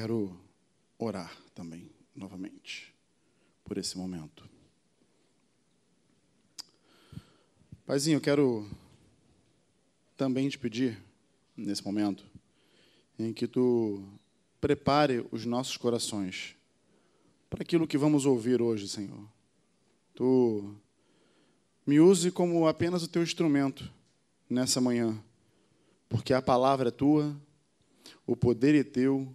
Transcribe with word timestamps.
quero 0.00 0.34
orar 0.98 1.30
também, 1.54 1.90
novamente, 2.16 2.94
por 3.62 3.76
esse 3.76 3.98
momento. 3.98 4.48
Paizinho, 7.84 8.16
eu 8.16 8.20
quero 8.22 8.66
também 10.16 10.48
te 10.48 10.58
pedir, 10.58 10.98
nesse 11.54 11.84
momento, 11.84 12.24
em 13.18 13.30
que 13.34 13.46
tu 13.46 14.02
prepare 14.58 15.22
os 15.30 15.44
nossos 15.44 15.76
corações 15.76 16.56
para 17.50 17.60
aquilo 17.60 17.86
que 17.86 17.98
vamos 17.98 18.24
ouvir 18.24 18.62
hoje, 18.62 18.88
Senhor. 18.88 19.28
Tu 20.14 20.74
me 21.86 22.00
use 22.00 22.30
como 22.30 22.66
apenas 22.66 23.02
o 23.02 23.08
teu 23.08 23.22
instrumento 23.22 23.92
nessa 24.48 24.80
manhã, 24.80 25.22
porque 26.08 26.32
a 26.32 26.40
palavra 26.40 26.88
é 26.88 26.90
tua, 26.90 27.38
o 28.26 28.34
poder 28.34 28.74
é 28.74 28.82
teu, 28.82 29.30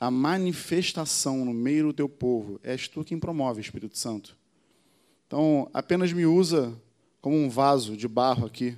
a 0.00 0.10
manifestação 0.10 1.44
no 1.44 1.52
meio 1.52 1.88
do 1.88 1.92
teu 1.92 2.08
povo 2.08 2.58
és 2.64 2.88
tu 2.88 3.04
quem 3.04 3.18
promove, 3.18 3.60
Espírito 3.60 3.98
Santo. 3.98 4.34
Então, 5.26 5.68
apenas 5.74 6.10
me 6.10 6.24
usa 6.24 6.74
como 7.20 7.36
um 7.36 7.50
vaso 7.50 7.94
de 7.94 8.08
barro 8.08 8.46
aqui 8.46 8.74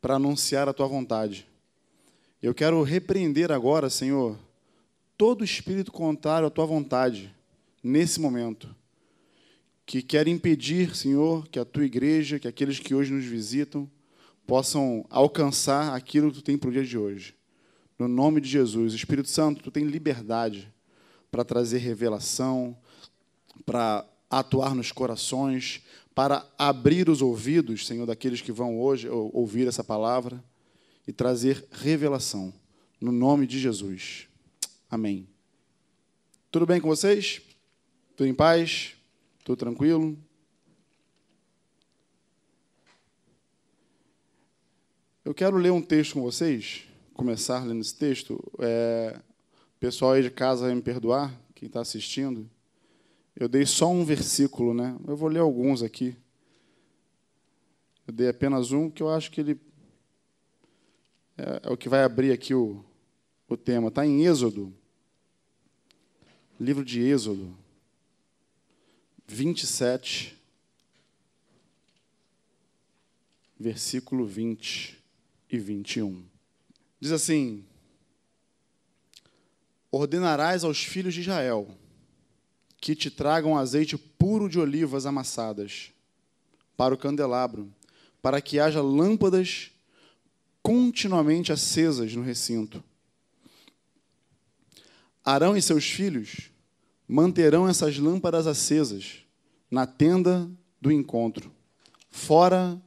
para 0.00 0.14
anunciar 0.14 0.68
a 0.68 0.72
tua 0.72 0.86
vontade. 0.86 1.48
Eu 2.40 2.54
quero 2.54 2.80
repreender 2.84 3.50
agora, 3.50 3.90
Senhor, 3.90 4.38
todo 5.18 5.44
espírito 5.44 5.90
contrário 5.90 6.46
à 6.46 6.50
tua 6.50 6.64
vontade, 6.64 7.34
nesse 7.82 8.20
momento, 8.20 8.74
que 9.84 10.00
quer 10.00 10.28
impedir, 10.28 10.94
Senhor, 10.94 11.48
que 11.48 11.58
a 11.58 11.64
tua 11.64 11.84
igreja, 11.84 12.38
que 12.38 12.46
aqueles 12.46 12.78
que 12.78 12.94
hoje 12.94 13.12
nos 13.12 13.24
visitam, 13.24 13.90
possam 14.46 15.04
alcançar 15.10 15.92
aquilo 15.94 16.30
que 16.30 16.38
tu 16.38 16.42
tem 16.42 16.56
para 16.56 16.70
o 16.70 16.72
dia 16.72 16.84
de 16.84 16.96
hoje. 16.96 17.34
No 18.00 18.08
nome 18.08 18.40
de 18.40 18.48
Jesus, 18.48 18.94
Espírito 18.94 19.28
Santo, 19.28 19.62
tu 19.62 19.70
tem 19.70 19.84
liberdade 19.84 20.72
para 21.30 21.44
trazer 21.44 21.76
revelação, 21.80 22.74
para 23.66 24.08
atuar 24.30 24.74
nos 24.74 24.90
corações, 24.90 25.82
para 26.14 26.50
abrir 26.56 27.10
os 27.10 27.20
ouvidos, 27.20 27.86
Senhor, 27.86 28.06
daqueles 28.06 28.40
que 28.40 28.52
vão 28.52 28.80
hoje 28.80 29.06
ouvir 29.06 29.68
essa 29.68 29.84
palavra 29.84 30.42
e 31.06 31.12
trazer 31.12 31.68
revelação. 31.70 32.54
No 32.98 33.12
nome 33.12 33.46
de 33.46 33.58
Jesus. 33.58 34.28
Amém. 34.90 35.28
Tudo 36.50 36.64
bem 36.64 36.80
com 36.80 36.88
vocês? 36.88 37.42
Tudo 38.16 38.26
em 38.28 38.34
paz? 38.34 38.94
Tudo 39.44 39.58
tranquilo? 39.58 40.16
Eu 45.22 45.34
quero 45.34 45.58
ler 45.58 45.70
um 45.70 45.82
texto 45.82 46.14
com 46.14 46.22
vocês, 46.22 46.86
começar 47.20 47.62
lendo 47.66 47.82
esse 47.82 47.94
texto. 47.94 48.42
É, 48.60 49.20
pessoal 49.78 50.12
aí 50.12 50.22
de 50.22 50.30
casa 50.30 50.64
vai 50.64 50.74
me 50.74 50.80
perdoar, 50.80 51.38
quem 51.54 51.66
está 51.66 51.78
assistindo. 51.78 52.48
Eu 53.36 53.46
dei 53.46 53.66
só 53.66 53.90
um 53.90 54.06
versículo, 54.06 54.72
né? 54.72 54.96
Eu 55.06 55.14
vou 55.14 55.28
ler 55.28 55.40
alguns 55.40 55.82
aqui. 55.82 56.16
Eu 58.06 58.14
dei 58.14 58.30
apenas 58.30 58.72
um, 58.72 58.88
que 58.88 59.02
eu 59.02 59.10
acho 59.10 59.30
que 59.30 59.38
ele 59.38 59.60
é, 61.36 61.60
é 61.64 61.70
o 61.70 61.76
que 61.76 61.90
vai 61.90 62.02
abrir 62.02 62.32
aqui 62.32 62.54
o, 62.54 62.82
o 63.46 63.54
tema. 63.54 63.88
Está 63.88 64.06
em 64.06 64.24
Êxodo, 64.24 64.72
livro 66.58 66.82
de 66.82 67.02
Êxodo, 67.02 67.54
27, 69.26 70.38
versículo 73.58 74.24
20 74.24 74.98
e 75.50 75.58
21. 75.58 76.29
Diz 77.00 77.12
assim: 77.12 77.64
Ordenarás 79.90 80.62
aos 80.62 80.84
filhos 80.84 81.14
de 81.14 81.22
Israel 81.22 81.66
que 82.80 82.94
te 82.94 83.10
tragam 83.10 83.56
azeite 83.56 83.96
puro 83.96 84.48
de 84.48 84.58
olivas 84.58 85.06
amassadas 85.06 85.92
para 86.76 86.94
o 86.94 86.98
candelabro, 86.98 87.72
para 88.22 88.40
que 88.40 88.58
haja 88.58 88.80
lâmpadas 88.80 89.70
continuamente 90.62 91.52
acesas 91.52 92.14
no 92.14 92.22
recinto. 92.22 92.82
Arão 95.24 95.56
e 95.56 95.62
seus 95.62 95.84
filhos 95.84 96.50
manterão 97.06 97.68
essas 97.68 97.98
lâmpadas 97.98 98.46
acesas 98.46 99.18
na 99.70 99.86
tenda 99.86 100.50
do 100.80 100.90
encontro, 100.90 101.52
fora 102.10 102.80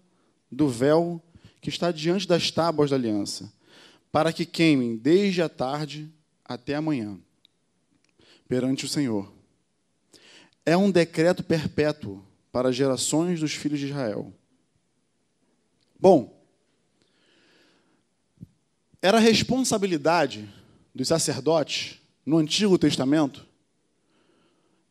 do 0.52 0.68
véu 0.68 1.22
que 1.62 1.70
está 1.70 1.92
diante 1.92 2.28
das 2.28 2.50
tábuas 2.50 2.90
da 2.90 2.96
aliança, 2.96 3.52
para 4.14 4.32
que 4.32 4.46
queimem 4.46 4.96
desde 4.96 5.42
a 5.42 5.50
tarde 5.50 6.08
até 6.46 6.76
amanhã 6.76 7.20
perante 8.48 8.86
o 8.86 8.88
Senhor. 8.88 9.34
É 10.64 10.78
um 10.78 10.92
decreto 10.92 11.44
perpétuo 11.44 12.24
para 12.52 12.72
gerações 12.72 13.40
dos 13.40 13.54
filhos 13.54 13.80
de 13.80 13.88
Israel. 13.88 14.32
Bom, 16.00 16.48
era 19.02 19.18
responsabilidade 19.18 20.48
dos 20.94 21.08
sacerdotes 21.08 22.00
no 22.24 22.38
Antigo 22.38 22.78
Testamento 22.78 23.44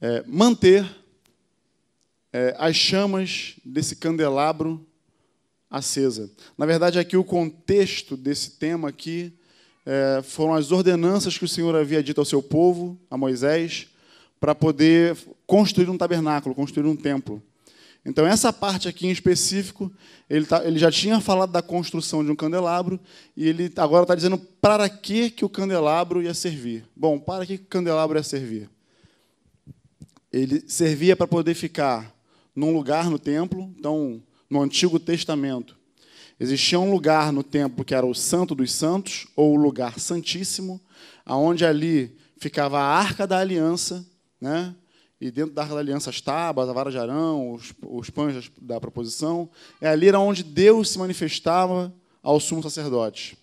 é, 0.01 0.25
manter 0.27 0.85
é, 2.33 2.57
as 2.59 2.75
chamas 2.75 3.55
desse 3.65 3.95
candelabro 3.95 4.85
acesa. 5.73 6.31
Na 6.59 6.67
verdade, 6.67 6.99
aqui 6.99 7.17
o 7.17 7.25
contexto 7.25 8.15
desse 8.15 8.51
tema 8.51 8.91
aqui 8.91 9.33
é, 9.87 10.21
foram 10.23 10.53
as 10.53 10.71
ordenanças 10.71 11.39
que 11.39 11.47
o 11.47 11.49
Senhor 11.49 11.75
havia 11.75 12.03
dito 12.03 12.21
ao 12.21 12.27
seu 12.27 12.43
povo, 12.43 13.01
a 13.11 13.17
Moisés, 13.17 13.87
para 14.39 14.55
poder 14.55 15.17
construir 15.47 15.89
um 15.89 15.97
tabernáculo, 15.97 16.55
construir 16.55 16.87
um 16.87 16.95
templo. 16.95 17.43
Então, 18.05 18.27
essa 18.27 18.53
parte 18.53 18.87
aqui 18.87 19.07
em 19.07 19.11
específico, 19.11 19.91
ele, 20.29 20.45
tá, 20.45 20.63
ele 20.65 20.79
já 20.79 20.91
tinha 20.91 21.21
falado 21.21 21.53
da 21.53 21.63
construção 21.63 22.23
de 22.23 22.31
um 22.31 22.37
candelabro, 22.37 23.01
e 23.35 23.49
ele 23.49 23.73
agora 23.77 24.03
está 24.03 24.15
dizendo 24.15 24.37
para 24.61 24.89
que, 24.91 25.31
que 25.31 25.45
o 25.45 25.49
candelabro 25.49 26.21
ia 26.21 26.35
servir. 26.35 26.85
Bom, 26.95 27.19
para 27.19 27.47
que 27.47 27.55
o 27.55 27.65
candelabro 27.65 28.19
ia 28.19 28.23
servir? 28.23 28.69
Ele 30.31 30.65
servia 30.67 31.17
para 31.17 31.29
poder 31.29 31.55
ficar 31.55 32.13
num 32.55 32.73
lugar 32.73 33.09
no 33.09 33.19
templo. 33.19 33.73
Então, 33.79 34.23
no 34.53 34.61
Antigo 34.61 35.01
Testamento, 35.01 35.75
existia 36.39 36.79
um 36.79 36.91
lugar 36.91 37.33
no 37.33 37.43
templo 37.43 37.87
que 37.87 37.95
era 37.95 38.05
o 38.05 38.15
Santo 38.15 38.55
dos 38.55 38.71
Santos, 38.71 39.27
ou 39.35 39.55
o 39.55 39.57
lugar 39.57 39.99
Santíssimo, 39.99 40.79
aonde 41.25 41.65
ali 41.65 42.15
ficava 42.37 42.79
a 42.79 42.85
Arca 42.85 43.27
da 43.27 43.39
Aliança, 43.39 44.07
né? 44.39 44.75
e 45.19 45.31
dentro 45.31 45.55
da 45.55 45.63
Arca 45.63 45.73
da 45.73 45.81
Aliança 45.81 46.11
as 46.11 46.21
tábuas, 46.21 46.69
a 46.69 46.73
vara 46.75 46.91
de 46.91 46.99
Arão, 46.99 47.55
os, 47.55 47.73
os 47.83 48.11
pães 48.11 48.51
da 48.61 48.79
proposição. 48.79 49.49
É 49.81 49.89
ali 49.89 50.09
era 50.09 50.21
onde 50.21 50.43
Deus 50.43 50.91
se 50.91 50.99
manifestava 50.99 51.91
ao 52.23 52.39
sumo 52.39 52.63
sacerdote. 52.63 53.39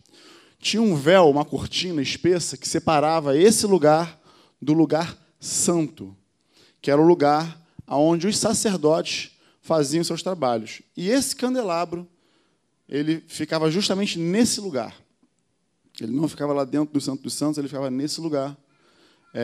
Tinha 0.59 0.83
um 0.83 0.95
véu, 0.95 1.27
uma 1.27 1.43
cortina 1.43 2.03
espessa, 2.03 2.55
que 2.55 2.67
separava 2.67 3.35
esse 3.35 3.65
lugar 3.65 4.21
do 4.61 4.73
lugar 4.73 5.17
santo, 5.39 6.15
que 6.79 6.91
era 6.91 7.01
o 7.01 7.07
lugar 7.07 7.59
onde 7.87 8.27
os 8.27 8.37
sacerdotes 8.37 9.38
faziam 9.69 10.03
seus 10.03 10.23
trabalhos. 10.23 10.81
E 10.97 11.11
esse 11.11 11.35
candelabro, 11.35 12.07
ele 12.87 13.23
ficava 13.27 13.69
justamente 13.69 14.17
nesse 14.17 14.59
lugar. 14.59 14.99
Ele 16.01 16.11
não 16.11 16.27
ficava 16.27 16.53
lá 16.53 16.65
dentro 16.65 16.91
do 16.91 16.99
Santo 16.99 17.21
dos 17.21 17.35
Santos, 17.35 17.59
ele 17.59 17.67
ficava 17.67 17.91
nesse 17.91 18.19
lugar 18.19 18.57
é, 19.31 19.43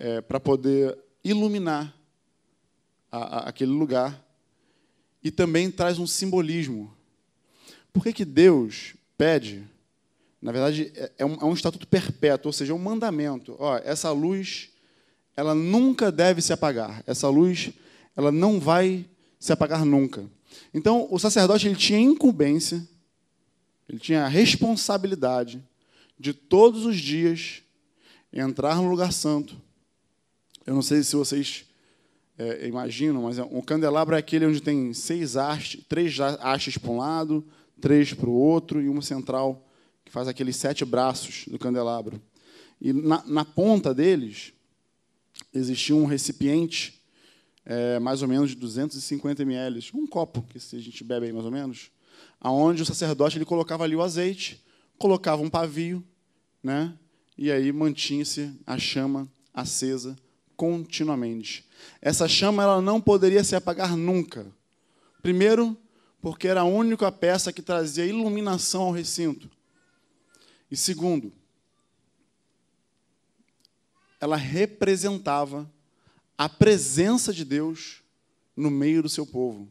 é, 0.00 0.08
é, 0.08 0.20
para 0.22 0.40
poder 0.40 0.96
iluminar 1.22 1.94
a, 3.12 3.18
a, 3.18 3.48
aquele 3.50 3.72
lugar 3.72 4.24
e 5.22 5.30
também 5.30 5.70
traz 5.70 5.98
um 5.98 6.06
simbolismo. 6.06 6.90
Por 7.92 8.02
que, 8.02 8.14
que 8.14 8.24
Deus 8.24 8.94
pede? 9.18 9.68
Na 10.40 10.50
verdade, 10.50 10.90
é, 10.96 11.12
é 11.18 11.26
um, 11.26 11.34
é 11.34 11.44
um 11.44 11.52
estatuto 11.52 11.86
perpétuo, 11.86 12.48
ou 12.48 12.54
seja, 12.54 12.72
é 12.72 12.74
um 12.74 12.78
mandamento. 12.78 13.54
Ó, 13.58 13.76
essa 13.84 14.10
luz, 14.12 14.70
ela 15.36 15.54
nunca 15.54 16.10
deve 16.10 16.40
se 16.40 16.54
apagar. 16.54 17.04
Essa 17.06 17.28
luz, 17.28 17.70
ela 18.16 18.32
não 18.32 18.58
vai 18.58 19.04
se 19.38 19.52
apagar 19.52 19.84
nunca. 19.84 20.28
Então, 20.72 21.06
o 21.10 21.18
sacerdote 21.18 21.66
ele 21.66 21.76
tinha 21.76 21.98
incumbência, 21.98 22.86
ele 23.88 23.98
tinha 23.98 24.24
a 24.24 24.28
responsabilidade 24.28 25.62
de 26.18 26.32
todos 26.32 26.84
os 26.84 26.98
dias 26.98 27.62
entrar 28.32 28.76
no 28.76 28.90
lugar 28.90 29.12
santo, 29.12 29.56
eu 30.66 30.74
não 30.74 30.82
sei 30.82 31.02
se 31.02 31.16
vocês 31.16 31.64
é, 32.36 32.68
imaginam, 32.68 33.22
mas 33.22 33.38
um 33.38 33.62
candelabro 33.62 34.14
é 34.14 34.18
aquele 34.18 34.44
onde 34.44 34.60
tem 34.60 34.92
seis 34.92 35.34
hastes, 35.34 35.82
três 35.88 36.18
hastes 36.20 36.76
para 36.76 36.90
um 36.90 36.98
lado, 36.98 37.42
três 37.80 38.12
para 38.12 38.28
o 38.28 38.34
outro 38.34 38.82
e 38.82 38.88
uma 38.88 39.00
central 39.00 39.66
que 40.04 40.12
faz 40.12 40.28
aqueles 40.28 40.56
sete 40.56 40.84
braços 40.84 41.46
do 41.48 41.58
candelabro. 41.58 42.20
E 42.80 42.92
na, 42.92 43.24
na 43.26 43.44
ponta 43.46 43.94
deles 43.94 44.52
existia 45.54 45.96
um 45.96 46.04
recipiente 46.04 46.97
é, 47.68 47.98
mais 47.98 48.22
ou 48.22 48.28
menos 48.28 48.50
de 48.50 48.56
250 48.56 49.42
ml, 49.42 49.90
um 49.94 50.06
copo 50.06 50.42
que 50.42 50.56
a 50.56 50.80
gente 50.80 51.04
bebe 51.04 51.26
aí 51.26 51.32
mais 51.32 51.44
ou 51.44 51.52
menos, 51.52 51.90
aonde 52.40 52.82
o 52.82 52.86
sacerdote 52.86 53.36
ele 53.36 53.44
colocava 53.44 53.84
ali 53.84 53.94
o 53.94 54.02
azeite, 54.02 54.64
colocava 54.96 55.42
um 55.42 55.50
pavio, 55.50 56.02
né? 56.62 56.96
e 57.38 57.52
aí 57.52 57.70
mantinha-se 57.70 58.58
a 58.66 58.78
chama 58.78 59.30
acesa 59.54 60.16
continuamente. 60.56 61.64
Essa 62.02 62.26
chama 62.26 62.64
ela 62.64 62.82
não 62.82 63.00
poderia 63.00 63.44
se 63.44 63.54
apagar 63.54 63.96
nunca. 63.96 64.46
Primeiro, 65.22 65.76
porque 66.20 66.48
era 66.48 66.62
a 66.62 66.64
única 66.64 67.12
peça 67.12 67.52
que 67.52 67.62
trazia 67.62 68.04
iluminação 68.04 68.82
ao 68.82 68.90
recinto. 68.90 69.48
E 70.68 70.76
segundo, 70.76 71.32
ela 74.20 74.36
representava 74.36 75.70
a 76.38 76.48
presença 76.48 77.32
de 77.32 77.44
Deus 77.44 78.00
no 78.56 78.70
meio 78.70 79.02
do 79.02 79.08
seu 79.08 79.26
povo. 79.26 79.68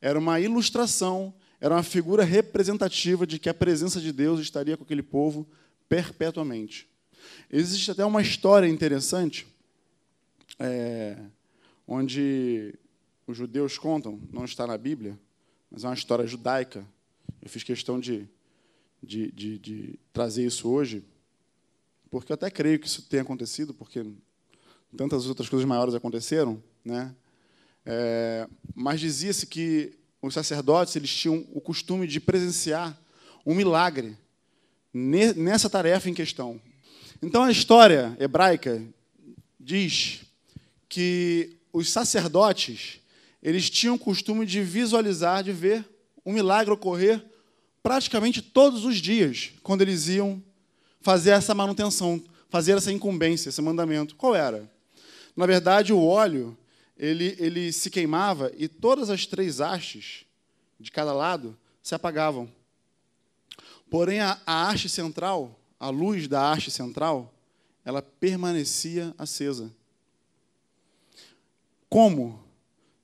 Era 0.00 0.18
uma 0.18 0.40
ilustração, 0.40 1.32
era 1.60 1.74
uma 1.74 1.84
figura 1.84 2.24
representativa 2.24 3.24
de 3.24 3.38
que 3.38 3.48
a 3.48 3.54
presença 3.54 4.00
de 4.00 4.12
Deus 4.12 4.40
estaria 4.40 4.76
com 4.76 4.82
aquele 4.82 5.04
povo 5.04 5.46
perpetuamente. 5.88 6.88
Existe 7.50 7.92
até 7.92 8.04
uma 8.04 8.20
história 8.20 8.66
interessante, 8.66 9.46
é, 10.58 11.16
onde 11.86 12.74
os 13.26 13.36
judeus 13.36 13.78
contam, 13.78 14.20
não 14.32 14.44
está 14.44 14.66
na 14.66 14.76
Bíblia, 14.76 15.18
mas 15.70 15.84
é 15.84 15.88
uma 15.88 15.94
história 15.94 16.26
judaica. 16.26 16.84
Eu 17.40 17.48
fiz 17.48 17.62
questão 17.62 18.00
de, 18.00 18.26
de, 19.02 19.30
de, 19.30 19.58
de 19.58 19.98
trazer 20.12 20.44
isso 20.44 20.68
hoje, 20.68 21.04
porque 22.10 22.32
eu 22.32 22.34
até 22.34 22.50
creio 22.50 22.78
que 22.80 22.86
isso 22.86 23.02
tenha 23.02 23.22
acontecido, 23.22 23.72
porque 23.74 24.04
tantas 24.96 25.26
outras 25.26 25.48
coisas 25.48 25.66
maiores 25.66 25.94
aconteceram, 25.94 26.62
né? 26.84 27.14
É, 27.84 28.46
mas 28.74 29.00
dizia-se 29.00 29.46
que 29.46 29.94
os 30.20 30.34
sacerdotes 30.34 30.94
eles 30.96 31.14
tinham 31.14 31.46
o 31.52 31.60
costume 31.60 32.06
de 32.06 32.20
presenciar 32.20 32.98
um 33.46 33.54
milagre 33.54 34.16
nessa 34.92 35.70
tarefa 35.70 36.10
em 36.10 36.14
questão. 36.14 36.60
Então 37.22 37.44
a 37.44 37.50
história 37.50 38.16
hebraica 38.18 38.82
diz 39.58 40.20
que 40.88 41.56
os 41.72 41.90
sacerdotes 41.90 43.00
eles 43.42 43.70
tinham 43.70 43.94
o 43.94 43.98
costume 43.98 44.44
de 44.44 44.62
visualizar, 44.62 45.42
de 45.42 45.52
ver 45.52 45.84
um 46.26 46.32
milagre 46.32 46.72
ocorrer 46.72 47.24
praticamente 47.82 48.42
todos 48.42 48.84
os 48.84 48.96
dias, 48.96 49.52
quando 49.62 49.82
eles 49.82 50.08
iam 50.08 50.42
fazer 51.00 51.30
essa 51.30 51.54
manutenção, 51.54 52.22
fazer 52.50 52.72
essa 52.76 52.92
incumbência, 52.92 53.48
esse 53.48 53.62
mandamento. 53.62 54.16
Qual 54.16 54.34
era? 54.34 54.68
Na 55.38 55.46
verdade, 55.46 55.92
o 55.92 56.04
óleo 56.04 56.58
ele, 56.96 57.36
ele 57.38 57.72
se 57.72 57.90
queimava 57.90 58.50
e 58.56 58.66
todas 58.66 59.08
as 59.08 59.24
três 59.24 59.60
hastes 59.60 60.26
de 60.80 60.90
cada 60.90 61.12
lado 61.12 61.56
se 61.80 61.94
apagavam. 61.94 62.52
Porém, 63.88 64.18
a, 64.18 64.36
a 64.44 64.68
haste 64.68 64.88
central, 64.88 65.56
a 65.78 65.90
luz 65.90 66.26
da 66.26 66.50
haste 66.50 66.72
central, 66.72 67.32
ela 67.84 68.02
permanecia 68.02 69.14
acesa. 69.16 69.72
Como? 71.88 72.44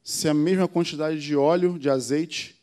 Se 0.02 0.28
a 0.28 0.34
mesma 0.34 0.66
quantidade 0.66 1.20
de 1.20 1.36
óleo, 1.36 1.78
de 1.78 1.88
azeite, 1.88 2.60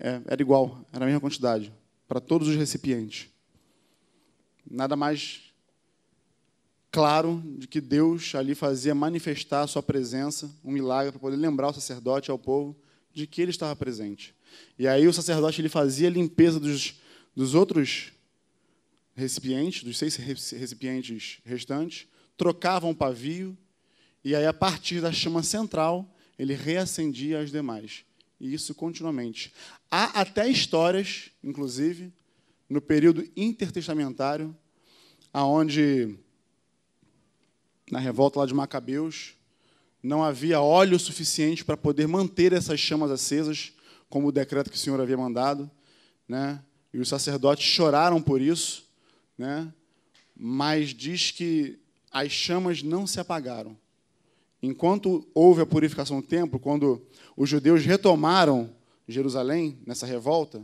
é, 0.00 0.20
era 0.26 0.42
igual, 0.42 0.84
era 0.92 1.04
a 1.04 1.06
mesma 1.06 1.20
quantidade, 1.20 1.72
para 2.08 2.20
todos 2.20 2.48
os 2.48 2.56
recipientes. 2.56 3.28
Nada 4.68 4.96
mais 4.96 5.49
claro 6.90 7.42
de 7.58 7.66
que 7.66 7.80
Deus 7.80 8.34
ali 8.34 8.54
fazia 8.54 8.94
manifestar 8.94 9.62
a 9.62 9.66
sua 9.66 9.82
presença, 9.82 10.50
um 10.64 10.72
milagre 10.72 11.12
para 11.12 11.20
poder 11.20 11.36
lembrar 11.36 11.68
o 11.68 11.72
sacerdote 11.72 12.30
ao 12.30 12.38
povo 12.38 12.76
de 13.12 13.26
que 13.26 13.40
ele 13.40 13.50
estava 13.50 13.74
presente. 13.76 14.34
E 14.78 14.86
aí 14.88 15.06
o 15.06 15.12
sacerdote 15.12 15.60
ele 15.60 15.68
fazia 15.68 16.08
a 16.08 16.10
limpeza 16.10 16.58
dos, 16.58 17.00
dos 17.34 17.54
outros 17.54 18.12
recipientes, 19.14 19.84
dos 19.84 19.98
seis 19.98 20.16
recipientes 20.16 21.38
restantes, 21.44 22.06
trocava 22.36 22.86
um 22.86 22.94
pavio, 22.94 23.56
e 24.24 24.34
aí 24.34 24.46
a 24.46 24.52
partir 24.52 25.00
da 25.00 25.12
chama 25.12 25.42
central 25.42 26.08
ele 26.38 26.54
reacendia 26.54 27.40
as 27.40 27.50
demais. 27.50 28.04
E 28.40 28.54
isso 28.54 28.74
continuamente. 28.74 29.52
Há 29.90 30.20
até 30.20 30.48
histórias, 30.48 31.30
inclusive, 31.44 32.10
no 32.68 32.80
período 32.80 33.28
intertestamentário, 33.36 34.56
aonde 35.32 36.16
na 37.90 37.98
revolta 37.98 38.38
lá 38.38 38.46
de 38.46 38.54
Macabeus, 38.54 39.34
não 40.02 40.22
havia 40.22 40.60
óleo 40.60 40.98
suficiente 40.98 41.64
para 41.64 41.76
poder 41.76 42.06
manter 42.06 42.52
essas 42.52 42.80
chamas 42.80 43.10
acesas, 43.10 43.72
como 44.08 44.28
o 44.28 44.32
decreto 44.32 44.70
que 44.70 44.76
o 44.76 44.78
Senhor 44.78 45.00
havia 45.00 45.16
mandado, 45.16 45.70
né? 46.26 46.62
E 46.92 46.98
os 46.98 47.08
sacerdotes 47.08 47.64
choraram 47.64 48.20
por 48.20 48.40
isso, 48.40 48.88
né? 49.36 49.72
Mas 50.34 50.90
diz 50.90 51.30
que 51.30 51.78
as 52.10 52.32
chamas 52.32 52.82
não 52.82 53.06
se 53.06 53.20
apagaram. 53.20 53.76
Enquanto 54.62 55.26
houve 55.34 55.62
a 55.62 55.66
purificação 55.66 56.20
do 56.20 56.26
templo, 56.26 56.58
quando 56.58 57.02
os 57.36 57.48
judeus 57.48 57.84
retomaram 57.84 58.74
Jerusalém 59.06 59.78
nessa 59.86 60.06
revolta, 60.06 60.62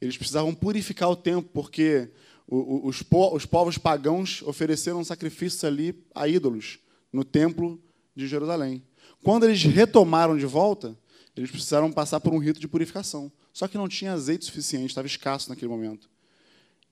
eles 0.00 0.16
precisavam 0.16 0.54
purificar 0.54 1.10
o 1.10 1.16
templo, 1.16 1.50
porque 1.52 2.10
os, 2.46 3.02
os 3.32 3.46
povos 3.46 3.78
pagãos 3.78 4.42
ofereceram 4.42 5.02
sacrifícios 5.04 5.64
ali 5.64 6.04
a 6.14 6.28
ídolos 6.28 6.78
no 7.12 7.24
templo 7.24 7.80
de 8.14 8.26
Jerusalém. 8.26 8.82
Quando 9.22 9.44
eles 9.44 9.62
retomaram 9.62 10.36
de 10.36 10.46
volta, 10.46 10.96
eles 11.36 11.50
precisaram 11.50 11.90
passar 11.90 12.20
por 12.20 12.32
um 12.32 12.38
rito 12.38 12.60
de 12.60 12.68
purificação. 12.68 13.32
Só 13.52 13.66
que 13.66 13.78
não 13.78 13.88
tinha 13.88 14.12
azeite 14.12 14.44
suficiente, 14.44 14.88
estava 14.88 15.06
escasso 15.06 15.48
naquele 15.48 15.70
momento. 15.70 16.08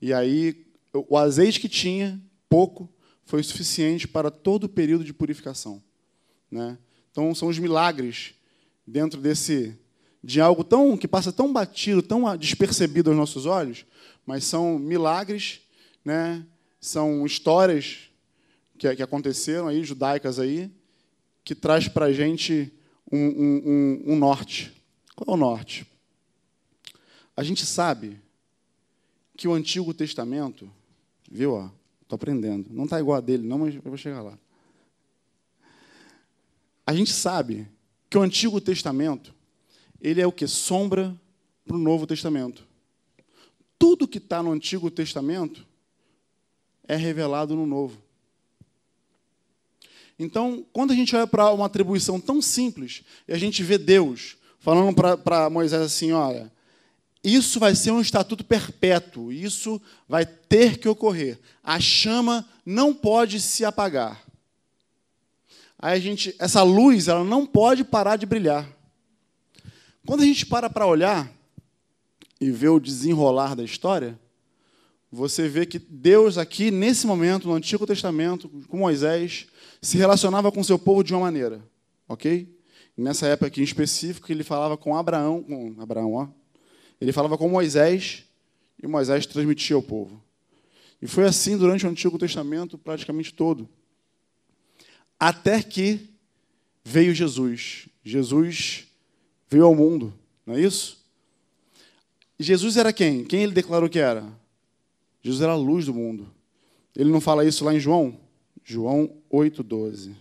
E 0.01 0.13
aí, 0.13 0.65
o 0.93 1.17
azeite 1.17 1.59
que 1.59 1.69
tinha, 1.69 2.21
pouco, 2.49 2.89
foi 3.23 3.41
suficiente 3.43 4.07
para 4.07 4.29
todo 4.29 4.65
o 4.65 4.69
período 4.69 5.03
de 5.03 5.13
purificação. 5.13 5.81
Né? 6.51 6.77
Então, 7.11 7.33
são 7.33 7.47
os 7.47 7.59
milagres 7.59 8.33
dentro 8.85 9.21
desse 9.21 9.77
de 10.23 10.39
algo 10.39 10.63
tão 10.63 10.95
que 10.95 11.07
passa 11.07 11.33
tão 11.33 11.51
batido, 11.51 12.01
tão 12.01 12.35
despercebido 12.37 13.09
aos 13.09 13.17
nossos 13.17 13.45
olhos, 13.45 13.85
mas 14.25 14.45
são 14.45 14.77
milagres, 14.77 15.61
né? 16.03 16.45
são 16.79 17.25
histórias 17.25 18.09
que, 18.77 18.93
que 18.95 19.03
aconteceram 19.03 19.67
aí, 19.67 19.83
judaicas 19.83 20.37
aí, 20.37 20.69
que 21.43 21.55
traz 21.55 21.87
para 21.87 22.07
a 22.07 22.13
gente 22.13 22.71
um, 23.11 23.17
um, 23.17 23.61
um, 23.65 24.13
um 24.13 24.15
norte. 24.17 24.73
Qual 25.15 25.33
é 25.33 25.37
o 25.37 25.39
norte? 25.39 25.85
A 27.35 27.43
gente 27.43 27.65
sabe 27.65 28.19
que 29.35 29.47
o 29.47 29.53
Antigo 29.53 29.93
Testamento, 29.93 30.69
viu? 31.31 31.71
Estou 32.01 32.15
aprendendo. 32.15 32.69
Não 32.69 32.83
está 32.83 32.99
igual 32.99 33.17
a 33.17 33.21
dele, 33.21 33.47
não, 33.47 33.59
mas 33.59 33.75
eu 33.75 33.81
vou 33.81 33.97
chegar 33.97 34.21
lá. 34.21 34.37
A 36.85 36.93
gente 36.93 37.11
sabe 37.11 37.67
que 38.09 38.17
o 38.17 38.21
Antigo 38.21 38.59
Testamento 38.59 39.33
ele 40.01 40.19
é 40.19 40.27
o 40.27 40.31
que? 40.33 40.45
Sombra 40.47 41.17
para 41.65 41.77
o 41.77 41.79
Novo 41.79 42.05
Testamento. 42.05 42.67
Tudo 43.83 44.07
que 44.07 44.17
está 44.17 44.41
no 44.41 44.53
Antigo 44.53 44.89
Testamento 44.89 45.67
é 46.87 46.95
revelado 46.95 47.53
no 47.53 47.65
Novo. 47.65 48.01
Então, 50.17 50.65
quando 50.71 50.91
a 50.91 50.95
gente 50.95 51.13
olha 51.13 51.27
para 51.27 51.51
uma 51.51 51.65
atribuição 51.65 52.17
tão 52.17 52.41
simples, 52.41 53.03
e 53.27 53.33
a 53.33 53.37
gente 53.37 53.61
vê 53.61 53.77
Deus 53.77 54.37
falando 54.57 54.95
para 55.21 55.49
Moisés 55.49 55.81
assim: 55.81 56.13
olha, 56.13 56.49
isso 57.21 57.59
vai 57.59 57.75
ser 57.75 57.91
um 57.91 57.99
estatuto 57.99 58.45
perpétuo, 58.45 59.33
isso 59.33 59.81
vai 60.07 60.25
ter 60.25 60.77
que 60.77 60.87
ocorrer. 60.87 61.37
A 61.61 61.77
chama 61.77 62.47
não 62.65 62.93
pode 62.93 63.41
se 63.41 63.65
apagar. 63.65 64.23
Aí 65.77 65.97
a 65.97 65.99
gente, 65.99 66.33
essa 66.39 66.63
luz, 66.63 67.09
ela 67.09 67.25
não 67.25 67.45
pode 67.45 67.83
parar 67.83 68.15
de 68.15 68.25
brilhar. 68.25 68.65
Quando 70.05 70.21
a 70.21 70.25
gente 70.25 70.45
para 70.45 70.69
para 70.69 70.87
olhar 70.87 71.29
e 72.43 72.51
ver 72.51 72.69
o 72.69 72.79
desenrolar 72.79 73.55
da 73.55 73.63
história, 73.63 74.19
você 75.11 75.47
vê 75.47 75.65
que 75.65 75.79
Deus 75.79 76.37
aqui, 76.37 76.71
nesse 76.71 77.05
momento, 77.05 77.47
no 77.47 77.53
Antigo 77.53 77.85
Testamento, 77.85 78.49
com 78.67 78.77
Moisés, 78.77 79.47
se 79.81 79.97
relacionava 79.97 80.51
com 80.51 80.63
seu 80.63 80.77
povo 80.77 81.03
de 81.03 81.13
uma 81.13 81.21
maneira, 81.21 81.63
ok? 82.07 82.51
Nessa 82.97 83.27
época 83.27 83.47
aqui 83.47 83.61
em 83.61 83.63
específico, 83.63 84.31
ele 84.31 84.43
falava 84.43 84.75
com 84.75 84.95
Abraão, 84.95 85.43
com 85.43 85.75
Abraão, 85.79 86.13
ó, 86.13 86.27
ele 86.99 87.11
falava 87.11 87.37
com 87.37 87.47
Moisés 87.47 88.23
e 88.81 88.87
Moisés 88.87 89.25
transmitia 89.25 89.75
ao 89.75 89.83
povo. 89.83 90.21
E 91.01 91.07
foi 91.07 91.25
assim 91.25 91.57
durante 91.57 91.85
o 91.85 91.89
Antigo 91.89 92.17
Testamento 92.17 92.77
praticamente 92.77 93.33
todo. 93.33 93.69
Até 95.19 95.61
que 95.61 96.09
veio 96.83 97.13
Jesus. 97.13 97.87
Jesus 98.03 98.87
veio 99.49 99.65
ao 99.65 99.75
mundo, 99.75 100.13
não 100.45 100.55
é 100.55 100.61
isso? 100.61 101.02
Jesus 102.39 102.77
era 102.77 102.91
quem? 102.91 103.23
Quem 103.23 103.43
ele 103.43 103.53
declarou 103.53 103.89
que 103.89 103.99
era? 103.99 104.25
Jesus 105.21 105.41
era 105.41 105.53
a 105.53 105.57
luz 105.57 105.85
do 105.85 105.93
mundo. 105.93 106.33
Ele 106.95 107.11
não 107.11 107.21
fala 107.21 107.45
isso 107.45 107.63
lá 107.63 107.73
em 107.73 107.79
João? 107.79 108.19
João 108.63 109.17
8,12. 109.31 110.13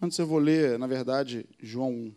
Antes 0.00 0.18
eu 0.18 0.26
vou 0.26 0.38
ler, 0.38 0.78
na 0.78 0.86
verdade, 0.86 1.46
João 1.60 1.90
1. 1.90 2.14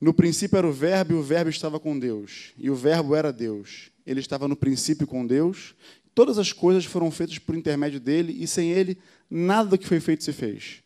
No 0.00 0.12
princípio 0.12 0.56
era 0.56 0.66
o 0.66 0.72
Verbo, 0.72 1.12
e 1.12 1.16
o 1.16 1.22
Verbo 1.22 1.50
estava 1.50 1.78
com 1.78 1.96
Deus, 1.98 2.52
e 2.58 2.68
o 2.70 2.74
Verbo 2.74 3.14
era 3.14 3.32
Deus. 3.32 3.90
ele 4.04 4.18
estava 4.18 4.48
no 4.48 4.56
princípio 4.56 5.06
com 5.06 5.24
Deus, 5.24 5.76
todas 6.12 6.38
as 6.38 6.52
coisas 6.52 6.84
foram 6.84 7.10
feitas 7.10 7.38
por 7.38 7.54
intermédio 7.54 8.00
dele, 8.00 8.36
e 8.42 8.46
sem 8.46 8.72
ele, 8.72 8.98
nada 9.30 9.70
do 9.70 9.78
que 9.78 9.86
foi 9.86 10.00
feito 10.00 10.24
se 10.24 10.32
fez. 10.32 10.82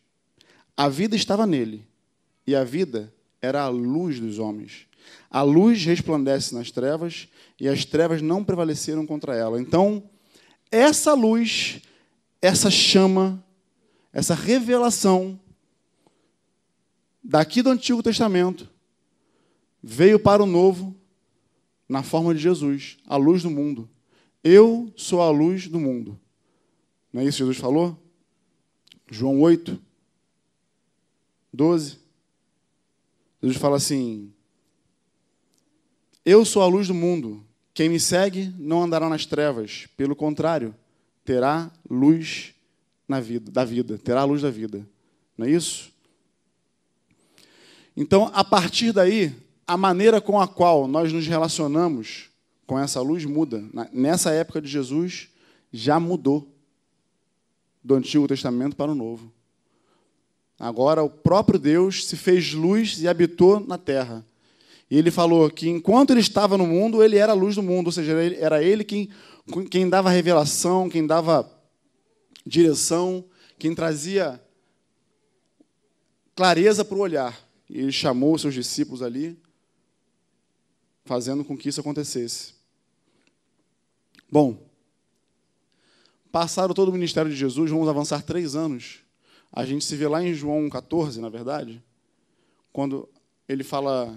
A 0.75 0.87
vida 0.87 1.15
estava 1.15 1.47
nele, 1.47 1.87
e 2.45 2.55
a 2.55 2.63
vida 2.63 3.11
era 3.41 3.63
a 3.63 3.69
luz 3.69 4.19
dos 4.19 4.39
homens. 4.39 4.87
A 5.29 5.41
luz 5.41 5.83
resplandece 5.83 6.53
nas 6.53 6.71
trevas, 6.71 7.27
e 7.59 7.67
as 7.67 7.85
trevas 7.85 8.21
não 8.21 8.43
prevaleceram 8.43 9.05
contra 9.05 9.35
ela. 9.35 9.59
Então, 9.59 10.03
essa 10.71 11.13
luz, 11.13 11.81
essa 12.41 12.69
chama, 12.69 13.43
essa 14.13 14.35
revelação 14.35 15.39
daqui 17.23 17.61
do 17.61 17.69
Antigo 17.69 18.03
Testamento 18.03 18.69
veio 19.81 20.19
para 20.19 20.43
o 20.43 20.47
Novo 20.47 20.95
na 21.87 22.03
forma 22.03 22.33
de 22.33 22.41
Jesus, 22.41 22.97
a 23.05 23.15
luz 23.15 23.43
do 23.43 23.49
mundo. 23.49 23.89
Eu 24.43 24.91
sou 24.95 25.21
a 25.21 25.29
luz 25.29 25.67
do 25.67 25.79
mundo. 25.79 26.19
Não 27.11 27.21
é 27.21 27.25
isso 27.25 27.37
que 27.37 27.43
Jesus 27.43 27.57
falou? 27.57 27.97
João 29.09 29.39
8, 29.39 29.81
12. 31.53 31.97
Jesus 33.41 33.59
fala 33.59 33.77
assim: 33.77 34.31
Eu 36.25 36.43
sou 36.45 36.61
a 36.61 36.67
luz 36.67 36.87
do 36.87 36.93
mundo. 36.93 37.43
Quem 37.73 37.89
me 37.89 37.99
segue 37.99 38.51
não 38.57 38.83
andará 38.83 39.07
nas 39.07 39.25
trevas, 39.25 39.87
pelo 39.95 40.15
contrário, 40.15 40.73
terá 41.23 41.71
luz 41.87 42.55
na 43.07 43.19
vida, 43.19 43.51
da 43.51 43.63
vida, 43.63 43.97
terá 43.99 44.21
a 44.21 44.25
luz 44.25 44.41
da 44.41 44.49
vida. 44.49 44.87
Não 45.37 45.45
é 45.45 45.51
isso? 45.51 45.91
Então, 47.95 48.31
a 48.33 48.43
partir 48.43 48.91
daí, 48.91 49.35
a 49.65 49.77
maneira 49.77 50.19
com 50.19 50.39
a 50.39 50.47
qual 50.47 50.87
nós 50.87 51.13
nos 51.13 51.27
relacionamos 51.27 52.29
com 52.65 52.77
essa 52.77 53.01
luz 53.01 53.25
muda. 53.25 53.63
Nessa 53.91 54.31
época 54.31 54.61
de 54.61 54.67
Jesus, 54.67 55.29
já 55.71 55.99
mudou 55.99 56.47
do 57.83 57.95
Antigo 57.95 58.27
Testamento 58.27 58.75
para 58.75 58.91
o 58.91 58.95
Novo. 58.95 59.31
Agora, 60.59 61.03
o 61.03 61.09
próprio 61.09 61.59
Deus 61.59 62.05
se 62.05 62.15
fez 62.15 62.53
luz 62.53 62.99
e 63.01 63.07
habitou 63.07 63.59
na 63.59 63.77
terra. 63.77 64.25
E 64.89 64.97
ele 64.97 65.11
falou 65.11 65.49
que 65.51 65.69
enquanto 65.69 66.11
ele 66.11 66.21
estava 66.21 66.57
no 66.57 66.65
mundo, 66.65 67.03
ele 67.03 67.17
era 67.17 67.33
a 67.33 67.35
luz 67.35 67.55
do 67.55 67.61
mundo, 67.61 67.87
ou 67.87 67.91
seja, 67.91 68.13
era 68.39 68.63
ele 68.63 68.83
quem, 68.83 69.09
quem 69.69 69.89
dava 69.89 70.09
revelação, 70.09 70.89
quem 70.89 71.05
dava 71.05 71.49
direção, 72.45 73.23
quem 73.59 73.75
trazia 73.75 74.41
clareza 76.35 76.85
para 76.85 76.97
o 76.97 77.01
olhar. 77.01 77.37
E 77.69 77.79
ele 77.79 77.91
chamou 77.91 78.33
os 78.33 78.41
seus 78.41 78.53
discípulos 78.53 79.01
ali, 79.01 79.37
fazendo 81.03 81.43
com 81.43 81.57
que 81.57 81.69
isso 81.69 81.81
acontecesse. 81.81 82.53
Bom, 84.31 84.57
passado 86.31 86.73
todo 86.73 86.89
o 86.89 86.93
ministério 86.93 87.29
de 87.29 87.37
Jesus, 87.37 87.69
vamos 87.69 87.87
avançar 87.87 88.23
três 88.23 88.55
anos. 88.55 89.06
A 89.57 89.65
gente 89.65 89.83
se 89.83 89.95
vê 89.95 90.07
lá 90.07 90.23
em 90.23 90.35
João 90.35 90.69
14, 90.69 91.19
na 91.19 91.29
verdade, 91.29 91.83
quando 92.71 93.09
ele 93.49 93.63
fala 93.63 94.15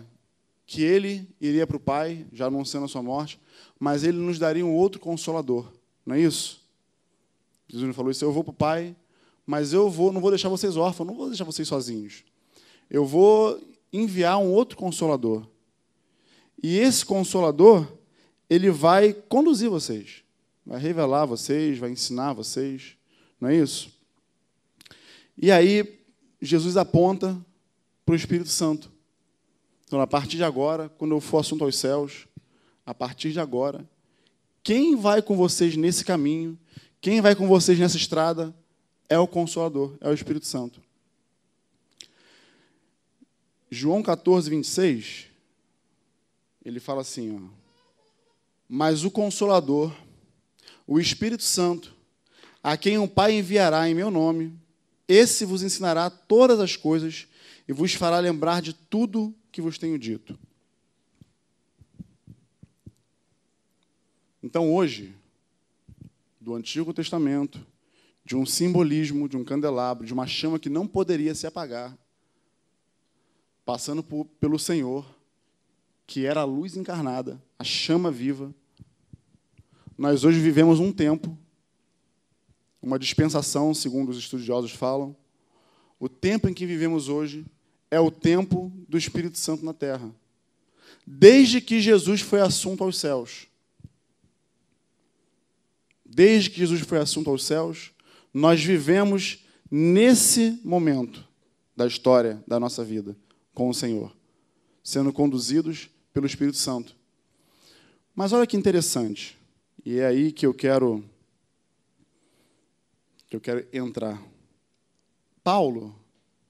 que 0.67 0.83
ele 0.83 1.27
iria 1.41 1.67
para 1.67 1.79
o 1.79 1.81
Pai, 1.81 2.27
já 2.31 2.49
anunciando 2.49 2.85
a 2.85 2.89
sua 2.91 3.03
morte, 3.03 3.41
mas 3.79 4.05
ele 4.05 4.19
nos 4.19 4.39
daria 4.39 4.67
um 4.67 4.75
outro 4.75 5.01
consolador. 5.01 5.73
Não 6.05 6.15
é 6.15 6.21
isso? 6.21 6.61
Jesus 7.67 7.97
falou 7.97 8.11
isso, 8.11 8.23
eu 8.23 8.31
vou 8.31 8.45
para 8.45 8.51
o 8.51 8.55
Pai, 8.55 8.95
mas 9.47 9.73
eu 9.73 9.89
vou, 9.89 10.13
não 10.13 10.21
vou 10.21 10.31
deixar 10.31 10.51
vocês 10.51 10.77
órfãos, 10.77 11.07
não 11.07 11.17
vou 11.17 11.29
deixar 11.29 11.45
vocês 11.45 11.67
sozinhos. 11.67 12.23
Eu 12.91 13.07
vou 13.07 13.59
enviar 13.91 14.37
um 14.37 14.53
outro 14.53 14.77
consolador. 14.77 15.47
E 16.63 16.77
esse 16.77 17.03
consolador, 17.03 17.91
ele 18.51 18.71
vai 18.71 19.15
conduzir 19.15 19.71
vocês, 19.71 20.23
vai 20.67 20.79
revelar 20.79 21.25
vocês, 21.25 21.79
vai 21.79 21.89
ensinar 21.89 22.35
vocês, 22.35 22.95
não 23.41 23.49
é 23.49 23.57
isso? 23.57 24.00
E 25.43 25.51
aí 25.51 25.99
Jesus 26.43 26.77
aponta 26.77 27.35
para 28.05 28.13
o 28.13 28.17
Espírito 28.17 28.51
Santo. 28.51 28.93
Então, 29.87 29.99
a 29.99 30.07
partir 30.07 30.37
de 30.37 30.45
agora, 30.45 30.91
quando 30.91 31.13
eu 31.13 31.21
for 31.21 31.39
assunto 31.39 31.65
aos 31.65 31.79
céus, 31.79 32.29
a 32.85 32.93
partir 32.93 33.33
de 33.33 33.41
agora, 33.41 33.89
quem 34.63 34.97
vai 34.97 35.23
com 35.23 35.35
vocês 35.39 35.77
nesse 35.77 36.05
caminho, 36.05 36.59
quem 37.01 37.23
vai 37.23 37.35
com 37.35 37.49
vocês 37.49 37.79
nessa 37.79 37.97
estrada, 37.97 38.55
é 39.09 39.19
o 39.19 39.27
Consolador, 39.27 39.97
é 40.03 40.11
o 40.11 40.13
Espírito 40.13 40.45
Santo. 40.45 40.83
João 43.71 44.03
14, 44.03 44.51
26, 44.51 45.27
ele 46.63 46.81
fala 46.81 47.01
assim: 47.01 47.35
ó, 47.35 47.49
Mas 48.69 49.05
o 49.05 49.11
Consolador, 49.11 49.91
o 50.87 51.01
Espírito 51.01 51.43
Santo, 51.43 51.97
a 52.63 52.77
quem 52.77 52.99
o 52.99 53.09
Pai 53.09 53.39
enviará 53.39 53.89
em 53.89 53.95
meu 53.95 54.11
nome, 54.11 54.60
esse 55.11 55.45
vos 55.45 55.65
ensinará 55.65 56.09
todas 56.09 56.61
as 56.61 56.77
coisas 56.77 57.27
e 57.67 57.73
vos 57.73 57.95
fará 57.95 58.21
lembrar 58.21 58.63
de 58.63 58.73
tudo 58.73 59.35
que 59.51 59.61
vos 59.61 59.77
tenho 59.77 59.99
dito. 59.99 60.39
Então, 64.41 64.73
hoje, 64.73 65.13
do 66.41 66.55
Antigo 66.55 66.95
Testamento, 66.95 67.67
de 68.25 68.37
um 68.37 68.47
simbolismo, 68.47 69.29
de 69.29 69.37
um 69.37 69.45
candelabro, 69.45 70.07
de 70.07 70.13
uma 70.13 70.29
chama 70.29 70.61
que 70.61 70.71
não 70.71 70.87
poderia 70.87 71.35
se 71.35 71.45
apagar, 71.45 71.99
passando 73.65 74.05
por, 74.05 74.27
pelo 74.39 74.61
Senhor, 74.61 75.05
que 76.07 76.25
era 76.25 76.43
a 76.43 76.45
luz 76.45 76.77
encarnada, 76.77 77.43
a 77.59 77.65
chama 77.65 78.13
viva, 78.13 78.55
nós 79.99 80.25
hoje 80.25 80.39
vivemos 80.39 80.79
um 80.79 80.93
tempo, 80.93 81.37
uma 82.83 82.99
dispensação, 82.99 83.75
segundo 83.75 84.11
os 84.11 84.19
estudiosos 84.19 84.73
falam. 84.73 85.15
O 85.99 86.09
tempo 86.09 86.49
em 86.49 86.55
que 86.55 86.67
vivemos 86.67 87.09
hoje 87.09 87.45
é 87.91 88.01
o 88.01 88.11
tempo 88.11 88.73
do 88.89 88.97
Espírito 88.97 89.39
Santo 89.39 89.65
na 89.65 89.75
terra. 89.75 90.11
Desde 91.07 91.61
que 91.61 91.81
Jesus 91.81 92.21
foi 92.21 92.41
assunto 92.41 92.85
aos 92.85 92.99
céus. 92.99 93.47
Desde 96.05 96.51
que 96.51 96.59
Jesus 96.59 96.81
foi 96.81 96.99
assunto 96.99 97.31
aos 97.31 97.45
céus, 97.45 97.93
nós 98.33 98.63
vivemos 98.63 99.45
nesse 99.71 100.61
momento 100.65 101.27
da 101.77 101.87
história 101.87 102.43
da 102.47 102.59
nossa 102.59 102.85
vida 102.85 103.17
com 103.55 103.69
o 103.69 103.75
Senhor, 103.75 104.15
sendo 104.83 105.13
conduzidos 105.13 105.89
pelo 106.13 106.27
Espírito 106.27 106.57
Santo. 106.57 106.97
Mas 108.15 108.33
olha 108.33 108.47
que 108.47 108.57
interessante, 108.57 109.39
e 109.85 109.99
é 109.99 110.07
aí 110.07 110.33
que 110.33 110.45
eu 110.45 110.53
quero 110.53 111.05
que 113.31 113.37
eu 113.37 113.41
quero 113.41 113.65
entrar. 113.73 114.21
Paulo, 115.43 115.97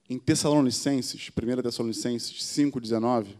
em 0.09 0.17
Tessalonicenses, 0.17 1.29
1 1.29 1.61
Tessalonicenses 1.61 2.33
5,19, 2.33 3.37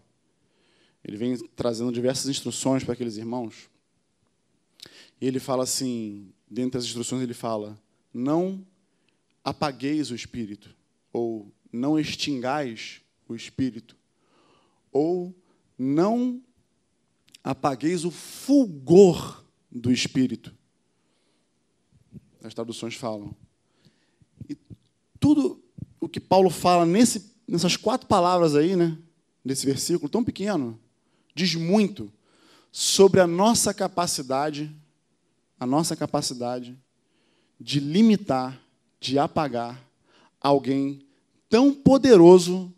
ele 1.03 1.17
vem 1.17 1.36
trazendo 1.55 1.91
diversas 1.91 2.29
instruções 2.29 2.83
para 2.83 2.93
aqueles 2.93 3.17
irmãos. 3.17 3.67
E 5.19 5.25
ele 5.25 5.39
fala 5.39 5.63
assim, 5.63 6.31
dentre 6.50 6.77
as 6.77 6.86
instruções 6.86 7.24
ele 7.24 7.33
fala, 7.33 7.81
não 8.13 8.65
apagueis 9.43 10.12
o 10.12 10.15
Espírito, 10.15 10.75
ou 11.12 11.51
não 11.74 12.00
extingais 12.00 13.01
o 13.27 13.36
Espírito, 13.36 13.98
ou 14.91 15.36
não 15.77 16.43
apagueis 17.43 18.05
o 18.05 18.12
fulgor 18.12 19.43
do 19.71 19.91
Espírito. 19.91 20.55
As 22.43 22.53
traduções 22.53 22.95
falam. 22.95 23.36
E 24.50 24.57
tudo 25.19 25.62
o 26.00 26.10
que 26.10 26.19
Paulo 26.19 26.50
fala 26.50 26.86
nesse, 26.86 27.33
nessas 27.48 27.77
quatro 27.77 28.07
palavras 28.07 28.55
aí, 28.55 28.75
né, 28.75 28.98
nesse 29.45 29.65
versículo 29.65 30.10
tão 30.10 30.24
pequeno, 30.24 30.79
diz 31.36 31.55
muito 31.55 32.12
sobre 32.71 33.19
a 33.19 33.27
nossa 33.27 33.74
capacidade, 33.74 34.75
a 35.60 35.65
nossa 35.65 35.95
capacidade 35.95 36.77
de 37.60 37.79
limitar, 37.79 38.60
de 39.00 39.19
apagar 39.19 39.79
alguém 40.39 41.05
tão 41.48 41.74
poderoso 41.74 42.74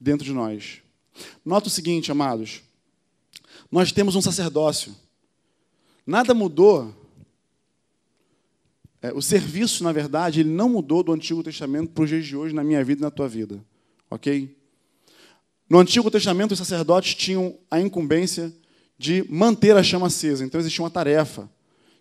dentro 0.00 0.24
de 0.24 0.32
nós. 0.32 0.82
Nota 1.44 1.68
o 1.68 1.70
seguinte, 1.70 2.10
amados: 2.10 2.62
nós 3.70 3.92
temos 3.92 4.16
um 4.16 4.22
sacerdócio. 4.22 4.96
Nada 6.04 6.34
mudou 6.34 6.99
é, 9.02 9.12
o 9.12 9.22
serviço, 9.22 9.82
na 9.82 9.92
verdade, 9.92 10.40
ele 10.40 10.50
não 10.50 10.68
mudou 10.68 11.02
do 11.02 11.12
Antigo 11.12 11.42
Testamento 11.42 11.90
para 11.90 12.04
os 12.04 12.10
dias 12.10 12.26
de 12.26 12.36
hoje 12.36 12.54
na 12.54 12.62
minha 12.62 12.84
vida 12.84 13.00
e 13.00 13.04
na 13.04 13.10
tua 13.10 13.28
vida. 13.28 13.64
Ok? 14.10 14.56
No 15.68 15.78
Antigo 15.78 16.10
Testamento, 16.10 16.52
os 16.52 16.58
sacerdotes 16.58 17.14
tinham 17.14 17.56
a 17.70 17.80
incumbência 17.80 18.52
de 18.98 19.24
manter 19.30 19.76
a 19.76 19.82
chama 19.82 20.08
acesa. 20.08 20.44
Então, 20.44 20.60
existia 20.60 20.82
uma 20.82 20.90
tarefa 20.90 21.48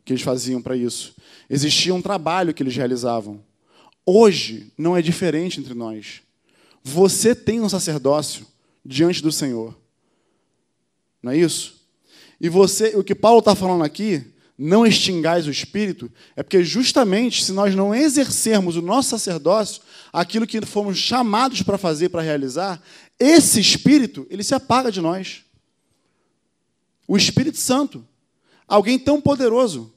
que 0.04 0.12
eles 0.12 0.24
faziam 0.24 0.62
para 0.62 0.76
isso. 0.76 1.16
Existia 1.50 1.94
um 1.94 2.02
trabalho 2.02 2.54
que 2.54 2.64
eles 2.64 2.76
realizavam. 2.76 3.42
Hoje, 4.06 4.74
não 4.78 4.98
é 4.98 5.02
diferente 5.02 5.60
entre 5.60 5.74
nós. 5.74 6.22
Você 6.84 7.34
tem 7.36 7.62
um 7.62 7.70
sacerdócio 7.70 8.46
diante 8.84 9.22
do 9.22 9.32
Senhor. 9.32 9.78
Não 11.22 11.32
é 11.32 11.38
isso? 11.38 11.80
E 12.42 12.50
você, 12.50 12.96
o 12.96 13.04
que 13.04 13.14
Paulo 13.14 13.40
está 13.40 13.54
falando 13.54 13.84
aqui, 13.84 14.26
não 14.62 14.86
extingais 14.86 15.48
o 15.48 15.52
espírito, 15.52 16.12
é 16.36 16.44
porque 16.44 16.62
justamente 16.66 17.46
se 17.46 17.54
nós 17.54 17.74
não 17.74 17.96
exercermos 17.96 18.76
o 18.76 18.82
nosso 18.82 19.12
sacerdócio, 19.12 19.82
aquilo 20.12 20.46
que 20.46 20.60
fomos 20.66 20.98
chamados 20.98 21.62
para 21.62 21.78
fazer, 21.78 22.10
para 22.10 22.22
realizar, 22.22 22.82
esse 23.18 23.62
espírito, 23.62 24.28
ele 24.30 24.44
se 24.44 24.54
apaga 24.54 24.92
de 24.92 25.00
nós. 25.00 25.46
O 27.08 27.16
Espírito 27.16 27.58
Santo, 27.58 28.06
alguém 28.68 29.00
tão 29.00 29.22
poderoso. 29.22 29.94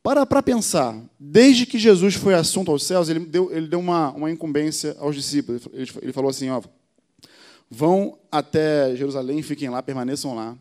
Para 0.00 0.24
para 0.24 0.40
pensar, 0.40 0.96
desde 1.18 1.66
que 1.66 1.80
Jesus 1.80 2.14
foi 2.14 2.34
assunto 2.34 2.70
aos 2.70 2.84
céus, 2.84 3.08
ele 3.08 3.18
deu, 3.18 3.50
ele 3.50 3.66
deu 3.66 3.80
uma, 3.80 4.12
uma 4.12 4.30
incumbência 4.30 4.96
aos 5.00 5.16
discípulos. 5.16 5.62
Ele, 5.72 5.90
ele 6.02 6.12
falou 6.12 6.30
assim: 6.30 6.48
ó, 6.50 6.62
vão 7.68 8.16
até 8.30 8.94
Jerusalém, 8.94 9.42
fiquem 9.42 9.68
lá, 9.68 9.82
permaneçam 9.82 10.36
lá 10.36 10.56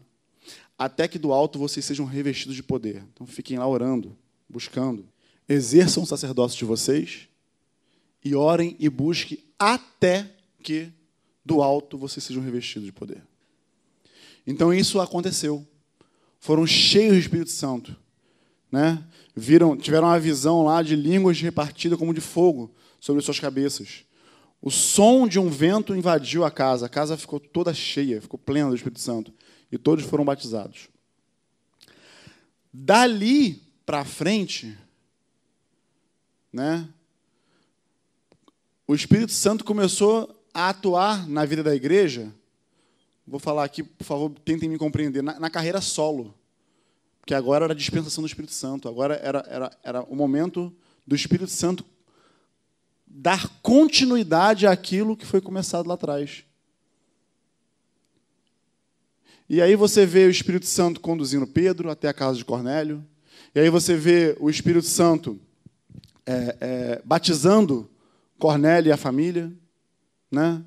até 0.77 1.07
que 1.07 1.17
do 1.17 1.31
alto 1.31 1.57
vocês 1.57 1.85
sejam 1.85 2.05
revestidos 2.05 2.55
de 2.55 2.63
poder. 2.63 3.03
Então 3.13 3.25
fiquem 3.25 3.57
lá 3.57 3.67
orando, 3.67 4.15
buscando. 4.49 5.07
Exerçam 5.47 6.03
o 6.03 6.05
sacerdócio 6.05 6.57
de 6.57 6.65
vocês 6.65 7.27
e 8.23 8.35
orem 8.35 8.75
e 8.79 8.89
busquem 8.89 9.39
até 9.57 10.29
que 10.61 10.91
do 11.45 11.61
alto 11.61 11.97
vocês 11.97 12.23
sejam 12.23 12.43
revestidos 12.43 12.85
de 12.85 12.91
poder. 12.91 13.21
Então 14.45 14.73
isso 14.73 14.99
aconteceu. 14.99 15.65
Foram 16.39 16.65
cheios 16.67 17.13
do 17.13 17.19
Espírito 17.19 17.51
Santo, 17.51 17.95
né? 18.71 19.03
Viram, 19.35 19.75
tiveram 19.75 20.07
uma 20.07 20.19
visão 20.19 20.63
lá 20.63 20.81
de 20.81 20.95
línguas 20.95 21.39
repartidas 21.41 21.97
como 21.97 22.13
de 22.13 22.21
fogo 22.21 22.73
sobre 22.99 23.21
suas 23.21 23.39
cabeças. 23.39 24.03
O 24.61 24.71
som 24.71 25.27
de 25.27 25.39
um 25.39 25.49
vento 25.49 25.95
invadiu 25.95 26.43
a 26.43 26.51
casa. 26.51 26.85
A 26.85 26.89
casa 26.89 27.17
ficou 27.17 27.39
toda 27.39 27.73
cheia, 27.73 28.21
ficou 28.21 28.39
plena 28.39 28.69
do 28.69 28.75
Espírito 28.75 28.99
Santo 28.99 29.33
e 29.71 29.77
todos 29.77 30.05
foram 30.05 30.23
batizados. 30.23 30.89
Dali 32.71 33.61
para 33.85 34.03
frente, 34.03 34.77
né, 36.51 36.87
o 38.87 38.93
Espírito 38.93 39.31
Santo 39.31 39.63
começou 39.63 40.43
a 40.53 40.69
atuar 40.69 41.27
na 41.27 41.43
vida 41.43 41.63
da 41.63 41.75
igreja. 41.75 42.31
Vou 43.27 43.39
falar 43.39 43.63
aqui, 43.63 43.81
por 43.81 44.03
favor, 44.03 44.29
tentem 44.45 44.69
me 44.69 44.77
compreender, 44.77 45.23
na, 45.23 45.39
na 45.39 45.49
carreira 45.49 45.81
solo. 45.81 46.33
Que 47.25 47.33
agora 47.33 47.65
era 47.65 47.73
a 47.73 47.75
dispensação 47.77 48.21
do 48.21 48.27
Espírito 48.27 48.53
Santo, 48.53 48.87
agora 48.87 49.15
era, 49.15 49.43
era, 49.49 49.77
era 49.83 50.03
o 50.03 50.15
momento 50.15 50.71
do 51.05 51.15
Espírito 51.15 51.49
Santo 51.49 51.83
dar 53.07 53.47
continuidade 53.61 54.67
àquilo 54.67 55.17
que 55.17 55.25
foi 55.25 55.41
começado 55.41 55.87
lá 55.87 55.95
atrás. 55.95 56.44
E 59.47 59.61
aí 59.61 59.75
você 59.75 60.05
vê 60.07 60.25
o 60.25 60.29
Espírito 60.29 60.65
Santo 60.65 60.99
conduzindo 60.99 61.45
Pedro 61.45 61.91
até 61.91 62.07
a 62.07 62.13
casa 62.13 62.37
de 62.37 62.43
Cornélio. 62.43 63.05
E 63.53 63.59
aí 63.59 63.69
você 63.69 63.95
vê 63.95 64.35
o 64.39 64.49
Espírito 64.49 64.87
Santo 64.87 65.39
é, 66.25 66.57
é, 66.59 67.01
batizando 67.05 67.87
Cornélio 68.39 68.89
e 68.89 68.91
a 68.91 68.97
família. 68.97 69.53
Né? 70.31 70.63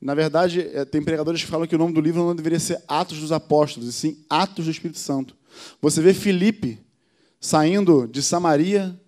Na 0.00 0.14
verdade, 0.14 0.60
é, 0.60 0.84
tem 0.84 1.00
pregadores 1.00 1.44
que 1.44 1.50
falam 1.50 1.68
que 1.68 1.74
o 1.76 1.78
nome 1.78 1.94
do 1.94 2.00
livro 2.00 2.20
não 2.24 2.34
deveria 2.34 2.58
ser 2.58 2.82
Atos 2.88 3.20
dos 3.20 3.30
Apóstolos, 3.30 3.88
e 3.88 3.92
sim 3.92 4.24
Atos 4.28 4.64
do 4.64 4.70
Espírito 4.72 4.98
Santo. 4.98 5.36
Você 5.80 6.02
vê 6.02 6.12
Filipe 6.12 6.78
saindo 7.40 8.08
de 8.08 8.22
Samaria, 8.22 8.98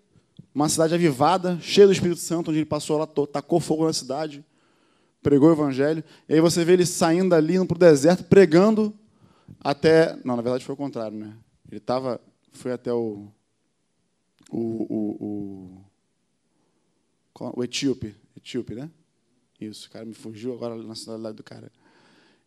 uma 0.55 0.69
cidade 0.69 0.95
avivada, 0.95 1.59
cheia 1.61 1.89
do 1.89 1.93
Espírito 1.93 2.21
Santo, 2.21 2.51
onde 2.51 2.61
ele 2.61 2.67
passou 2.67 2.99
lá, 2.99 3.07
tacou 3.07 3.59
fogo 3.59 3.85
na 3.85 3.93
cidade 3.93 4.45
pregou 5.23 5.49
o 5.49 5.53
evangelho, 5.53 6.03
e 6.29 6.35
aí 6.35 6.41
você 6.41 6.65
vê 6.65 6.73
ele 6.73 6.85
saindo 6.85 7.39
indo 7.39 7.67
para 7.67 7.77
o 7.77 7.79
deserto, 7.79 8.25
pregando 8.25 8.93
até. 9.61 10.17
Não, 10.25 10.37
na 10.37 10.43
verdade 10.43 10.65
foi 10.65 10.75
o 10.75 10.79
contrário, 10.79 11.17
né? 11.17 11.35
Ele 11.71 11.79
estava. 11.79 12.21
Foi 12.53 12.73
até 12.73 12.93
o. 12.93 13.29
O, 14.51 14.59
o, 14.59 15.85
o, 17.41 17.53
o 17.57 17.65
etíope. 17.65 18.15
Etíope, 18.37 18.75
né? 18.75 18.91
Isso, 19.59 19.89
o 19.89 19.91
cara 19.91 20.05
me 20.05 20.13
fugiu 20.13 20.53
agora 20.53 20.75
na 20.75 20.83
nacionalidade 20.83 21.37
do 21.37 21.43
cara. 21.43 21.71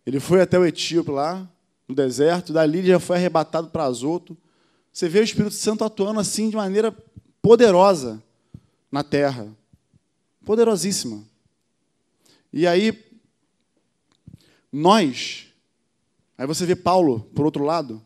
Ele 0.05 0.19
foi 0.19 0.41
até 0.41 0.59
o 0.59 0.65
etíope 0.65 1.09
lá, 1.09 1.49
no 1.87 1.95
deserto, 1.95 2.53
dali 2.53 2.79
ele 2.79 2.89
já 2.89 2.99
foi 2.99 3.15
arrebatado 3.15 3.69
para 3.69 3.85
Azoto. 3.85 4.37
Você 4.91 5.09
vê 5.09 5.19
o 5.19 5.23
Espírito 5.23 5.55
Santo 5.55 5.83
atuando 5.83 6.19
assim 6.19 6.49
de 6.49 6.55
maneira 6.55 6.95
poderosa 7.41 8.21
na 8.91 9.03
terra. 9.03 9.47
Poderosíssima. 10.43 11.23
E 12.55 12.65
aí, 12.65 12.97
nós, 14.71 15.47
aí 16.37 16.47
você 16.47 16.65
vê 16.65 16.73
Paulo, 16.73 17.19
por 17.35 17.45
outro 17.45 17.65
lado, 17.65 18.01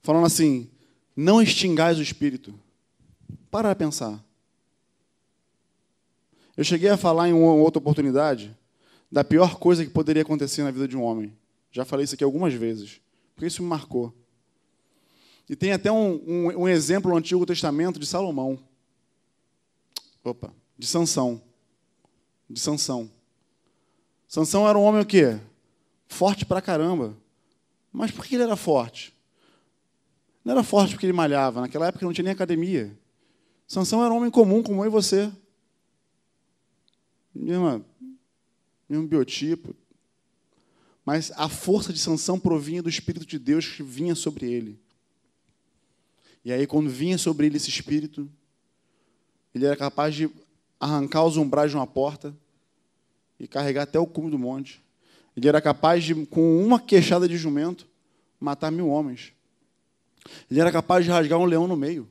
falando 0.00 0.24
assim: 0.24 0.70
não 1.14 1.42
extingais 1.42 1.98
o 1.98 2.02
espírito. 2.02 2.58
Para 3.50 3.74
pensar. 3.76 4.24
Eu 6.56 6.64
cheguei 6.64 6.88
a 6.88 6.96
falar 6.96 7.28
em 7.28 7.34
uma 7.34 7.52
outra 7.52 7.78
oportunidade 7.78 8.56
da 9.12 9.22
pior 9.22 9.58
coisa 9.58 9.84
que 9.84 9.90
poderia 9.90 10.22
acontecer 10.22 10.62
na 10.62 10.70
vida 10.70 10.88
de 10.88 10.96
um 10.96 11.02
homem. 11.02 11.36
Já 11.70 11.84
falei 11.84 12.04
isso 12.04 12.14
aqui 12.14 12.24
algumas 12.24 12.54
vezes, 12.54 12.98
porque 13.34 13.46
isso 13.46 13.62
me 13.62 13.68
marcou. 13.68 14.10
E 15.50 15.54
tem 15.54 15.72
até 15.72 15.92
um, 15.92 16.14
um, 16.26 16.62
um 16.62 16.68
exemplo 16.68 17.10
no 17.10 17.16
Antigo 17.18 17.44
Testamento 17.44 18.00
de 18.00 18.06
Salomão. 18.06 18.58
Opa, 20.24 20.50
de 20.78 20.86
Sansão. 20.86 21.42
De 22.48 22.58
Sansão. 22.58 23.14
Sansão 24.36 24.68
era 24.68 24.76
um 24.76 24.82
homem 24.82 25.00
o 25.00 25.06
quê? 25.06 25.40
Forte 26.06 26.44
pra 26.44 26.60
caramba. 26.60 27.16
Mas 27.90 28.10
por 28.10 28.22
que 28.26 28.34
ele 28.34 28.44
era 28.44 28.54
forte? 28.54 29.16
Não 30.44 30.52
era 30.52 30.62
forte 30.62 30.92
porque 30.92 31.06
ele 31.06 31.14
malhava. 31.14 31.62
Naquela 31.62 31.86
época 31.86 32.04
não 32.04 32.12
tinha 32.12 32.24
nem 32.24 32.34
academia. 32.34 32.94
Sansão 33.66 34.04
era 34.04 34.12
um 34.12 34.18
homem 34.18 34.30
comum, 34.30 34.62
como 34.62 34.82
eu 34.82 34.88
e 34.88 34.90
você. 34.90 35.32
Mesmo, 37.34 37.82
mesmo 38.86 39.08
biotipo. 39.08 39.74
Mas 41.02 41.32
a 41.34 41.48
força 41.48 41.90
de 41.90 41.98
Sansão 41.98 42.38
provinha 42.38 42.82
do 42.82 42.90
Espírito 42.90 43.24
de 43.24 43.38
Deus 43.38 43.66
que 43.66 43.82
vinha 43.82 44.14
sobre 44.14 44.52
ele. 44.52 44.78
E 46.44 46.52
aí, 46.52 46.66
quando 46.66 46.90
vinha 46.90 47.16
sobre 47.16 47.46
ele 47.46 47.56
esse 47.56 47.70
Espírito, 47.70 48.30
ele 49.54 49.64
era 49.64 49.78
capaz 49.78 50.14
de 50.14 50.28
arrancar 50.78 51.24
os 51.24 51.38
umbrais 51.38 51.70
de 51.70 51.76
uma 51.78 51.86
porta 51.86 52.36
e 53.38 53.46
carregar 53.46 53.82
até 53.82 53.98
o 53.98 54.06
cume 54.06 54.30
do 54.30 54.38
monte. 54.38 54.82
Ele 55.36 55.48
era 55.48 55.60
capaz 55.60 56.02
de, 56.04 56.14
com 56.26 56.64
uma 56.64 56.80
queixada 56.80 57.28
de 57.28 57.36
jumento, 57.36 57.86
matar 58.40 58.70
mil 58.70 58.88
homens. 58.88 59.32
Ele 60.50 60.60
era 60.60 60.72
capaz 60.72 61.04
de 61.04 61.10
rasgar 61.10 61.38
um 61.38 61.44
leão 61.44 61.66
no 61.66 61.76
meio. 61.76 62.08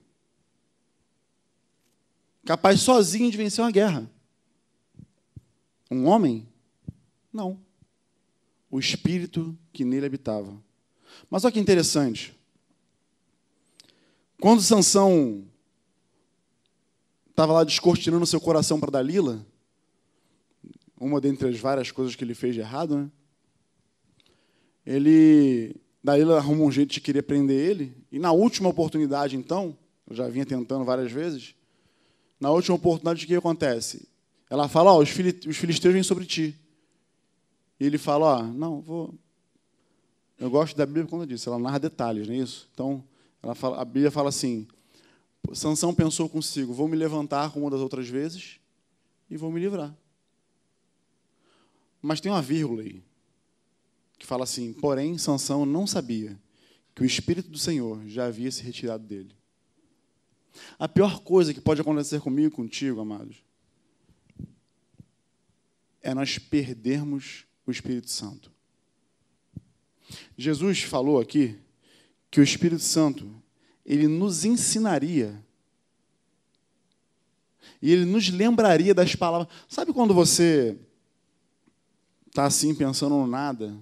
Capaz 2.46 2.82
sozinho 2.82 3.32
de 3.32 3.38
vencer 3.38 3.64
uma 3.64 3.72
guerra. 3.72 4.10
Um 5.90 6.06
homem? 6.06 6.48
Não. 7.34 7.60
O 8.70 8.80
espírito 8.80 9.58
que 9.74 9.84
nele 9.84 10.06
habitava. 10.06 10.56
Mas 11.30 11.44
olha 11.44 11.52
que 11.52 11.60
interessante. 11.60 12.36
Quando 14.40 14.62
Sansão 14.62 15.46
estava 17.30 17.54
lá 17.54 17.64
descortinando 17.64 18.26
seu 18.26 18.40
coração 18.40 18.80
para 18.80 18.92
Dalila, 18.92 19.46
uma 21.00 21.20
dentre 21.20 21.48
as 21.48 21.60
várias 21.60 21.92
coisas 21.92 22.16
que 22.16 22.24
ele 22.24 22.34
fez 22.34 22.54
de 22.54 22.62
errado, 22.62 22.98
né? 22.98 23.12
Ele, 24.86 25.76
daí 26.04 26.22
ele 26.22 26.32
arrumou 26.34 26.68
um 26.68 26.72
jeito 26.72 26.94
de 26.94 27.02
querer 27.02 27.24
prender 27.24 27.58
ele, 27.58 27.98
e 28.12 28.20
na 28.20 28.32
última 28.32 28.70
oportunidade, 28.70 29.36
então, 29.36 29.78
eu 30.08 30.16
já 30.16 30.28
vinha 30.28 30.46
tentando 30.46 30.86
várias 30.86 31.12
vezes, 31.12 31.56
na 32.40 32.52
última 32.52 32.76
oportunidade, 32.76 33.26
o 33.26 33.28
que 33.28 33.36
acontece? 33.36 34.08
Ela 34.50 34.68
fala, 34.68 34.94
ó, 34.94 35.00
oh, 35.00 35.02
os 35.02 35.10
filisteus 35.10 35.94
vêm 35.94 36.04
sobre 36.04 36.26
ti. 36.26 36.56
E 37.80 37.86
ele 37.86 37.98
fala, 37.98 38.26
ó, 38.26 38.40
oh, 38.40 38.44
não, 38.44 38.82
vou... 38.82 39.14
Eu 40.38 40.50
gosto 40.50 40.76
da 40.76 40.86
Bíblia 40.86 41.08
quando 41.08 41.26
diz, 41.26 41.48
ela 41.48 41.58
narra 41.58 41.80
detalhes, 41.80 42.28
não 42.28 42.36
é 42.36 42.38
isso? 42.38 42.70
Então, 42.74 43.04
ela 43.42 43.56
fala, 43.56 43.82
a 43.82 43.86
Bíblia 43.86 44.12
fala 44.12 44.30
assim, 44.30 44.68
Sansão 45.54 45.94
pensou 45.94 46.28
consigo, 46.28 46.74
vou 46.74 46.88
me 46.88 46.96
levantar 46.96 47.52
como 47.52 47.70
das 47.70 47.80
outras 47.80 48.08
vezes 48.08 48.60
e 49.30 49.38
vou 49.38 49.52
me 49.52 49.60
livrar. 49.60 49.96
Mas 52.06 52.22
tem 52.22 52.32
uma 52.32 52.42
vírgula 52.42 52.84
aí, 52.84 53.04
que 54.20 54.28
fala 54.28 54.44
assim: 54.44 54.72
porém, 54.74 55.18
Sansão 55.18 55.66
não 55.66 55.88
sabia 55.88 56.40
que 56.94 57.02
o 57.02 57.06
Espírito 57.06 57.50
do 57.50 57.58
Senhor 57.58 58.08
já 58.08 58.28
havia 58.28 58.52
se 58.52 58.62
retirado 58.62 59.04
dele. 59.04 59.36
A 60.78 60.88
pior 60.88 61.22
coisa 61.22 61.52
que 61.52 61.60
pode 61.60 61.82
acontecer 61.82 62.22
comigo 62.22 62.48
e 62.48 62.52
contigo, 62.52 63.02
amados, 63.02 63.38
é 66.00 66.14
nós 66.14 66.38
perdermos 66.38 67.46
o 67.66 67.72
Espírito 67.72 68.12
Santo. 68.12 68.52
Jesus 70.38 70.84
falou 70.84 71.20
aqui 71.20 71.58
que 72.30 72.40
o 72.40 72.44
Espírito 72.44 72.84
Santo, 72.84 73.34
ele 73.84 74.08
nos 74.08 74.46
ensinaria 74.46 75.44
e 77.82 77.92
ele 77.92 78.06
nos 78.06 78.30
lembraria 78.30 78.94
das 78.94 79.16
palavras. 79.16 79.48
Sabe 79.68 79.92
quando 79.92 80.14
você 80.14 80.78
está 82.36 82.44
assim 82.44 82.76
pensando 82.76 83.16
no 83.16 83.26
nada, 83.26 83.74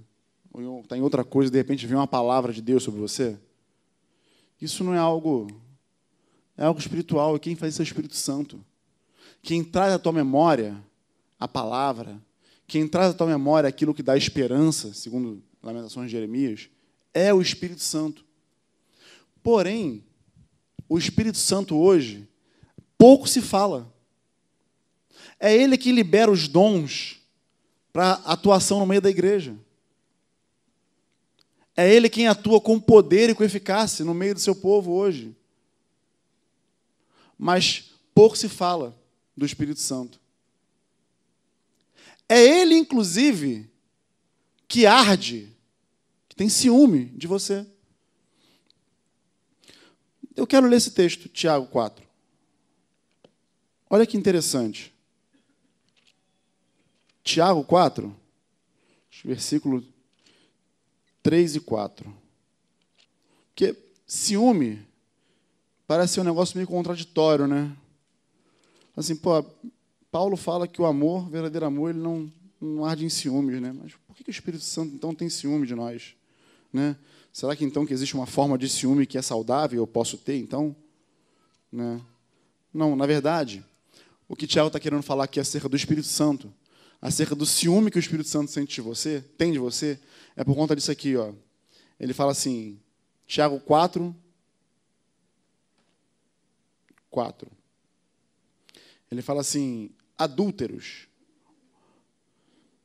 ou 0.53 0.81
está 0.81 0.95
em 0.95 1.01
outra 1.01 1.23
coisa, 1.23 1.49
de 1.49 1.57
repente 1.57 1.87
vem 1.87 1.97
uma 1.97 2.05
palavra 2.05 2.53
de 2.53 2.61
Deus 2.61 2.83
sobre 2.83 3.01
você. 3.01 3.35
Isso 4.61 4.83
não 4.83 4.93
é 4.93 4.99
algo. 4.99 5.47
É 6.55 6.63
algo 6.63 6.79
espiritual, 6.79 7.35
e 7.35 7.39
quem 7.39 7.55
faz 7.55 7.73
isso 7.73 7.81
é 7.81 7.83
o 7.83 7.89
Espírito 7.89 8.15
Santo. 8.15 8.63
Quem 9.41 9.63
traz 9.63 9.91
à 9.91 9.97
tua 9.97 10.13
memória 10.13 10.79
a 11.39 11.47
palavra, 11.47 12.21
quem 12.67 12.87
traz 12.87 13.09
à 13.09 13.13
tua 13.15 13.25
memória 13.25 13.67
aquilo 13.67 13.93
que 13.93 14.03
dá 14.03 14.15
esperança, 14.15 14.93
segundo 14.93 15.41
Lamentações 15.63 16.05
de 16.05 16.11
Jeremias, 16.11 16.69
é 17.11 17.33
o 17.33 17.41
Espírito 17.41 17.81
Santo. 17.81 18.23
Porém, 19.41 20.03
o 20.87 20.99
Espírito 20.99 21.39
Santo 21.39 21.75
hoje, 21.75 22.29
pouco 22.99 23.27
se 23.27 23.41
fala. 23.41 23.91
É 25.39 25.55
ele 25.55 25.75
que 25.75 25.91
libera 25.91 26.31
os 26.31 26.47
dons 26.47 27.22
para 27.93 28.13
atuação 28.25 28.79
no 28.79 28.87
meio 28.87 29.01
da 29.01 29.09
igreja. 29.09 29.55
É 31.77 31.91
ele 31.91 32.09
quem 32.09 32.27
atua 32.27 32.59
com 32.59 32.79
poder 32.79 33.29
e 33.29 33.35
com 33.35 33.43
eficácia 33.43 34.03
no 34.03 34.13
meio 34.13 34.33
do 34.33 34.39
seu 34.39 34.55
povo 34.55 34.91
hoje. 34.91 35.35
Mas 37.37 37.91
pouco 38.13 38.35
se 38.35 38.49
fala 38.49 38.97
do 39.37 39.45
Espírito 39.45 39.79
Santo. 39.79 40.19
É 42.27 42.41
ele, 42.41 42.75
inclusive, 42.75 43.69
que 44.67 44.85
arde, 44.85 45.49
que 46.29 46.35
tem 46.35 46.49
ciúme 46.49 47.05
de 47.05 47.27
você. 47.27 47.65
Eu 50.35 50.47
quero 50.47 50.67
ler 50.67 50.77
esse 50.77 50.91
texto, 50.91 51.29
Tiago 51.29 51.67
4. 51.67 52.03
Olha 53.89 54.05
que 54.05 54.17
interessante. 54.17 54.92
Tiago 57.23 57.63
4, 57.63 58.13
versículo 59.23 59.83
3 61.21 61.55
e 61.55 61.59
4. 61.59 62.13
Porque 63.49 63.75
ciúme 64.05 64.85
parece 65.87 66.13
ser 66.13 66.21
um 66.21 66.25
negócio 66.25 66.57
meio 66.57 66.67
contraditório, 66.67 67.47
né? 67.47 67.71
Assim, 68.95 69.15
pô, 69.15 69.43
Paulo 70.11 70.35
fala 70.35 70.67
que 70.67 70.81
o 70.81 70.85
amor, 70.85 71.25
o 71.25 71.29
verdadeiro 71.29 71.65
amor, 71.65 71.91
ele 71.91 71.99
não, 71.99 72.31
não 72.59 72.85
arde 72.85 73.05
em 73.05 73.09
ciúmes, 73.09 73.61
né? 73.61 73.73
Mas 73.81 73.93
por 74.07 74.15
que 74.15 74.29
o 74.29 74.31
Espírito 74.31 74.63
Santo 74.63 74.93
então 74.93 75.15
tem 75.15 75.29
ciúme 75.29 75.65
de 75.65 75.75
nós, 75.75 76.15
né? 76.71 76.95
Será 77.31 77.55
que 77.55 77.65
então 77.65 77.85
que 77.85 77.93
existe 77.93 78.15
uma 78.15 78.27
forma 78.27 78.57
de 78.59 78.69
ciúme 78.69 79.07
que 79.07 79.17
é 79.17 79.21
saudável 79.21 79.79
eu 79.79 79.87
posso 79.87 80.17
ter, 80.17 80.37
então? 80.37 80.75
Né? 81.71 81.99
Não, 82.71 82.95
na 82.95 83.07
verdade, 83.07 83.65
o 84.27 84.35
que 84.35 84.45
Tiago 84.45 84.67
está 84.67 84.79
querendo 84.79 85.01
falar 85.01 85.23
aqui 85.23 85.39
acerca 85.39 85.67
do 85.67 85.75
Espírito 85.75 86.07
Santo, 86.07 86.53
acerca 87.03 87.35
do 87.35 87.45
ciúme 87.45 87.91
que 87.91 87.97
o 87.97 87.99
Espírito 87.99 88.29
Santo 88.29 88.49
sente 88.49 88.75
de 88.75 88.79
você, 88.81 89.19
tem 89.37 89.51
de 89.51 89.59
você, 89.59 89.99
é 90.37 90.43
por 90.43 90.55
conta 90.55 90.73
disso 90.73 90.89
aqui, 90.89 91.17
ó. 91.17 91.33
Ele 91.99 92.13
fala 92.13 92.31
assim, 92.31 92.79
Tiago 93.27 93.59
4, 93.59 94.15
4. 97.09 97.51
Ele 99.11 99.21
fala 99.21 99.41
assim: 99.41 99.89
adúlteros, 100.17 101.09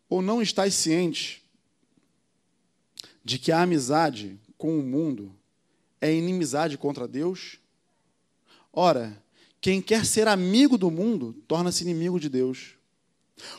ou 0.08 0.20
não 0.20 0.42
estáis 0.42 0.74
cientes 0.74 1.40
de 3.24 3.38
que 3.38 3.52
a 3.52 3.62
amizade 3.62 4.36
com 4.56 4.80
o 4.80 4.82
mundo 4.82 5.32
é 6.00 6.12
inimizade 6.12 6.76
contra 6.76 7.06
Deus? 7.06 7.60
Ora, 8.72 9.22
quem 9.60 9.80
quer 9.80 10.04
ser 10.04 10.26
amigo 10.26 10.76
do 10.76 10.90
mundo 10.90 11.34
torna-se 11.46 11.84
inimigo 11.84 12.18
de 12.18 12.28
Deus. 12.28 12.77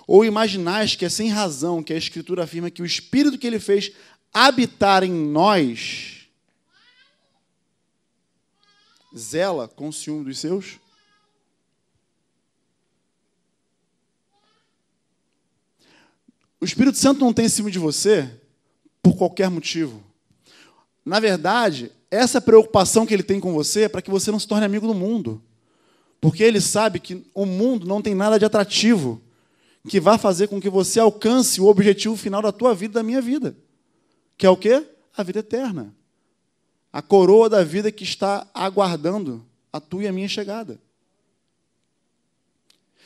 Ou 0.08 0.26
imaginais 0.26 0.96
que 0.96 1.06
é 1.06 1.10
sem 1.10 1.30
razão 1.30 1.84
que 1.84 1.94
a 1.94 1.98
Escritura 1.98 2.44
afirma 2.44 2.70
que 2.70 2.82
o 2.82 2.86
Espírito 2.86 3.38
que 3.38 3.48
ele 3.48 3.60
fez 3.60 3.92
habitar 4.34 5.04
em 5.04 5.12
nós 5.12 6.28
zela 9.16 9.68
com 9.68 9.90
o 9.90 9.94
ciúme 9.94 10.26
dos 10.26 10.40
seus? 10.40 10.80
O 16.62 16.66
Espírito 16.66 16.98
Santo 16.98 17.22
não 17.22 17.34
tem 17.34 17.48
ciúme 17.48 17.72
de 17.72 17.80
você 17.80 18.30
por 19.02 19.16
qualquer 19.16 19.50
motivo. 19.50 20.04
Na 21.06 21.20
verdade, 21.20 21.92
essa 22.12 22.42
preocupação 22.42 23.06
que 23.06 23.14
ele 23.14 23.24
tem 23.24 23.40
com 23.40 23.54
você 23.54 23.84
é 23.84 23.90
para 23.90 24.02
que 24.02 24.12
você 24.12 24.30
não 24.30 24.40
se 24.40 24.48
torne 24.48 24.66
amigo 24.66 24.86
do 24.86 24.94
mundo. 24.94 25.42
Porque 26.20 26.44
ele 26.44 26.60
sabe 26.60 27.00
que 27.00 27.26
o 27.34 27.46
mundo 27.46 27.88
não 27.88 28.02
tem 28.02 28.14
nada 28.14 28.38
de 28.38 28.44
atrativo 28.44 29.22
que 29.88 30.00
vá 30.00 30.18
fazer 30.18 30.48
com 30.48 30.60
que 30.60 30.70
você 30.70 31.00
alcance 31.00 31.62
o 31.62 31.68
objetivo 31.68 32.16
final 32.16 32.42
da 32.42 32.52
tua 32.52 32.76
vida, 32.76 32.96
da 32.96 33.04
minha 33.04 33.22
vida. 33.22 33.56
Que 34.38 34.46
é 34.46 34.50
o 34.50 34.58
quê? 34.58 34.86
A 35.16 35.24
vida 35.24 35.40
eterna. 35.40 35.94
A 36.92 37.02
coroa 37.02 37.50
da 37.50 37.64
vida 37.64 37.92
que 37.92 38.04
está 38.04 38.48
aguardando 38.54 39.46
a 39.72 39.80
tua 39.80 40.04
e 40.04 40.08
a 40.08 40.12
minha 40.12 40.28
chegada. 40.28 40.80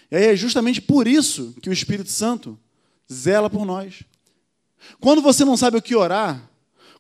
E 0.10 0.16
aí 0.16 0.26
é 0.26 0.36
justamente 0.36 0.82
por 0.82 1.08
isso 1.08 1.56
que 1.62 1.70
o 1.70 1.74
Espírito 1.74 2.10
Santo 2.10 2.58
zela 3.12 3.50
por 3.50 3.66
nós. 3.66 4.04
Quando 5.00 5.22
você 5.22 5.44
não 5.44 5.58
sabe 5.58 5.78
o 5.78 5.82
que 5.82 5.96
orar, 5.96 6.50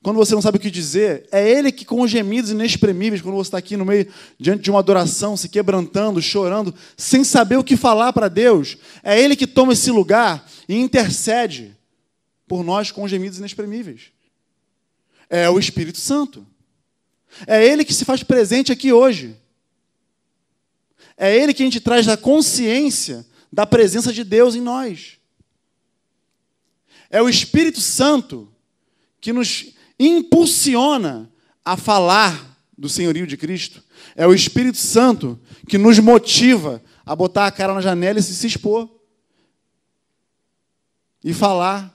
quando 0.03 0.17
você 0.17 0.35
não 0.35 0.41
sabe 0.41 0.57
o 0.57 0.59
que 0.59 0.69
dizer, 0.69 1.25
é 1.31 1.49
Ele 1.49 1.71
que, 1.71 1.85
com 1.85 2.01
os 2.01 2.11
gemidos 2.11 2.51
inexprimíveis, 2.51 3.21
quando 3.21 3.35
você 3.35 3.47
está 3.47 3.57
aqui 3.57 3.77
no 3.77 3.85
meio, 3.85 4.05
diante 4.37 4.61
de 4.61 4.69
uma 4.69 4.79
adoração, 4.79 5.37
se 5.37 5.47
quebrantando, 5.47 6.21
chorando, 6.21 6.75
sem 6.97 7.23
saber 7.23 7.57
o 7.57 7.63
que 7.63 7.77
falar 7.77 8.11
para 8.11 8.27
Deus, 8.27 8.77
é 9.01 9.17
Ele 9.17 9.33
que 9.33 9.47
toma 9.47 9.71
esse 9.71 9.89
lugar 9.89 10.45
e 10.67 10.75
intercede 10.75 11.73
por 12.45 12.65
nós 12.65 12.91
com 12.91 13.03
os 13.03 13.09
gemidos 13.09 13.39
inexprimíveis. 13.39 14.11
É 15.29 15.49
o 15.49 15.57
Espírito 15.57 15.99
Santo. 15.99 16.45
É 17.47 17.65
Ele 17.65 17.85
que 17.85 17.93
se 17.93 18.03
faz 18.03 18.23
presente 18.23 18.73
aqui 18.73 18.91
hoje. 18.91 19.37
É 21.15 21.33
Ele 21.33 21.53
que 21.53 21.63
a 21.63 21.65
gente 21.65 21.79
traz 21.79 22.09
a 22.09 22.17
consciência 22.17 23.25
da 23.49 23.65
presença 23.65 24.11
de 24.11 24.25
Deus 24.25 24.53
em 24.53 24.61
nós. 24.61 25.17
É 27.09 27.21
o 27.21 27.29
Espírito 27.29 27.79
Santo 27.79 28.51
que 29.21 29.31
nos 29.31 29.72
impulsiona 29.99 31.31
a 31.63 31.77
falar 31.77 32.57
do 32.77 32.89
senhorio 32.89 33.27
de 33.27 33.37
Cristo. 33.37 33.83
É 34.15 34.27
o 34.27 34.33
Espírito 34.33 34.77
Santo 34.77 35.39
que 35.67 35.77
nos 35.77 35.99
motiva 35.99 36.83
a 37.05 37.15
botar 37.15 37.47
a 37.47 37.51
cara 37.51 37.73
na 37.73 37.81
janela 37.81 38.19
e 38.19 38.23
se 38.23 38.45
expor. 38.45 38.89
E 41.23 41.33
falar. 41.33 41.93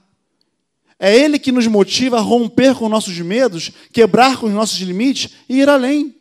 É 0.97 1.15
Ele 1.15 1.39
que 1.39 1.51
nos 1.51 1.67
motiva 1.67 2.17
a 2.17 2.21
romper 2.21 2.75
com 2.75 2.89
nossos 2.89 3.17
medos, 3.19 3.71
quebrar 3.93 4.37
com 4.37 4.47
os 4.47 4.53
nossos 4.53 4.79
limites 4.79 5.33
e 5.47 5.59
ir 5.59 5.69
além. 5.69 6.15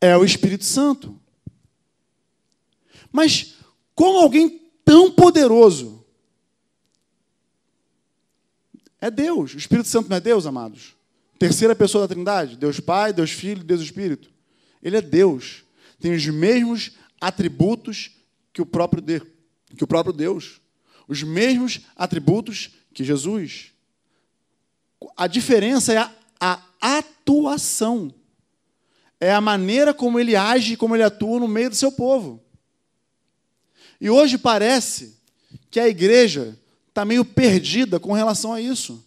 É 0.00 0.16
o 0.16 0.24
Espírito 0.24 0.64
Santo. 0.64 1.18
Mas 3.12 3.54
como 3.94 4.18
alguém 4.18 4.60
tão 4.84 5.10
poderoso 5.10 5.99
É 9.00 9.10
Deus. 9.10 9.54
O 9.54 9.58
Espírito 9.58 9.88
Santo 9.88 10.08
não 10.08 10.16
é 10.16 10.20
Deus, 10.20 10.46
amados? 10.46 10.94
Terceira 11.38 11.74
pessoa 11.74 12.06
da 12.06 12.14
Trindade? 12.14 12.56
Deus 12.56 12.80
Pai, 12.80 13.12
Deus 13.12 13.30
Filho, 13.30 13.64
Deus 13.64 13.80
Espírito. 13.80 14.30
Ele 14.82 14.96
é 14.96 15.00
Deus. 15.00 15.64
Tem 15.98 16.12
os 16.12 16.26
mesmos 16.26 16.92
atributos 17.20 18.10
que 18.52 18.60
o 18.60 18.66
próprio 18.66 19.00
Deus. 19.00 19.26
Que 19.76 19.84
o 19.84 19.86
próprio 19.86 20.12
Deus. 20.12 20.60
Os 21.08 21.22
mesmos 21.22 21.80
atributos 21.96 22.70
que 22.92 23.02
Jesus. 23.02 23.72
A 25.16 25.26
diferença 25.26 25.94
é 25.94 25.96
a, 25.96 26.12
a 26.38 26.98
atuação. 26.98 28.12
É 29.18 29.32
a 29.32 29.40
maneira 29.40 29.94
como 29.94 30.20
ele 30.20 30.36
age, 30.36 30.76
como 30.76 30.94
ele 30.94 31.02
atua 31.02 31.40
no 31.40 31.48
meio 31.48 31.70
do 31.70 31.76
seu 31.76 31.90
povo. 31.90 32.42
E 33.98 34.10
hoje 34.10 34.36
parece 34.36 35.16
que 35.70 35.78
a 35.78 35.88
igreja 35.88 36.58
está 36.90 37.04
meio 37.04 37.24
perdida 37.24 37.98
com 37.98 38.12
relação 38.12 38.52
a 38.52 38.60
isso. 38.60 39.04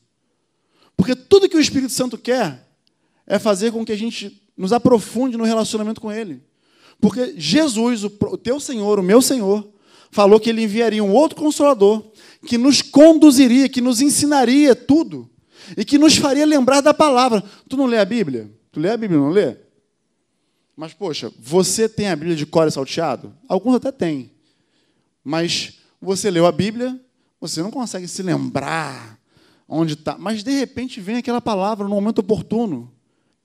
Porque 0.97 1.15
tudo 1.15 1.47
que 1.47 1.57
o 1.57 1.61
Espírito 1.61 1.91
Santo 1.91 2.17
quer 2.17 2.67
é 3.27 3.37
fazer 3.37 3.71
com 3.71 3.85
que 3.85 3.91
a 3.91 3.97
gente 3.97 4.41
nos 4.57 4.73
aprofunde 4.73 5.37
no 5.37 5.43
relacionamento 5.43 6.01
com 6.01 6.11
Ele. 6.11 6.41
Porque 6.99 7.33
Jesus, 7.37 8.03
o 8.03 8.37
teu 8.37 8.59
Senhor, 8.59 8.99
o 8.99 9.03
meu 9.03 9.21
Senhor, 9.21 9.67
falou 10.11 10.39
que 10.39 10.49
Ele 10.49 10.63
enviaria 10.63 11.03
um 11.03 11.11
outro 11.11 11.37
consolador 11.37 12.03
que 12.45 12.57
nos 12.57 12.81
conduziria, 12.81 13.69
que 13.69 13.81
nos 13.81 14.01
ensinaria 14.01 14.75
tudo 14.75 15.29
e 15.77 15.83
que 15.83 15.97
nos 15.97 16.15
faria 16.15 16.45
lembrar 16.45 16.81
da 16.81 16.93
palavra. 16.93 17.43
Tu 17.67 17.75
não 17.75 17.85
lê 17.85 17.97
a 17.97 18.05
Bíblia? 18.05 18.49
Tu 18.71 18.79
lê 18.79 18.89
a 18.89 18.97
Bíblia, 18.97 19.19
não 19.19 19.29
lê? 19.29 19.57
Mas, 20.75 20.93
poxa, 20.93 21.31
você 21.39 21.87
tem 21.87 22.09
a 22.09 22.15
Bíblia 22.15 22.35
de 22.35 22.45
cor 22.45 22.67
e 22.67 22.71
salteado? 22.71 23.33
Alguns 23.47 23.75
até 23.75 23.91
têm. 23.91 24.31
Mas 25.23 25.79
você 26.01 26.29
leu 26.29 26.45
a 26.45 26.51
Bíblia, 26.51 26.99
você 27.47 27.61
não 27.61 27.69
consegue 27.69 28.07
se 28.07 28.23
lembrar 28.23 29.19
onde 29.67 29.95
está. 29.95 30.17
Mas 30.17 30.43
de 30.43 30.51
repente 30.51 31.01
vem 31.01 31.17
aquela 31.17 31.41
palavra 31.41 31.83
no 31.85 31.93
momento 31.93 32.19
oportuno. 32.19 32.89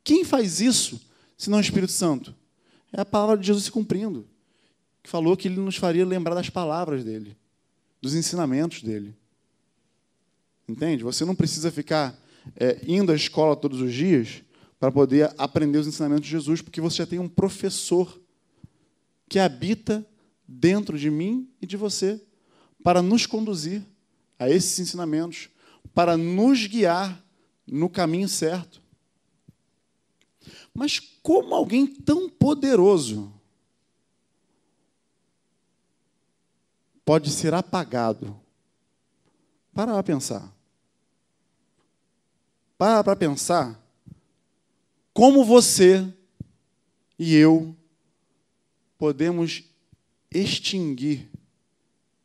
Quem 0.05 0.25
faz 0.25 0.61
isso, 0.61 1.01
se 1.37 1.51
não 1.51 1.59
o 1.59 1.61
Espírito 1.61 1.91
Santo? 1.91 2.33
É 2.93 3.01
a 3.01 3.05
palavra 3.05 3.37
de 3.37 3.49
Jesus 3.49 3.65
se 3.65 3.73
cumprindo. 3.73 4.25
Que 5.03 5.11
falou 5.11 5.37
que 5.37 5.49
ele 5.49 5.59
nos 5.59 5.75
faria 5.75 6.07
lembrar 6.07 6.37
das 6.37 6.49
palavras 6.49 7.03
dele, 7.03 7.37
dos 8.01 8.15
ensinamentos 8.15 8.85
dele. 8.85 9.17
Entende? 10.69 11.03
Você 11.03 11.25
não 11.25 11.35
precisa 11.35 11.73
ficar 11.73 12.17
é, 12.55 12.79
indo 12.87 13.11
à 13.11 13.17
escola 13.17 13.57
todos 13.57 13.81
os 13.81 13.93
dias 13.93 14.45
para 14.79 14.93
poder 14.93 15.35
aprender 15.37 15.79
os 15.79 15.89
ensinamentos 15.89 16.25
de 16.25 16.31
Jesus, 16.31 16.63
porque 16.63 16.81
você 16.81 16.99
já 16.99 17.07
tem 17.07 17.19
um 17.19 17.29
professor 17.29 18.17
que 19.29 19.41
habita 19.41 20.07
dentro 20.47 20.97
de 20.97 21.11
mim 21.11 21.51
e 21.61 21.67
de 21.67 21.77
você 21.77 22.23
para 22.83 23.03
nos 23.03 23.27
conduzir 23.27 23.85
a 24.39 24.49
esses 24.49 24.79
ensinamentos, 24.79 25.49
para 25.95 26.17
nos 26.17 26.67
guiar 26.67 27.23
no 27.67 27.89
caminho 27.89 28.29
certo. 28.29 28.81
Mas 30.73 30.99
como 31.23 31.55
alguém 31.55 31.87
tão 31.87 32.29
poderoso 32.29 33.33
pode 37.05 37.31
ser 37.31 37.53
apagado? 37.55 38.39
Para 39.75 39.93
para 39.93 40.03
pensar. 40.03 40.53
Para 42.77 43.03
para 43.03 43.17
pensar 43.17 43.89
como 45.13 45.45
você 45.45 46.15
e 47.19 47.35
eu 47.35 47.75
podemos 48.97 49.65
extinguir 50.31 51.29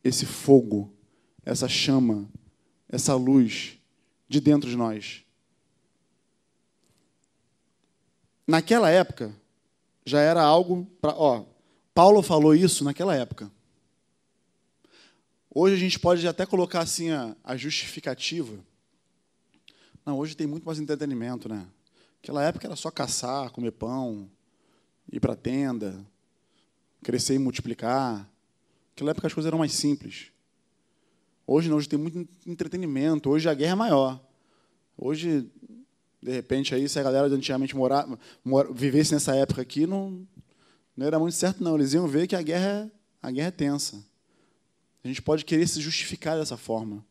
esse 0.03 0.25
fogo, 0.25 0.93
essa 1.45 1.67
chama, 1.67 2.29
essa 2.89 3.15
luz 3.15 3.77
de 4.27 4.39
dentro 4.39 4.69
de 4.69 4.75
nós. 4.75 5.23
Naquela 8.45 8.89
época, 8.89 9.33
já 10.05 10.19
era 10.19 10.41
algo 10.41 10.85
para. 10.99 11.15
Ó, 11.15 11.45
Paulo 11.93 12.21
falou 12.21 12.53
isso 12.53 12.83
naquela 12.83 13.15
época. 13.15 13.49
Hoje 15.49 15.75
a 15.75 15.79
gente 15.79 15.99
pode 15.99 16.27
até 16.27 16.45
colocar 16.45 16.81
assim 16.81 17.11
a, 17.11 17.35
a 17.43 17.55
justificativa. 17.55 18.57
Não, 20.05 20.17
hoje 20.17 20.35
tem 20.35 20.47
muito 20.47 20.65
mais 20.65 20.79
entretenimento, 20.79 21.47
né? 21.47 21.65
Naquela 22.15 22.43
época 22.43 22.67
era 22.67 22.75
só 22.75 22.89
caçar, 22.89 23.51
comer 23.51 23.71
pão, 23.71 24.29
ir 25.11 25.19
para 25.19 25.33
a 25.33 25.37
tenda, 25.37 26.05
crescer 27.03 27.35
e 27.35 27.39
multiplicar. 27.39 28.27
Naquela 28.93 29.11
época 29.11 29.27
as 29.27 29.33
coisas 29.33 29.47
eram 29.47 29.57
mais 29.57 29.73
simples. 29.73 30.27
Hoje 31.45 31.67
não, 31.67 31.77
hoje 31.77 31.89
tem 31.89 31.99
muito 31.99 32.27
entretenimento, 32.47 33.29
hoje 33.29 33.49
a 33.49 33.53
guerra 33.53 33.71
é 33.71 33.75
maior. 33.75 34.21
Hoje, 34.95 35.49
de 36.21 36.31
repente, 36.31 36.73
aí, 36.73 36.87
se 36.87 36.99
a 36.99 37.03
galera 37.03 37.27
de 37.27 37.35
antigamente 37.35 37.75
morar, 37.75 38.07
mor, 38.45 38.71
vivesse 38.73 39.13
nessa 39.13 39.35
época 39.35 39.61
aqui, 39.61 39.87
não, 39.87 40.25
não 40.95 41.07
era 41.07 41.19
muito 41.19 41.35
certo, 41.35 41.63
não. 41.63 41.75
Eles 41.75 41.93
iam 41.93 42.07
ver 42.07 42.27
que 42.27 42.35
a 42.35 42.41
guerra, 42.41 42.89
a 43.21 43.31
guerra 43.31 43.47
é 43.47 43.51
tensa. 43.51 44.05
A 45.03 45.07
gente 45.07 45.21
pode 45.21 45.43
querer 45.43 45.67
se 45.67 45.81
justificar 45.81 46.37
dessa 46.37 46.55
forma. 46.55 47.03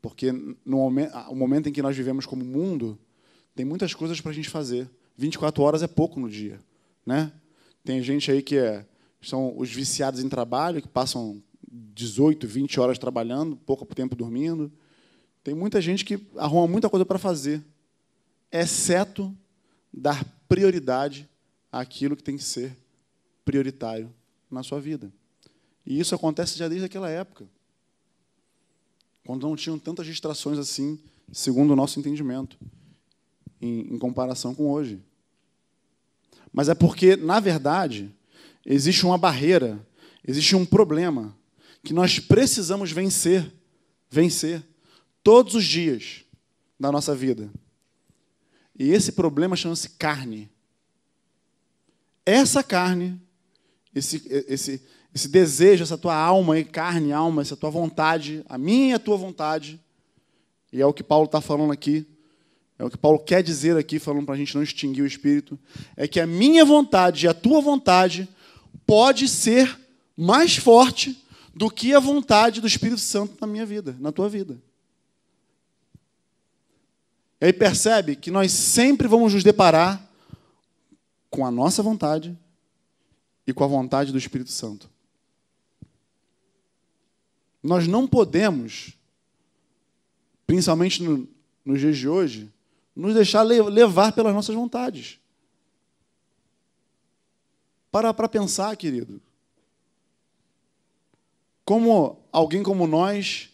Porque 0.00 0.32
no 0.32 0.78
momento, 0.78 1.12
o 1.28 1.34
momento 1.34 1.68
em 1.68 1.72
que 1.72 1.82
nós 1.82 1.96
vivemos 1.96 2.24
como 2.24 2.44
mundo, 2.44 2.98
tem 3.54 3.66
muitas 3.66 3.92
coisas 3.92 4.20
para 4.20 4.30
a 4.30 4.34
gente 4.34 4.48
fazer. 4.48 4.88
24 5.16 5.62
horas 5.62 5.82
é 5.82 5.88
pouco 5.88 6.20
no 6.20 6.30
dia. 6.30 6.60
Né? 7.04 7.32
Tem 7.84 8.00
gente 8.02 8.30
aí 8.30 8.40
que 8.40 8.56
é, 8.56 8.86
são 9.20 9.56
os 9.58 9.70
viciados 9.70 10.20
em 10.20 10.28
trabalho, 10.28 10.80
que 10.80 10.88
passam 10.88 11.42
18, 11.70 12.46
20 12.46 12.80
horas 12.80 12.98
trabalhando, 12.98 13.56
pouco 13.56 13.84
tempo 13.86 14.14
dormindo. 14.14 14.72
Tem 15.42 15.54
muita 15.54 15.80
gente 15.80 16.04
que 16.04 16.26
arruma 16.36 16.66
muita 16.66 16.88
coisa 16.88 17.04
para 17.04 17.18
fazer, 17.18 17.64
exceto 18.50 19.34
dar 19.92 20.24
prioridade 20.48 21.28
àquilo 21.70 22.16
que 22.16 22.22
tem 22.22 22.36
que 22.36 22.44
ser 22.44 22.76
prioritário 23.44 24.12
na 24.50 24.62
sua 24.62 24.80
vida. 24.80 25.12
E 25.84 25.98
isso 25.98 26.14
acontece 26.14 26.58
já 26.58 26.68
desde 26.68 26.86
aquela 26.86 27.08
época, 27.10 27.46
quando 29.24 29.46
não 29.46 29.56
tinham 29.56 29.78
tantas 29.78 30.06
distrações 30.06 30.58
assim, 30.58 30.98
segundo 31.32 31.72
o 31.72 31.76
nosso 31.76 31.98
entendimento 31.98 32.58
em, 33.60 33.94
em 33.94 33.98
comparação 33.98 34.54
com 34.54 34.70
hoje. 34.70 35.02
Mas 36.52 36.68
é 36.68 36.74
porque, 36.74 37.16
na 37.16 37.40
verdade, 37.40 38.14
existe 38.74 39.06
uma 39.06 39.16
barreira, 39.16 39.80
existe 40.26 40.54
um 40.54 40.66
problema 40.66 41.34
que 41.82 41.94
nós 41.94 42.18
precisamos 42.18 42.92
vencer, 42.92 43.50
vencer 44.10 44.62
todos 45.22 45.54
os 45.54 45.64
dias 45.64 46.24
da 46.78 46.92
nossa 46.92 47.14
vida. 47.14 47.50
E 48.78 48.90
esse 48.90 49.12
problema 49.12 49.56
chama-se 49.56 49.88
carne. 49.90 50.50
Essa 52.26 52.62
carne, 52.62 53.18
esse, 53.94 54.22
esse, 54.46 54.82
esse 55.14 55.28
desejo, 55.28 55.82
essa 55.82 55.96
tua 55.96 56.14
alma, 56.14 56.62
carne, 56.62 57.10
alma, 57.10 57.40
essa 57.40 57.56
tua 57.56 57.70
vontade, 57.70 58.44
a 58.48 58.58
minha 58.58 58.90
e 58.90 58.92
a 58.92 58.98
tua 58.98 59.16
vontade, 59.16 59.80
e 60.70 60.82
é 60.82 60.86
o 60.86 60.92
que 60.92 61.02
Paulo 61.02 61.24
está 61.24 61.40
falando 61.40 61.72
aqui, 61.72 62.06
é 62.78 62.84
o 62.84 62.90
que 62.90 62.98
Paulo 62.98 63.18
quer 63.18 63.42
dizer 63.42 63.78
aqui, 63.78 63.98
falando 63.98 64.26
para 64.26 64.34
a 64.34 64.38
gente 64.38 64.54
não 64.54 64.62
extinguir 64.62 65.02
o 65.02 65.06
espírito, 65.06 65.58
é 65.96 66.06
que 66.06 66.20
a 66.20 66.26
minha 66.26 66.64
vontade 66.64 67.24
e 67.24 67.28
a 67.28 67.34
tua 67.34 67.62
vontade 67.62 68.28
pode 68.88 69.28
ser 69.28 69.78
mais 70.16 70.56
forte 70.56 71.22
do 71.54 71.70
que 71.70 71.94
a 71.94 72.00
vontade 72.00 72.58
do 72.58 72.66
Espírito 72.66 73.02
Santo 73.02 73.36
na 73.38 73.46
minha 73.46 73.66
vida, 73.66 73.94
na 74.00 74.10
tua 74.10 74.30
vida. 74.30 74.58
E 77.38 77.44
aí 77.44 77.52
percebe 77.52 78.16
que 78.16 78.30
nós 78.30 78.50
sempre 78.50 79.06
vamos 79.06 79.34
nos 79.34 79.44
deparar 79.44 80.02
com 81.28 81.44
a 81.44 81.50
nossa 81.50 81.82
vontade 81.82 82.34
e 83.46 83.52
com 83.52 83.62
a 83.62 83.66
vontade 83.66 84.10
do 84.10 84.16
Espírito 84.16 84.50
Santo. 84.50 84.88
Nós 87.62 87.86
não 87.86 88.08
podemos, 88.08 88.94
principalmente 90.46 91.02
no, 91.02 91.28
nos 91.62 91.78
dias 91.78 91.98
de 91.98 92.08
hoje, 92.08 92.50
nos 92.96 93.14
deixar 93.14 93.42
levar 93.42 94.12
pelas 94.12 94.32
nossas 94.32 94.54
vontades. 94.54 95.17
Para 97.90 98.12
para 98.12 98.28
pensar, 98.28 98.76
querido. 98.76 99.20
Como 101.64 102.18
alguém 102.32 102.62
como 102.62 102.86
nós 102.86 103.50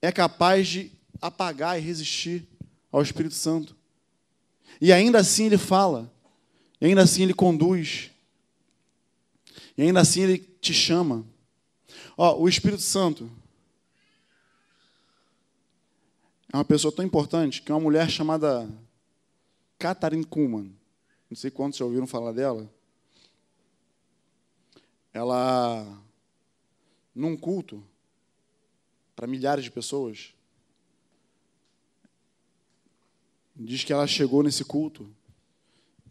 é 0.00 0.12
capaz 0.12 0.68
de 0.68 0.92
apagar 1.20 1.78
e 1.78 1.82
resistir 1.82 2.46
ao 2.92 3.02
Espírito 3.02 3.34
Santo. 3.34 3.74
E 4.80 4.92
ainda 4.92 5.18
assim 5.18 5.46
ele 5.46 5.58
fala, 5.58 6.12
e 6.80 6.86
ainda 6.86 7.02
assim 7.02 7.22
ele 7.22 7.34
conduz, 7.34 8.10
e 9.76 9.82
ainda 9.82 10.00
assim 10.00 10.22
ele 10.22 10.38
te 10.38 10.74
chama. 10.74 11.24
Ó, 12.16 12.38
o 12.38 12.48
Espírito 12.48 12.82
Santo, 12.82 13.30
é 16.52 16.56
uma 16.56 16.64
pessoa 16.64 16.94
tão 16.94 17.04
importante 17.04 17.62
que 17.62 17.72
é 17.72 17.74
uma 17.74 17.80
mulher 17.80 18.08
chamada 18.08 18.68
Catherine 19.78 20.24
Kuhlman. 20.24 20.72
Não 21.28 21.36
sei 21.36 21.50
quantos 21.50 21.78
já 21.78 21.84
ouviram 21.84 22.06
falar 22.06 22.30
dela. 22.32 22.70
Ela, 25.14 25.86
num 27.14 27.36
culto, 27.36 27.82
para 29.14 29.28
milhares 29.28 29.62
de 29.62 29.70
pessoas, 29.70 30.34
diz 33.54 33.84
que 33.84 33.92
ela 33.92 34.08
chegou 34.08 34.42
nesse 34.42 34.64
culto 34.64 35.08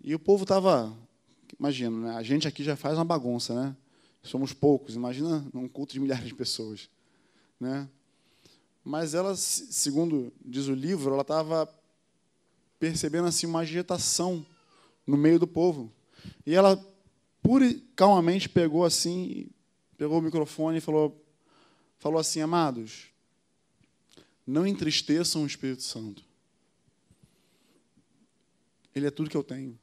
e 0.02 0.16
o 0.16 0.20
povo 0.20 0.44
estava. 0.44 0.96
Imagina, 1.60 1.98
né? 1.98 2.16
a 2.16 2.24
gente 2.24 2.48
aqui 2.48 2.64
já 2.64 2.78
faz 2.78 2.98
uma 2.98 3.04
bagunça, 3.04 3.54
né? 3.54 3.76
Somos 4.24 4.54
poucos, 4.54 4.96
imagina 4.96 5.46
num 5.54 5.68
culto 5.68 5.92
de 5.92 6.00
milhares 6.00 6.26
de 6.26 6.34
pessoas. 6.34 6.90
Né? 7.60 7.90
Mas 8.86 9.14
ela, 9.14 9.36
segundo 9.36 10.32
diz 10.46 10.68
o 10.68 10.74
livro, 10.74 11.12
ela 11.12 11.24
estava 11.24 11.68
percebendo 12.80 13.28
assim 13.28 13.48
uma 13.48 13.60
agitação 13.60 14.46
no 15.06 15.18
meio 15.18 15.40
do 15.40 15.48
povo. 15.48 15.92
E 16.46 16.56
ela 16.56 16.82
pura 17.44 17.68
e 17.68 17.80
calmamente 17.96 18.50
pegou 18.50 18.84
assim, 18.84 19.48
pegou 19.98 20.18
o 20.18 20.22
microfone 20.22 20.80
e 20.80 20.82
falou, 20.82 21.24
falou 22.00 22.20
assim, 22.20 22.42
amados, 22.42 23.08
não 24.48 24.66
entristeçam 24.66 25.44
o 25.44 25.48
Espírito 25.48 25.84
Santo. 25.84 26.24
Ele 28.96 29.06
é 29.06 29.12
tudo 29.12 29.30
que 29.30 29.38
eu 29.38 29.44
tenho. 29.44 29.78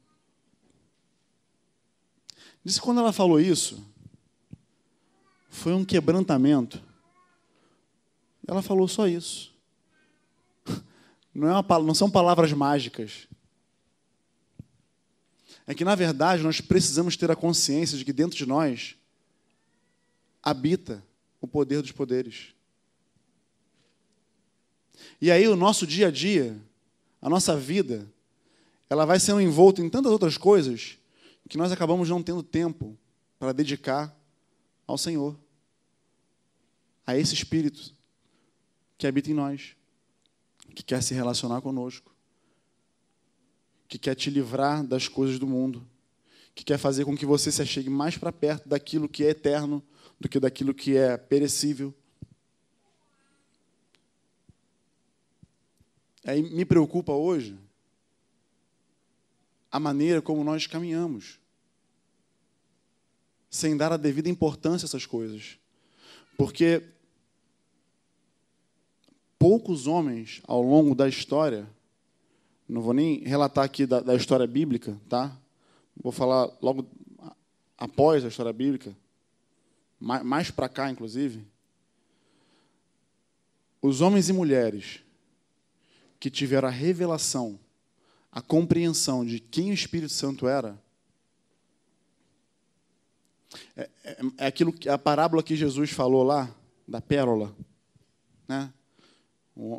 Disse 2.63 2.79
que 2.79 2.85
quando 2.85 2.99
ela 2.99 3.13
falou 3.13 3.39
isso, 3.39 3.85
foi 5.49 5.73
um 5.73 5.85
quebrantamento 5.85 6.81
ela 8.51 8.61
falou 8.61 8.87
só 8.87 9.07
isso. 9.07 9.53
Não, 11.33 11.47
é 11.47 11.53
uma, 11.53 11.79
não 11.79 11.95
são 11.95 12.11
palavras 12.11 12.51
mágicas. 12.51 13.27
É 15.67 15.73
que, 15.73 15.85
na 15.85 15.95
verdade, 15.95 16.43
nós 16.43 16.59
precisamos 16.59 17.15
ter 17.15 17.29
a 17.31 17.35
consciência 17.35 17.97
de 17.97 18.05
que 18.05 18.13
dentro 18.13 18.37
de 18.37 18.45
nós 18.45 18.95
habita 20.41 21.03
o 21.39 21.47
poder 21.47 21.81
dos 21.81 21.91
poderes. 21.91 22.53
E 25.19 25.31
aí, 25.31 25.47
o 25.47 25.55
nosso 25.55 25.85
dia 25.85 26.07
a 26.07 26.11
dia, 26.11 26.59
a 27.21 27.29
nossa 27.29 27.55
vida, 27.55 28.07
ela 28.89 29.05
vai 29.05 29.19
sendo 29.19 29.41
envolta 29.41 29.81
em 29.81 29.89
tantas 29.89 30.11
outras 30.11 30.37
coisas 30.37 30.97
que 31.51 31.57
nós 31.57 31.71
acabamos 31.71 32.07
não 32.07 32.23
tendo 32.23 32.41
tempo 32.41 32.97
para 33.37 33.51
dedicar 33.51 34.15
ao 34.87 34.97
Senhor, 34.97 35.37
a 37.05 37.17
esse 37.17 37.33
Espírito 37.33 37.93
que 38.97 39.05
habita 39.05 39.29
em 39.29 39.33
nós. 39.33 39.75
que 40.73 40.83
quer 40.83 41.03
se 41.03 41.13
relacionar 41.13 41.59
conosco, 41.59 42.10
que 43.91 43.99
quer 43.99 44.15
te 44.15 44.29
livrar 44.29 44.87
das 44.87 45.09
coisas 45.09 45.37
do 45.37 45.45
mundo, 45.45 45.85
que 46.55 46.63
quer 46.63 46.77
fazer 46.77 47.03
com 47.03 47.13
que 47.13 47.25
você 47.25 47.51
se 47.51 47.61
achegue 47.61 47.89
mais 47.89 48.17
para 48.17 48.31
perto 48.31 48.69
daquilo 48.69 49.09
que 49.09 49.21
é 49.25 49.31
eterno 49.31 49.83
do 50.17 50.29
que 50.29 50.39
daquilo 50.39 50.73
que 50.73 50.95
é 50.95 51.17
perecível. 51.17 51.93
Aí 56.23 56.41
me 56.41 56.63
preocupa 56.63 57.11
hoje 57.11 57.59
a 59.69 59.77
maneira 59.77 60.21
como 60.21 60.41
nós 60.41 60.65
caminhamos, 60.65 61.37
sem 63.49 63.75
dar 63.75 63.91
a 63.91 63.97
devida 63.97 64.29
importância 64.29 64.85
a 64.85 64.87
essas 64.87 65.05
coisas. 65.05 65.59
Porque 66.37 66.81
poucos 69.37 69.85
homens 69.85 70.41
ao 70.45 70.61
longo 70.61 70.95
da 70.95 71.09
história, 71.09 71.69
não 72.71 72.81
vou 72.81 72.93
nem 72.93 73.19
relatar 73.19 73.65
aqui 73.65 73.85
da, 73.85 73.99
da 73.99 74.15
história 74.15 74.47
bíblica, 74.47 74.97
tá? 75.09 75.35
Vou 76.01 76.11
falar 76.11 76.49
logo 76.61 76.87
após 77.77 78.23
a 78.23 78.29
história 78.29 78.53
bíblica, 78.53 78.95
mais, 79.99 80.23
mais 80.23 80.51
para 80.51 80.69
cá, 80.69 80.89
inclusive. 80.89 81.45
Os 83.81 83.99
homens 83.99 84.29
e 84.29 84.33
mulheres 84.33 85.01
que 86.19 86.29
tiveram 86.29 86.69
a 86.69 86.71
revelação 86.71 87.59
a 88.31 88.41
compreensão 88.41 89.25
de 89.25 89.41
quem 89.41 89.71
o 89.71 89.73
Espírito 89.73 90.13
Santo 90.13 90.47
era, 90.47 90.81
é, 93.75 93.89
é, 94.05 94.17
é 94.37 94.45
aquilo 94.45 94.71
que 94.71 94.87
a 94.87 94.97
parábola 94.97 95.43
que 95.43 95.57
Jesus 95.57 95.91
falou 95.91 96.23
lá, 96.23 96.55
da 96.87 97.01
pérola. 97.01 97.53
Né? 98.47 98.71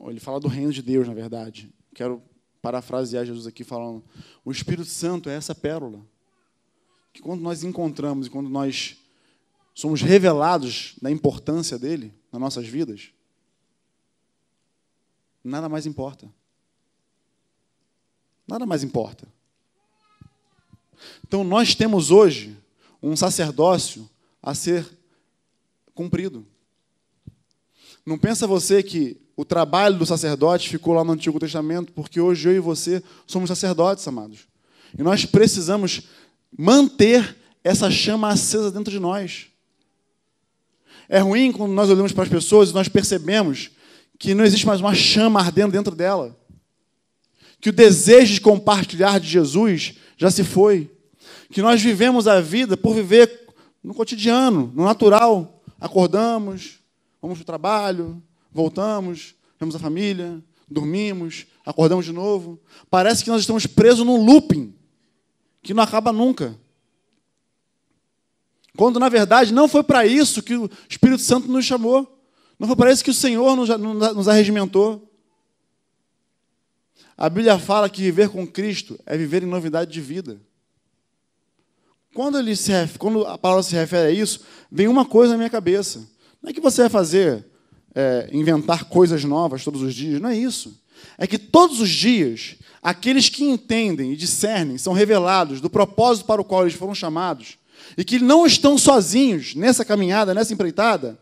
Ele 0.07 0.21
fala 0.21 0.39
do 0.39 0.49
reino 0.49 0.71
de 0.71 0.83
Deus, 0.83 1.09
na 1.09 1.15
verdade. 1.15 1.73
Quero 1.95 2.23
parafrasear 2.63 3.27
Jesus 3.27 3.47
aqui 3.47 3.65
falando: 3.65 4.03
o 4.45 4.53
Espírito 4.53 4.89
Santo 4.89 5.29
é 5.29 5.35
essa 5.35 5.55
pérola. 5.55 6.01
Que 7.13 7.21
quando 7.21 7.43
nós 7.43 7.63
encontramos 7.63 8.29
e 8.29 8.31
quando 8.31 8.49
nós 8.49 8.97
somos 9.75 10.01
revelados 10.01 10.95
da 11.03 11.11
importância 11.11 11.79
dele 11.79 12.15
nas 12.31 12.41
nossas 12.41 12.67
vidas, 12.67 13.11
nada 15.45 15.69
mais 15.69 15.85
importa. 15.85 16.33
Nada 18.47 18.65
mais 18.65 18.83
importa. 18.83 19.27
Então, 21.27 21.43
nós 21.43 21.75
temos 21.75 22.11
hoje 22.11 22.57
um 23.03 23.17
sacerdócio 23.17 24.09
a 24.43 24.55
ser 24.55 24.89
cumprido. 25.95 26.47
Não 28.05 28.19
pensa 28.19 28.47
você 28.47 28.83
que 28.83 29.22
o 29.37 29.45
trabalho 29.45 29.99
do 29.99 30.07
sacerdote 30.07 30.69
ficou 30.69 30.95
lá 30.95 31.05
no 31.05 31.13
Antigo 31.13 31.39
Testamento, 31.39 31.93
porque 31.93 32.21
hoje 32.21 32.49
eu 32.49 32.55
e 32.55 32.61
você 32.61 33.03
somos 33.27 33.49
sacerdotes, 33.49 34.07
amados. 34.07 34.41
E 34.99 35.03
nós 35.03 35.25
precisamos 35.25 36.03
manter 36.57 37.37
essa 37.65 37.91
chama 37.91 38.29
acesa 38.29 38.71
dentro 38.71 38.93
de 38.93 38.99
nós. 38.99 39.47
É 41.09 41.19
ruim 41.19 41.53
quando 41.53 41.73
nós 41.73 41.89
olhamos 41.91 42.13
para 42.13 42.25
as 42.25 42.29
pessoas 42.29 42.71
e 42.71 42.75
nós 42.75 42.89
percebemos 42.89 43.71
que 44.19 44.35
não 44.35 44.45
existe 44.45 44.67
mais 44.67 44.81
uma 44.81 44.95
chama 44.95 45.41
ardendo 45.41 45.73
dentro 45.73 45.95
dela 45.95 46.37
que 47.63 47.71
o 47.71 47.73
desejo 47.73 48.35
de 48.35 48.41
compartilhar 48.41 49.21
de 49.21 49.29
Jesus 49.29 49.95
já 50.17 50.33
se 50.33 50.43
foi. 50.43 50.91
Que 51.49 51.63
nós 51.63 51.81
vivemos 51.81 52.27
a 52.27 52.41
vida 52.41 52.77
por 52.77 52.93
viver 52.93 53.47
no 53.83 53.95
cotidiano, 53.95 54.73
no 54.75 54.85
natural. 54.85 55.63
Acordamos, 55.81 56.81
vamos 57.21 57.39
para 57.39 57.43
o 57.43 57.47
trabalho, 57.47 58.21
voltamos, 58.53 59.35
vemos 59.59 59.75
a 59.75 59.79
família, 59.79 60.43
dormimos, 60.69 61.47
acordamos 61.65 62.05
de 62.05 62.13
novo. 62.13 62.61
Parece 62.91 63.25
que 63.25 63.31
nós 63.31 63.41
estamos 63.41 63.67
presos 63.67 64.05
num 64.05 64.25
looping 64.25 64.75
que 65.63 65.75
não 65.75 65.83
acaba 65.83 66.13
nunca. 66.13 66.59
Quando, 68.77 68.99
na 68.99 69.09
verdade, 69.09 69.53
não 69.53 69.69
foi 69.69 69.83
para 69.83 70.07
isso 70.07 70.43
que 70.43 70.57
o 70.57 70.71
Espírito 70.89 71.23
Santo 71.23 71.49
nos 71.49 71.65
chamou. 71.65 72.19
Não 72.59 72.67
foi 72.67 72.77
para 72.77 72.93
isso 72.93 73.05
que 73.05 73.11
o 73.11 73.15
Senhor 73.15 73.55
nos, 73.57 73.69
nos 73.69 74.29
arregimentou. 74.29 75.09
A 77.17 77.29
Bíblia 77.29 77.59
fala 77.59 77.91
que 77.91 78.03
viver 78.03 78.31
com 78.31 78.47
Cristo 78.47 78.99
é 79.05 79.17
viver 79.17 79.43
em 79.43 79.47
novidade 79.47 79.93
de 79.93 80.01
vida. 80.01 80.41
Quando, 82.15 82.39
ele 82.39 82.55
se, 82.57 82.73
quando 82.99 83.27
a 83.27 83.39
palavra 83.39 83.63
se 83.63 83.75
refere 83.75 84.09
a 84.09 84.11
isso, 84.11 84.41
vem 84.71 84.89
uma 84.89 85.05
coisa 85.05 85.33
na 85.33 85.39
minha 85.39 85.51
cabeça. 85.51 86.01
Não 86.43 86.51
é 86.51 86.53
que 86.53 86.61
você 86.61 86.83
vai 86.83 86.91
fazer, 86.91 87.47
é, 87.95 88.29
inventar 88.33 88.85
coisas 88.85 89.25
novas 89.25 89.65
todos 89.65 89.83
os 89.83 89.95
dias, 89.95 90.21
não 90.21 90.31
é 90.31 90.37
isso. 90.37 90.79
É 91.19 91.27
que 91.27 91.39
todos 91.39 91.81
os 91.81 91.91
dias, 91.91 92.57
aqueles 92.83 93.29
que 93.29 93.45
entendem 93.45 94.13
e 94.13 94.17
discernem, 94.17 94.79
são 94.79 94.93
revelados 94.93 95.61
do 95.61 95.71
propósito 95.71 96.27
para 96.27 96.41
o 96.41 96.45
qual 96.45 96.63
eles 96.63 96.75
foram 96.75 96.95
chamados, 96.95 97.59
e 97.97 98.05
que 98.05 98.19
não 98.19 98.47
estão 98.47 98.79
sozinhos 98.79 99.55
nessa 99.55 99.85
caminhada, 99.85 100.33
nessa 100.33 100.55
empreitada, 100.55 101.19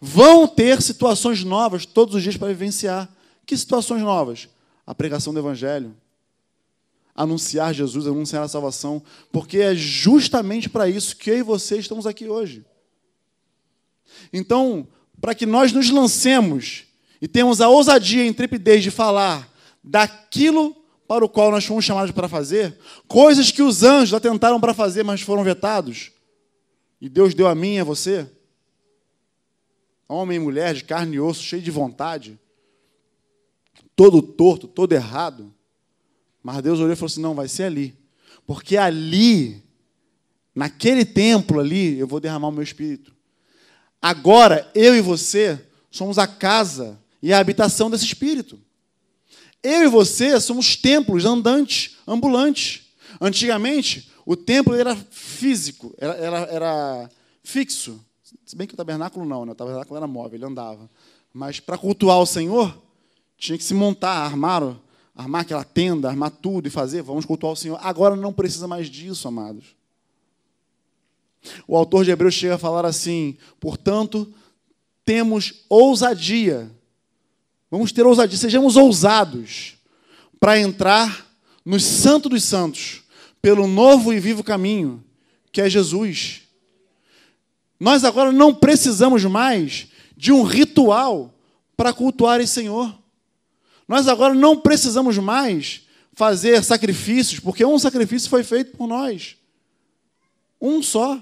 vão 0.00 0.46
ter 0.48 0.82
situações 0.82 1.44
novas 1.44 1.86
todos 1.86 2.14
os 2.14 2.22
dias 2.22 2.36
para 2.36 2.48
vivenciar. 2.48 3.08
Que 3.46 3.56
situações 3.56 4.02
novas? 4.02 4.48
a 4.86 4.94
pregação 4.94 5.32
do 5.32 5.38
Evangelho, 5.38 5.94
anunciar 7.14 7.74
Jesus, 7.74 8.06
anunciar 8.06 8.42
a 8.42 8.48
salvação, 8.48 9.02
porque 9.30 9.58
é 9.58 9.74
justamente 9.74 10.68
para 10.68 10.88
isso 10.88 11.16
que 11.16 11.30
eu 11.30 11.38
e 11.38 11.42
você 11.42 11.78
estamos 11.78 12.06
aqui 12.06 12.28
hoje. 12.28 12.64
Então, 14.32 14.86
para 15.22 15.36
que 15.36 15.46
nós 15.46 15.70
nos 15.70 15.88
lancemos 15.88 16.82
e 17.20 17.28
temos 17.28 17.60
a 17.60 17.68
ousadia 17.68 18.24
e 18.24 18.26
a 18.26 18.28
intrepidez 18.28 18.82
de 18.82 18.90
falar 18.90 19.48
daquilo 19.82 20.74
para 21.06 21.24
o 21.24 21.28
qual 21.28 21.52
nós 21.52 21.64
fomos 21.64 21.84
chamados 21.84 22.10
para 22.10 22.28
fazer, 22.28 22.76
coisas 23.06 23.52
que 23.52 23.62
os 23.62 23.84
anjos 23.84 24.08
já 24.08 24.18
tentaram 24.18 24.60
para 24.60 24.74
fazer, 24.74 25.04
mas 25.04 25.20
foram 25.20 25.44
vetados, 25.44 26.10
e 27.00 27.08
Deus 27.08 27.34
deu 27.34 27.46
a 27.46 27.54
mim 27.54 27.74
e 27.74 27.78
a 27.78 27.84
você, 27.84 28.28
homem 30.08 30.38
e 30.38 30.40
mulher 30.40 30.74
de 30.74 30.82
carne 30.82 31.16
e 31.16 31.20
osso, 31.20 31.44
cheio 31.44 31.62
de 31.62 31.70
vontade, 31.70 32.36
todo 33.94 34.20
torto, 34.20 34.66
todo 34.66 34.92
errado. 34.92 35.54
Mas 36.42 36.60
Deus 36.62 36.80
olhou 36.80 36.92
e 36.92 36.96
falou 36.96 37.06
assim: 37.06 37.20
não, 37.20 37.34
vai 37.34 37.46
ser 37.46 37.64
ali. 37.64 37.96
Porque 38.44 38.76
ali, 38.76 39.62
naquele 40.52 41.04
templo 41.04 41.60
ali, 41.60 41.98
eu 41.98 42.06
vou 42.06 42.18
derramar 42.18 42.48
o 42.48 42.52
meu 42.52 42.62
espírito. 42.62 43.14
Agora, 44.02 44.68
eu 44.74 44.96
e 44.96 45.00
você 45.00 45.64
somos 45.88 46.18
a 46.18 46.26
casa 46.26 46.98
e 47.22 47.32
a 47.32 47.38
habitação 47.38 47.88
desse 47.88 48.04
espírito. 48.04 48.58
Eu 49.62 49.84
e 49.84 49.88
você 49.88 50.40
somos 50.40 50.74
templos 50.74 51.24
andantes, 51.24 51.98
ambulantes. 52.04 52.82
Antigamente, 53.20 54.10
o 54.26 54.34
templo 54.34 54.74
era 54.74 54.96
físico, 54.96 55.94
era, 55.96 56.14
era, 56.14 56.38
era 56.50 57.10
fixo. 57.44 58.04
Se 58.44 58.56
bem 58.56 58.66
que 58.66 58.74
o 58.74 58.76
tabernáculo 58.76 59.24
não, 59.24 59.46
né? 59.46 59.52
o 59.52 59.54
tabernáculo 59.54 59.96
era 59.96 60.06
móvel, 60.08 60.34
ele 60.34 60.46
andava. 60.46 60.90
Mas 61.32 61.60
para 61.60 61.78
cultuar 61.78 62.18
o 62.18 62.26
Senhor, 62.26 62.76
tinha 63.38 63.56
que 63.56 63.62
se 63.62 63.72
montar, 63.72 64.24
armar, 64.24 64.76
armar 65.14 65.42
aquela 65.42 65.62
tenda, 65.62 66.08
armar 66.08 66.30
tudo 66.30 66.66
e 66.66 66.70
fazer, 66.70 67.02
vamos 67.02 67.24
cultuar 67.24 67.52
o 67.52 67.56
Senhor. 67.56 67.78
Agora 67.80 68.16
não 68.16 68.32
precisa 68.32 68.66
mais 68.66 68.88
disso, 68.88 69.28
amados. 69.28 69.76
O 71.66 71.76
autor 71.76 72.04
de 72.04 72.10
Hebreus 72.10 72.34
chega 72.34 72.54
a 72.54 72.58
falar 72.58 72.84
assim: 72.84 73.36
portanto, 73.58 74.32
temos 75.04 75.64
ousadia. 75.68 76.70
Vamos 77.70 77.92
ter 77.92 78.04
ousadia, 78.06 78.38
sejamos 78.38 78.76
ousados 78.76 79.74
para 80.38 80.58
entrar 80.58 81.26
no 81.64 81.78
Santo 81.78 82.28
dos 82.28 82.44
Santos, 82.44 83.02
pelo 83.40 83.66
novo 83.66 84.12
e 84.12 84.20
vivo 84.20 84.44
caminho, 84.44 85.02
que 85.50 85.60
é 85.60 85.70
Jesus. 85.70 86.42
Nós 87.78 88.04
agora 88.04 88.30
não 88.30 88.54
precisamos 88.54 89.24
mais 89.24 89.88
de 90.16 90.30
um 90.32 90.42
ritual 90.42 91.34
para 91.76 91.92
cultuar 91.92 92.40
esse 92.40 92.52
Senhor. 92.52 92.96
Nós 93.88 94.06
agora 94.06 94.34
não 94.34 94.56
precisamos 94.56 95.18
mais 95.18 95.82
fazer 96.14 96.62
sacrifícios, 96.62 97.40
porque 97.40 97.64
um 97.64 97.78
sacrifício 97.78 98.28
foi 98.30 98.44
feito 98.44 98.76
por 98.76 98.86
nós. 98.86 99.36
Um 100.60 100.82
só. 100.82 101.20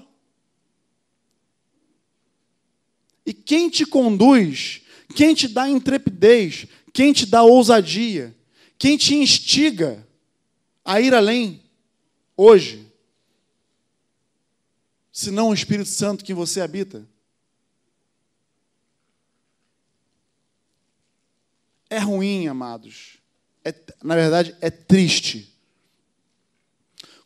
E 3.25 3.33
quem 3.33 3.69
te 3.69 3.85
conduz, 3.85 4.81
quem 5.15 5.33
te 5.33 5.47
dá 5.47 5.69
intrepidez, 5.69 6.67
quem 6.93 7.13
te 7.13 7.25
dá 7.25 7.43
ousadia, 7.43 8.35
quem 8.77 8.97
te 8.97 9.15
instiga 9.15 10.07
a 10.83 10.99
ir 10.99 11.13
além 11.13 11.61
hoje, 12.35 12.91
se 15.11 15.29
não 15.29 15.49
o 15.49 15.53
Espírito 15.53 15.89
Santo 15.89 16.23
que 16.23 16.33
você 16.33 16.61
habita? 16.61 17.07
É 21.89 21.99
ruim, 21.99 22.47
amados. 22.47 23.17
É, 23.63 23.75
na 24.01 24.15
verdade, 24.15 24.55
é 24.61 24.69
triste. 24.69 25.53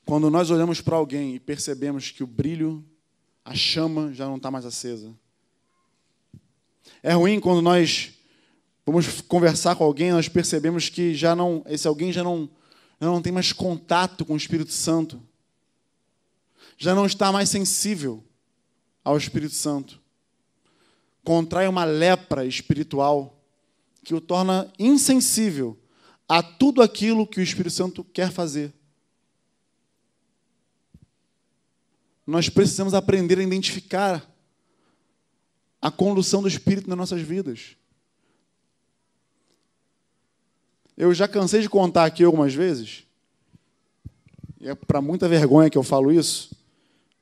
Quando 0.03 0.29
nós 0.29 0.49
olhamos 0.49 0.81
para 0.81 0.95
alguém 0.95 1.35
e 1.35 1.39
percebemos 1.39 2.11
que 2.11 2.23
o 2.23 2.27
brilho, 2.27 2.83
a 3.43 3.55
chama 3.55 4.11
já 4.11 4.25
não 4.25 4.37
está 4.37 4.49
mais 4.51 4.65
acesa. 4.65 5.15
É 7.07 7.13
ruim 7.13 7.39
quando 7.39 7.61
nós 7.61 8.13
vamos 8.83 9.21
conversar 9.21 9.75
com 9.75 9.83
alguém, 9.83 10.11
nós 10.11 10.27
percebemos 10.27 10.89
que 10.89 11.13
já 11.13 11.35
não, 11.35 11.63
esse 11.67 11.87
alguém 11.87 12.11
já 12.11 12.23
não, 12.23 12.49
já 12.99 13.05
não 13.05 13.21
tem 13.21 13.31
mais 13.31 13.53
contato 13.53 14.25
com 14.25 14.33
o 14.33 14.37
Espírito 14.37 14.71
Santo, 14.71 15.21
já 16.75 16.95
não 16.95 17.05
está 17.05 17.31
mais 17.31 17.47
sensível 17.47 18.23
ao 19.03 19.19
Espírito 19.19 19.53
Santo, 19.53 20.01
contrai 21.23 21.67
uma 21.67 21.83
lepra 21.85 22.43
espiritual 22.43 23.39
que 24.03 24.15
o 24.15 24.19
torna 24.19 24.73
insensível 24.79 25.77
a 26.27 26.41
tudo 26.41 26.81
aquilo 26.81 27.27
que 27.27 27.39
o 27.39 27.43
Espírito 27.43 27.75
Santo 27.75 28.03
quer 28.03 28.31
fazer. 28.31 28.73
Nós 32.25 32.49
precisamos 32.49 32.95
aprender 32.95 33.37
a 33.37 33.43
identificar 33.43 34.27
a 35.81 35.91
condução 35.91 36.41
do 36.41 36.47
Espírito 36.47 36.89
nas 36.89 36.97
nossas 36.97 37.21
vidas. 37.21 37.75
Eu 40.97 41.13
já 41.13 41.27
cansei 41.27 41.61
de 41.61 41.69
contar 41.69 42.05
aqui 42.05 42.23
algumas 42.23 42.53
vezes, 42.53 43.05
e 44.59 44.69
é 44.69 44.75
para 44.75 45.01
muita 45.01 45.27
vergonha 45.27 45.69
que 45.69 45.77
eu 45.77 45.83
falo 45.83 46.11
isso, 46.11 46.55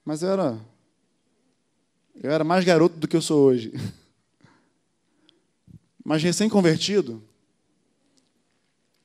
mas 0.05 0.21
eu 0.21 0.29
era, 0.29 0.59
eu 2.21 2.31
era 2.31 2.43
mais 2.43 2.63
garoto 2.63 2.97
do 2.97 3.07
que 3.07 3.15
eu 3.15 3.21
sou 3.21 3.43
hoje. 3.43 3.73
Mas 6.05 6.21
recém-convertido, 6.21 7.23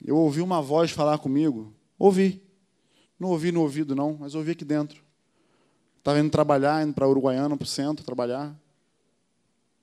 eu 0.04 0.16
ouvi 0.16 0.40
uma 0.40 0.60
voz 0.60 0.90
falar 0.90 1.18
comigo. 1.18 1.72
Ouvi. 1.96 2.42
Não 3.18 3.28
ouvi 3.30 3.52
no 3.52 3.60
ouvido, 3.62 3.94
não, 3.94 4.16
mas 4.18 4.34
ouvi 4.34 4.52
aqui 4.52 4.64
dentro. 4.64 5.02
Estava 5.98 6.20
indo 6.20 6.30
trabalhar, 6.30 6.84
indo 6.84 6.94
para 6.94 7.08
Uruguaiana, 7.08 7.56
para 7.56 7.64
o 7.64 7.68
centro, 7.68 8.04
trabalhar. 8.04 8.56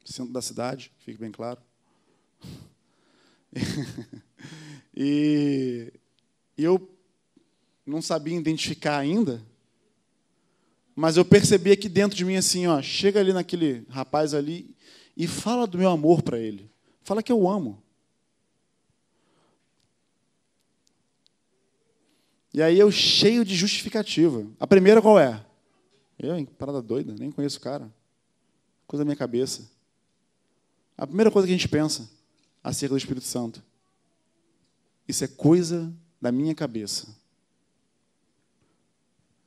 Centro 0.06 0.32
da 0.32 0.42
cidade, 0.42 0.92
fique 1.00 1.18
bem 1.18 1.32
claro. 1.32 1.60
e, 4.96 5.92
eu 6.58 6.90
não 7.86 8.02
sabia 8.02 8.38
identificar 8.38 8.98
ainda, 8.98 9.42
mas 10.96 11.18
eu 11.18 11.26
percebi 11.26 11.72
aqui 11.72 11.90
dentro 11.90 12.16
de 12.16 12.24
mim 12.24 12.36
assim, 12.36 12.68
ó, 12.68 12.82
chega 12.82 13.20
ali 13.20 13.34
naquele 13.34 13.86
rapaz 13.90 14.34
ali 14.34 14.74
e 15.18 15.28
fala 15.28 15.68
do 15.68 15.78
meu 15.78 15.90
amor 15.90 16.22
para 16.22 16.40
ele. 16.40 16.72
Fala 17.04 17.22
que 17.22 17.32
eu 17.32 17.48
amo. 17.50 17.84
E 22.54 22.62
aí 22.62 22.80
eu 22.80 22.90
cheio 22.90 23.44
de 23.44 23.54
justificativa. 23.54 24.48
A 24.58 24.66
primeira 24.66 25.02
qual 25.02 25.20
é? 25.20 25.46
Eu, 26.18 26.38
hein? 26.38 26.46
Parada 26.46 26.82
doida, 26.82 27.14
nem 27.14 27.30
conheço 27.30 27.58
o 27.58 27.62
cara. 27.62 27.94
Coisa 28.88 29.04
da 29.04 29.06
minha 29.06 29.18
cabeça. 29.18 29.70
A 30.98 31.06
primeira 31.06 31.30
coisa 31.30 31.48
que 31.48 31.54
a 31.54 31.58
gente 31.58 31.68
pensa 31.68 32.10
acerca 32.64 32.96
do 32.96 32.98
Espírito 32.98 33.26
Santo. 33.26 33.64
Isso 35.08 35.24
é 35.24 35.28
coisa 35.28 35.94
da 36.20 36.32
minha 36.32 36.56
cabeça. 36.56 37.16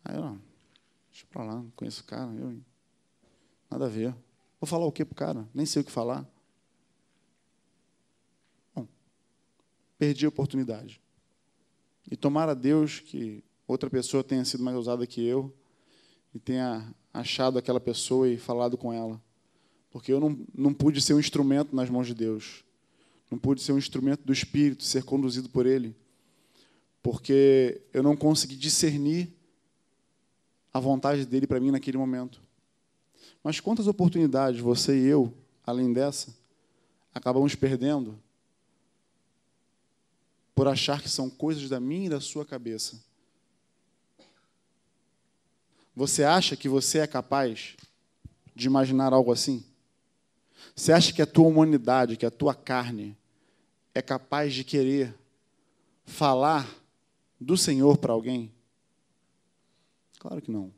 Aí 0.05 0.17
eu, 0.17 0.39
deixa 1.11 1.27
pra 1.31 1.43
lá, 1.43 1.57
não 1.57 1.71
conheço 1.71 2.03
o 2.03 2.05
cara, 2.05 2.31
eu, 2.33 2.61
nada 3.71 3.87
a 3.87 3.89
ver. 3.89 4.15
Vou 4.61 4.69
falar 4.69 4.87
o 4.87 4.93
que 4.93 5.05
pro 5.05 5.15
cara? 5.15 5.49
Nem 5.53 5.67
sei 5.67 5.83
o 5.83 5.85
que 5.85 5.91
falar. 5.91 6.25
Bom, 8.75 8.87
perdi 9.99 10.27
a 10.27 10.29
oportunidade. 10.29 11.01
E 12.11 12.17
tomara 12.17 12.53
a 12.53 12.55
Deus 12.55 13.01
que 13.01 13.43
outra 13.67 13.91
pessoa 13.91 14.25
tenha 14.25 14.45
sido 14.45 14.63
mais 14.63 14.77
ousada 14.77 15.07
que 15.07 15.25
eu 15.27 15.55
e 16.35 16.39
tenha 16.39 16.95
achado 17.13 17.59
aquela 17.59 17.81
pessoa 17.81 18.29
e 18.29 18.39
falado 18.39 18.79
com 18.79 18.93
ela. 18.93 19.21
Porque 19.91 20.13
eu 20.13 20.21
não, 20.21 20.39
não 20.55 20.75
pude 20.75 21.01
ser 21.01 21.15
um 21.15 21.21
instrumento 21.21 21.75
nas 21.75 21.89
mãos 21.89 22.07
de 22.07 22.15
Deus. 22.15 22.65
Não 23.31 23.39
pude 23.39 23.63
ser 23.63 23.73
um 23.73 23.79
instrumento 23.79 24.25
do 24.25 24.33
Espírito, 24.33 24.85
ser 24.85 25.05
conduzido 25.05 25.49
por 25.49 25.67
Ele. 25.67 25.95
Porque 27.03 27.81
eu 27.93 28.03
não 28.03 28.17
consegui 28.17 28.57
discernir 28.57 29.33
a 30.73 30.81
vontade 30.81 31.25
dele 31.25 31.47
para 31.47 31.61
mim 31.61 31.71
naquele 31.71 31.99
momento. 31.99 32.41
Mas 33.43 33.61
quantas 33.61 33.87
oportunidades 33.87 34.61
você 34.61 34.99
e 34.99 35.07
eu, 35.07 35.33
além 35.65 35.93
dessa, 35.93 36.35
acabamos 37.15 37.55
perdendo 37.55 38.19
por 40.55 40.67
achar 40.67 41.01
que 41.01 41.09
são 41.09 41.31
coisas 41.31 41.69
da 41.69 41.79
minha 41.79 42.07
e 42.07 42.11
da 42.11 42.21
sua 42.21 42.45
cabeça. 42.45 43.01
Você 45.95 46.25
acha 46.25 46.57
que 46.57 46.69
você 46.69 46.99
é 46.99 47.07
capaz 47.07 47.77
de 48.55 48.67
imaginar 48.67 49.13
algo 49.13 49.33
assim? 49.33 49.65
Você 50.75 50.93
acha 50.93 51.13
que 51.13 51.23
a 51.23 51.27
tua 51.27 51.47
humanidade, 51.47 52.17
que 52.17 52.27
a 52.27 52.31
tua 52.31 52.55
carne 52.55 53.17
é 53.95 54.03
capaz 54.03 54.55
de 54.55 54.65
querer 54.65 55.15
falar 56.05 56.69
do 57.41 57.57
Senhor 57.57 57.99
para 57.99 58.13
alguém? 58.13 58.53
Claro 60.19 60.41
que 60.43 60.51
não. 60.51 60.73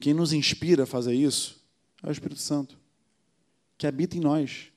Quem 0.00 0.14
nos 0.14 0.32
inspira 0.32 0.84
a 0.84 0.86
fazer 0.86 1.14
isso 1.14 1.60
é 2.02 2.08
o 2.08 2.12
Espírito 2.12 2.40
Santo, 2.40 2.78
que 3.76 3.86
habita 3.86 4.16
em 4.16 4.20
nós. 4.20 4.72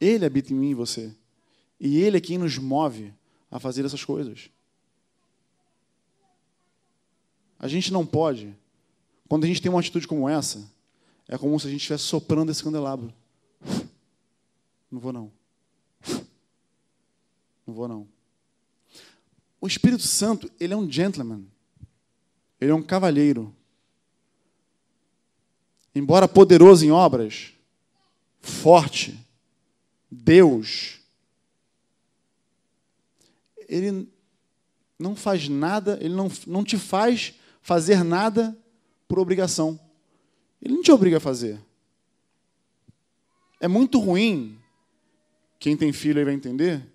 Ele 0.00 0.24
habita 0.24 0.52
em 0.52 0.56
mim 0.56 0.70
e 0.70 0.74
você. 0.74 1.14
E 1.78 1.98
Ele 1.98 2.16
é 2.16 2.20
quem 2.20 2.38
nos 2.38 2.58
move 2.58 3.12
a 3.50 3.60
fazer 3.60 3.84
essas 3.84 4.04
coisas. 4.04 4.50
A 7.58 7.68
gente 7.68 7.92
não 7.92 8.04
pode, 8.04 8.54
quando 9.28 9.44
a 9.44 9.46
gente 9.46 9.62
tem 9.62 9.70
uma 9.70 9.80
atitude 9.80 10.06
como 10.06 10.28
essa, 10.28 10.70
é 11.28 11.36
como 11.36 11.58
se 11.58 11.66
a 11.66 11.70
gente 11.70 11.80
estivesse 11.80 12.04
soprando 12.04 12.50
esse 12.50 12.62
candelabro. 12.62 13.12
Não 14.90 15.00
vou 15.00 15.12
não. 15.12 15.32
Não 17.66 17.74
vou 17.74 17.88
não. 17.88 18.08
O 19.60 19.66
Espírito 19.66 20.02
Santo, 20.02 20.50
ele 20.60 20.72
é 20.72 20.76
um 20.76 20.90
gentleman. 20.90 21.44
Ele 22.60 22.70
é 22.70 22.74
um 22.74 22.82
cavalheiro. 22.82 23.54
Embora 25.94 26.28
poderoso 26.28 26.84
em 26.84 26.90
obras, 26.90 27.52
forte, 28.40 29.18
Deus, 30.10 31.00
ele 33.68 34.08
não 34.98 35.16
faz 35.16 35.48
nada, 35.48 35.98
ele 36.00 36.14
não, 36.14 36.30
não 36.46 36.64
te 36.64 36.78
faz 36.78 37.34
fazer 37.60 38.04
nada 38.04 38.56
por 39.08 39.18
obrigação. 39.18 39.80
Ele 40.60 40.74
não 40.74 40.82
te 40.82 40.90
obriga 40.90 41.18
a 41.18 41.20
fazer. 41.20 41.60
É 43.60 43.68
muito 43.68 43.98
ruim, 43.98 44.58
quem 45.58 45.76
tem 45.76 45.92
filho 45.92 46.18
aí 46.18 46.24
vai 46.24 46.34
entender, 46.34 46.86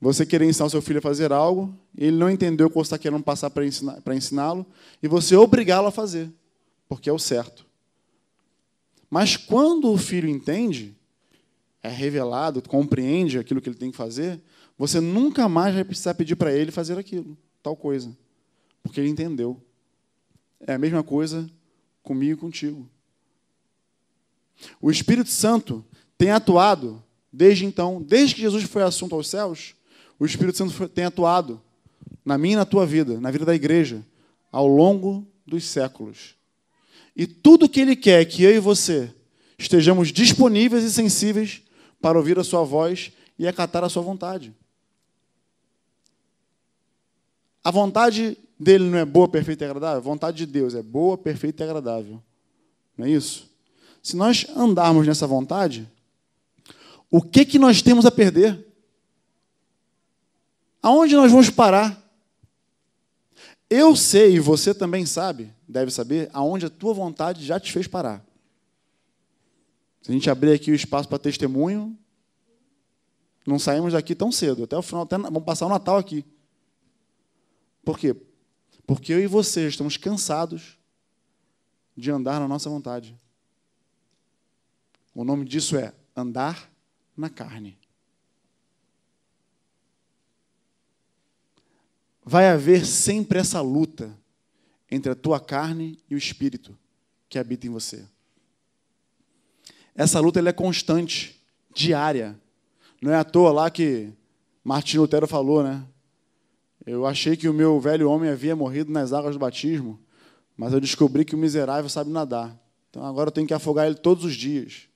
você 0.00 0.24
querer 0.24 0.46
ensinar 0.46 0.66
o 0.66 0.70
seu 0.70 0.80
filho 0.80 0.98
a 0.98 1.02
fazer 1.02 1.32
algo, 1.32 1.74
ele 1.96 2.16
não 2.16 2.30
entendeu 2.30 2.66
o 2.66 2.70
que 2.70 2.76
você 2.76 2.86
está 2.86 2.98
querendo 2.98 3.22
passar 3.22 3.50
para 3.50 3.66
ensiná-lo, 3.66 4.02
ensiná 4.14 4.66
e 5.02 5.08
você 5.08 5.36
obrigá-lo 5.36 5.88
a 5.88 5.92
fazer, 5.92 6.30
porque 6.88 7.10
é 7.10 7.12
o 7.12 7.18
certo. 7.18 7.66
Mas 9.10 9.36
quando 9.36 9.90
o 9.90 9.98
filho 9.98 10.28
entende, 10.28 10.96
é 11.82 11.88
revelado, 11.88 12.62
compreende 12.62 13.38
aquilo 13.38 13.60
que 13.60 13.68
ele 13.68 13.76
tem 13.76 13.90
que 13.90 13.96
fazer, 13.96 14.40
você 14.76 15.00
nunca 15.00 15.48
mais 15.48 15.74
vai 15.74 15.84
precisar 15.84 16.14
pedir 16.14 16.36
para 16.36 16.52
ele 16.52 16.70
fazer 16.70 16.98
aquilo, 16.98 17.36
tal 17.62 17.74
coisa, 17.74 18.16
porque 18.82 19.00
ele 19.00 19.08
entendeu. 19.08 19.60
É 20.60 20.74
a 20.74 20.78
mesma 20.78 21.02
coisa 21.02 21.50
comigo 22.08 22.32
e 22.32 22.40
contigo. 22.40 22.88
O 24.80 24.90
Espírito 24.90 25.28
Santo 25.28 25.84
tem 26.16 26.30
atuado 26.30 27.04
desde 27.30 27.66
então, 27.66 28.00
desde 28.00 28.34
que 28.34 28.40
Jesus 28.40 28.64
foi 28.64 28.82
assunto 28.82 29.14
aos 29.14 29.28
céus, 29.28 29.74
o 30.18 30.24
Espírito 30.24 30.56
Santo 30.56 30.88
tem 30.88 31.04
atuado 31.04 31.60
na 32.24 32.38
minha 32.38 32.54
e 32.54 32.56
na 32.56 32.64
tua 32.64 32.86
vida, 32.86 33.20
na 33.20 33.30
vida 33.30 33.44
da 33.44 33.54
igreja, 33.54 34.02
ao 34.50 34.66
longo 34.66 35.26
dos 35.46 35.64
séculos. 35.64 36.34
E 37.14 37.26
tudo 37.26 37.68
que 37.68 37.80
ele 37.80 37.94
quer 37.94 38.24
que 38.24 38.42
eu 38.42 38.54
e 38.54 38.58
você 38.58 39.14
estejamos 39.58 40.10
disponíveis 40.10 40.84
e 40.84 40.90
sensíveis 40.90 41.60
para 42.00 42.16
ouvir 42.16 42.38
a 42.38 42.44
sua 42.44 42.64
voz 42.64 43.12
e 43.38 43.46
acatar 43.46 43.84
a 43.84 43.88
sua 43.90 44.02
vontade. 44.02 44.54
A 47.62 47.70
vontade 47.70 48.38
dele 48.58 48.84
não 48.84 48.98
é 48.98 49.04
boa, 49.04 49.28
perfeita 49.28 49.64
e 49.64 49.66
agradável? 49.66 49.98
A 49.98 50.00
vontade 50.00 50.38
de 50.38 50.46
Deus 50.46 50.74
é 50.74 50.82
boa, 50.82 51.16
perfeita 51.16 51.62
e 51.62 51.66
agradável. 51.66 52.22
Não 52.96 53.06
é 53.06 53.10
isso? 53.10 53.48
Se 54.02 54.16
nós 54.16 54.46
andarmos 54.56 55.06
nessa 55.06 55.26
vontade, 55.26 55.88
o 57.10 57.22
que, 57.22 57.44
que 57.44 57.58
nós 57.58 57.82
temos 57.82 58.04
a 58.04 58.10
perder? 58.10 58.66
Aonde 60.82 61.14
nós 61.14 61.30
vamos 61.30 61.50
parar? 61.50 62.04
Eu 63.70 63.94
sei, 63.94 64.36
e 64.36 64.40
você 64.40 64.74
também 64.74 65.04
sabe, 65.04 65.52
deve 65.66 65.90
saber, 65.90 66.30
aonde 66.32 66.66
a 66.66 66.70
tua 66.70 66.94
vontade 66.94 67.44
já 67.44 67.60
te 67.60 67.70
fez 67.70 67.86
parar. 67.86 68.24
Se 70.00 70.10
a 70.10 70.14
gente 70.14 70.30
abrir 70.30 70.52
aqui 70.52 70.70
o 70.70 70.74
espaço 70.74 71.08
para 71.08 71.18
testemunho, 71.18 71.96
não 73.46 73.58
saímos 73.58 73.92
daqui 73.92 74.14
tão 74.14 74.32
cedo, 74.32 74.64
até 74.64 74.76
o 74.76 74.82
final, 74.82 75.02
até, 75.02 75.18
vamos 75.18 75.44
passar 75.44 75.66
o 75.66 75.70
Natal 75.70 75.98
aqui. 75.98 76.24
Por 77.84 77.98
quê? 77.98 78.16
Porque 78.88 79.12
eu 79.12 79.20
e 79.20 79.26
você 79.26 79.68
estamos 79.68 79.98
cansados 79.98 80.78
de 81.94 82.10
andar 82.10 82.40
na 82.40 82.48
nossa 82.48 82.70
vontade. 82.70 83.14
O 85.14 85.24
nome 85.24 85.44
disso 85.44 85.76
é 85.76 85.92
andar 86.16 86.72
na 87.14 87.28
carne. 87.28 87.76
Vai 92.24 92.48
haver 92.48 92.86
sempre 92.86 93.38
essa 93.38 93.60
luta 93.60 94.18
entre 94.90 95.12
a 95.12 95.14
tua 95.14 95.38
carne 95.38 96.02
e 96.08 96.14
o 96.14 96.18
espírito 96.18 96.74
que 97.28 97.38
habita 97.38 97.66
em 97.66 97.70
você. 97.70 98.08
Essa 99.94 100.18
luta 100.18 100.40
é 100.40 100.52
constante, 100.52 101.38
diária. 101.74 102.40
Não 103.02 103.12
é 103.12 103.16
à 103.16 103.24
toa 103.24 103.52
lá 103.52 103.70
que 103.70 104.10
Martin 104.64 104.96
Lutero 104.96 105.26
falou, 105.26 105.62
né? 105.62 105.86
Eu 106.86 107.06
achei 107.06 107.36
que 107.36 107.48
o 107.48 107.54
meu 107.54 107.78
velho 107.80 108.10
homem 108.10 108.30
havia 108.30 108.56
morrido 108.56 108.90
nas 108.90 109.12
águas 109.12 109.34
do 109.34 109.38
batismo, 109.38 109.98
mas 110.56 110.72
eu 110.72 110.80
descobri 110.80 111.24
que 111.24 111.34
o 111.34 111.38
miserável 111.38 111.88
sabe 111.88 112.10
nadar. 112.10 112.58
Então 112.90 113.04
agora 113.04 113.28
eu 113.28 113.32
tenho 113.32 113.46
que 113.46 113.54
afogar 113.54 113.86
ele 113.86 113.96
todos 113.96 114.24
os 114.24 114.34
dias. 114.34 114.88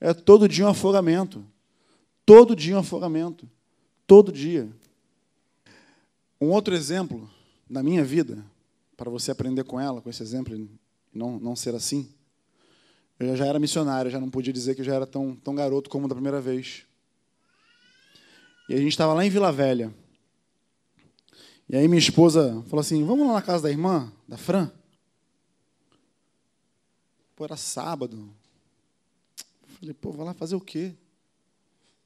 É 0.00 0.12
todo 0.14 0.48
dia 0.48 0.66
um 0.66 0.68
afogamento. 0.68 1.44
Todo 2.24 2.54
dia 2.54 2.76
um 2.76 2.80
afogamento. 2.80 3.48
Todo 4.06 4.30
dia. 4.30 4.68
Um 6.40 6.50
outro 6.50 6.74
exemplo 6.74 7.28
da 7.68 7.82
minha 7.82 8.04
vida, 8.04 8.44
para 8.96 9.10
você 9.10 9.30
aprender 9.30 9.64
com 9.64 9.80
ela, 9.80 10.00
com 10.00 10.10
esse 10.10 10.22
exemplo, 10.22 10.54
e 10.54 10.68
não, 11.12 11.38
não 11.38 11.56
ser 11.56 11.74
assim. 11.74 12.08
Eu 13.18 13.36
já 13.36 13.46
era 13.46 13.58
missionário, 13.58 14.10
já 14.10 14.20
não 14.20 14.28
podia 14.28 14.52
dizer 14.52 14.74
que 14.74 14.80
eu 14.80 14.84
já 14.84 14.94
era 14.94 15.06
tão, 15.06 15.34
tão 15.36 15.54
garoto 15.54 15.88
como 15.88 16.08
da 16.08 16.14
primeira 16.14 16.40
vez. 16.40 16.84
E 18.68 18.74
a 18.74 18.78
gente 18.78 18.88
estava 18.88 19.12
lá 19.14 19.24
em 19.24 19.30
Vila 19.30 19.52
Velha. 19.52 19.92
E 21.68 21.76
aí 21.76 21.88
minha 21.88 21.98
esposa 21.98 22.62
falou 22.68 22.80
assim: 22.80 23.04
vamos 23.04 23.26
lá 23.26 23.34
na 23.34 23.42
casa 23.42 23.64
da 23.64 23.70
irmã, 23.70 24.12
da 24.28 24.36
Fran? 24.36 24.70
Pô, 27.34 27.44
era 27.44 27.56
sábado. 27.56 28.30
Falei, 29.80 29.94
pô, 29.94 30.12
vai 30.12 30.26
lá 30.26 30.34
fazer 30.34 30.54
o 30.54 30.60
quê? 30.60 30.94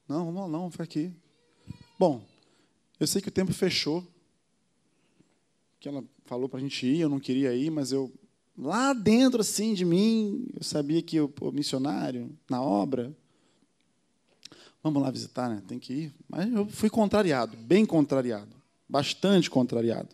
Não, 0.07 0.25
vamos 0.25 0.41
lá 0.41 0.47
não, 0.47 0.71
fica 0.71 0.83
aqui. 0.83 1.13
Bom, 1.97 2.23
eu 2.99 3.05
sei 3.05 3.21
que 3.21 3.29
o 3.29 3.31
tempo 3.31 3.53
fechou. 3.53 4.05
Que 5.79 5.87
ela 5.87 6.03
falou 6.25 6.49
para 6.49 6.59
a 6.59 6.61
gente 6.61 6.85
ir, 6.85 6.99
eu 6.99 7.09
não 7.09 7.19
queria 7.19 7.53
ir, 7.53 7.69
mas 7.69 7.91
eu 7.91 8.11
lá 8.57 8.91
dentro 8.91 9.39
assim 9.39 9.73
de 9.73 9.85
mim, 9.85 10.47
eu 10.53 10.63
sabia 10.63 11.01
que 11.01 11.19
o 11.21 11.31
missionário 11.53 12.37
na 12.49 12.61
obra, 12.61 13.15
vamos 14.83 15.01
lá 15.01 15.09
visitar, 15.09 15.49
né? 15.49 15.63
Tem 15.65 15.79
que 15.79 15.93
ir. 15.93 16.13
Mas 16.27 16.51
eu 16.51 16.65
fui 16.67 16.89
contrariado, 16.89 17.55
bem 17.55 17.85
contrariado, 17.85 18.58
bastante 18.89 19.49
contrariado. 19.49 20.09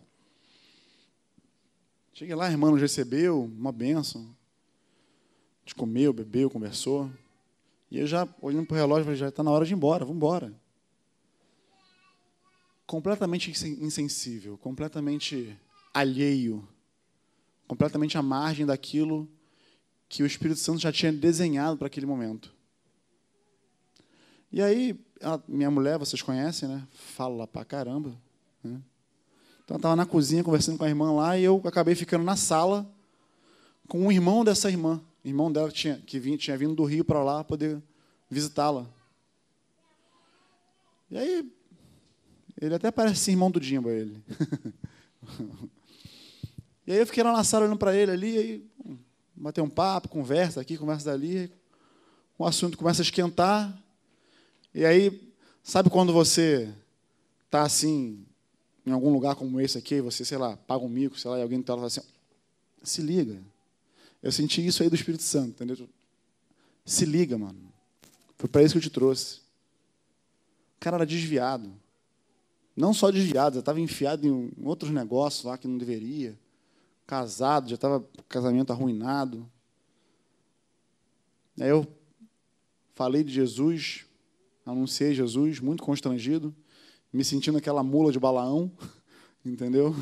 Cheguei 2.12 2.34
lá, 2.34 2.46
a 2.46 2.50
irmã 2.50 2.70
nos 2.70 2.80
recebeu, 2.80 3.44
uma 3.44 3.72
bênção. 3.72 4.22
A 4.22 5.60
gente 5.64 5.74
comeu, 5.74 6.12
bebeu, 6.12 6.50
conversou. 6.50 7.10
E 7.90 7.98
eu 7.98 8.06
já, 8.06 8.28
olhando 8.40 8.66
para 8.66 8.74
o 8.74 8.78
relógio, 8.78 9.04
falei, 9.04 9.18
já 9.18 9.28
está 9.28 9.42
na 9.42 9.50
hora 9.50 9.64
de 9.64 9.72
ir 9.72 9.76
embora, 9.76 10.04
vamos 10.04 10.16
embora. 10.16 10.54
Completamente 12.86 13.50
insensível, 13.50 14.56
completamente 14.58 15.58
alheio 15.92 16.68
completamente 17.66 18.16
à 18.16 18.22
margem 18.22 18.64
daquilo 18.64 19.28
que 20.08 20.22
o 20.22 20.26
Espírito 20.26 20.60
Santo 20.60 20.78
já 20.78 20.92
tinha 20.92 21.12
desenhado 21.12 21.76
para 21.76 21.88
aquele 21.88 22.06
momento. 22.06 22.54
E 24.52 24.62
aí, 24.62 24.98
minha 25.48 25.70
mulher, 25.70 25.98
vocês 25.98 26.22
conhecem, 26.22 26.68
né? 26.68 26.86
Fala 26.92 27.46
pra 27.46 27.64
caramba. 27.64 28.16
Né? 28.62 28.80
Então, 29.64 29.74
eu 29.74 29.76
estava 29.76 29.96
na 29.96 30.06
cozinha 30.06 30.44
conversando 30.44 30.78
com 30.78 30.84
a 30.84 30.88
irmã 30.88 31.12
lá 31.12 31.36
e 31.38 31.44
eu 31.44 31.60
acabei 31.64 31.94
ficando 31.94 32.24
na 32.24 32.36
sala 32.36 32.88
com 33.88 34.06
o 34.06 34.12
irmão 34.12 34.44
dessa 34.44 34.70
irmã. 34.70 35.00
O 35.24 35.28
irmão 35.28 35.50
dela 35.50 35.70
tinha, 35.70 35.96
que 36.06 36.18
vinha, 36.18 36.38
tinha 36.38 36.56
vindo 36.56 36.74
do 36.74 36.84
Rio 36.84 37.04
para 37.04 37.22
lá 37.22 37.42
poder 37.42 37.82
visitá-la. 38.30 38.86
E 41.10 41.18
aí, 41.18 41.52
ele 42.60 42.74
até 42.74 42.90
parece 42.90 43.30
irmão 43.30 43.50
do 43.50 43.60
Dimba, 43.60 43.90
ele. 43.90 44.22
E 46.86 46.92
aí 46.92 46.98
eu 46.98 47.06
fiquei 47.06 47.20
lá 47.24 47.32
na 47.32 47.42
sala 47.42 47.64
olhando 47.64 47.78
para 47.78 47.96
ele 47.96 48.12
ali, 48.12 48.38
aí 48.38 48.66
bater 49.34 49.60
um 49.60 49.68
papo, 49.68 50.08
conversa 50.08 50.60
aqui, 50.60 50.78
conversa 50.78 51.10
dali, 51.10 51.52
o 52.38 52.46
assunto 52.46 52.78
começa 52.78 53.02
a 53.02 53.04
esquentar. 53.04 53.76
E 54.72 54.84
aí, 54.84 55.32
sabe 55.64 55.90
quando 55.90 56.12
você 56.12 56.72
está 57.44 57.62
assim, 57.62 58.24
em 58.86 58.92
algum 58.92 59.12
lugar 59.12 59.34
como 59.34 59.60
esse 59.60 59.76
aqui, 59.76 60.00
você, 60.00 60.24
sei 60.24 60.38
lá, 60.38 60.56
paga 60.56 60.84
um 60.84 60.88
mico, 60.88 61.18
sei 61.18 61.30
lá, 61.30 61.38
e 61.38 61.42
alguém 61.42 61.58
está 61.58 61.74
lá 61.74 61.86
assim, 61.86 62.00
se 62.84 63.02
liga. 63.02 63.42
Eu 64.22 64.30
senti 64.30 64.64
isso 64.64 64.82
aí 64.82 64.88
do 64.88 64.94
Espírito 64.94 65.24
Santo, 65.24 65.50
entendeu? 65.50 65.88
Se 66.84 67.04
liga, 67.04 67.36
mano. 67.36 67.58
Foi 68.38 68.48
para 68.48 68.62
isso 68.62 68.72
que 68.72 68.78
eu 68.78 68.82
te 68.82 68.90
trouxe. 68.90 69.38
O 70.76 70.80
cara 70.80 70.98
era 70.98 71.06
desviado. 71.06 71.72
Não 72.76 72.94
só 72.94 73.10
desviado, 73.10 73.54
já 73.54 73.60
estava 73.60 73.80
enfiado 73.80 74.26
em 74.26 74.52
outros 74.62 74.92
negócios 74.92 75.44
lá 75.44 75.58
que 75.58 75.66
não 75.66 75.78
deveria 75.78 76.38
casado, 77.06 77.68
já 77.68 77.74
estava 77.74 78.06
casamento 78.28 78.72
arruinado. 78.72 79.50
Aí 81.58 81.68
eu 81.68 81.86
falei 82.94 83.24
de 83.24 83.32
Jesus, 83.32 84.04
anunciei 84.64 85.14
Jesus, 85.14 85.58
muito 85.58 85.82
constrangido, 85.82 86.54
me 87.12 87.24
sentindo 87.24 87.58
aquela 87.58 87.82
mula 87.82 88.12
de 88.12 88.18
Balaão, 88.18 88.70
entendeu? 89.44 89.94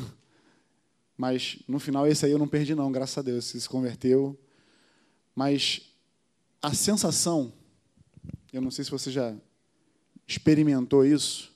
Mas 1.17 1.59
no 1.67 1.79
final 1.79 2.05
esse 2.07 2.25
aí 2.25 2.31
eu 2.31 2.39
não 2.39 2.47
perdi 2.47 2.75
não, 2.75 2.91
graças 2.91 3.17
a 3.17 3.21
Deus, 3.21 3.45
se 3.45 3.69
converteu. 3.69 4.37
Mas 5.33 5.93
a 6.61 6.73
sensação, 6.73 7.53
eu 8.51 8.61
não 8.61 8.71
sei 8.71 8.83
se 8.83 8.91
você 8.91 9.11
já 9.11 9.35
experimentou 10.27 11.05
isso, 11.05 11.53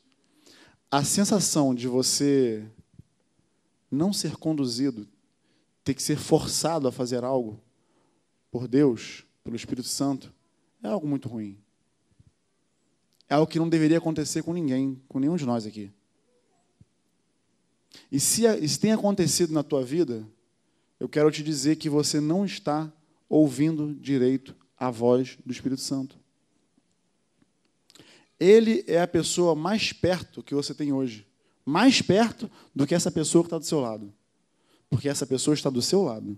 a 0.92 1.04
sensação 1.04 1.74
de 1.74 1.88
você 1.88 2.66
não 3.92 4.14
ser 4.14 4.36
conduzido, 4.38 5.08
ter 5.84 5.94
que 5.94 6.04
ser 6.04 6.18
forçado 6.18 6.88
a 6.88 6.92
fazer 6.92 7.24
algo 7.24 7.60
por 8.52 8.68
Deus, 8.68 9.26
pelo 9.44 9.56
Espírito 9.56 9.88
Santo, 9.88 10.34
é 10.84 10.88
algo 10.88 11.08
muito 11.08 11.28
ruim. 11.28 11.58
É 13.30 13.36
algo 13.36 13.52
que 13.52 13.60
não 13.60 13.70
deveria 13.70 14.00
acontecer 14.00 14.42
com 14.42 14.54
ninguém, 14.54 15.00
com 15.08 15.20
nenhum 15.20 15.36
de 15.36 15.46
nós 15.46 15.66
aqui. 15.66 15.92
E 18.12 18.20
se 18.20 18.44
isso 18.64 18.80
tem 18.80 18.92
acontecido 18.92 19.54
na 19.54 19.62
tua 19.62 19.84
vida, 19.84 20.28
eu 21.00 21.08
quero 21.08 21.32
te 21.32 21.44
dizer 21.44 21.76
que 21.76 21.90
você 21.90 22.20
não 22.20 22.44
está 22.44 22.92
ouvindo 23.30 23.94
direito 23.94 24.56
a 24.78 24.90
voz 24.90 25.38
do 25.46 25.52
Espírito 25.52 25.82
Santo. 25.82 26.18
Ele 28.40 28.84
é 28.88 29.02
a 29.02 29.08
pessoa 29.08 29.54
mais 29.54 29.94
perto 29.94 30.42
que 30.42 30.56
você 30.56 30.74
tem 30.74 30.92
hoje. 30.92 31.28
Mais 31.66 32.02
perto 32.02 32.50
do 32.74 32.88
que 32.88 32.96
essa 32.96 33.12
pessoa 33.12 33.44
que 33.44 33.48
está 33.48 33.60
do 33.60 33.66
seu 33.66 33.80
lado. 33.80 34.12
Porque 34.90 35.08
essa 35.08 35.28
pessoa 35.28 35.54
está 35.54 35.70
do 35.70 35.82
seu 35.82 36.04
lado. 36.04 36.38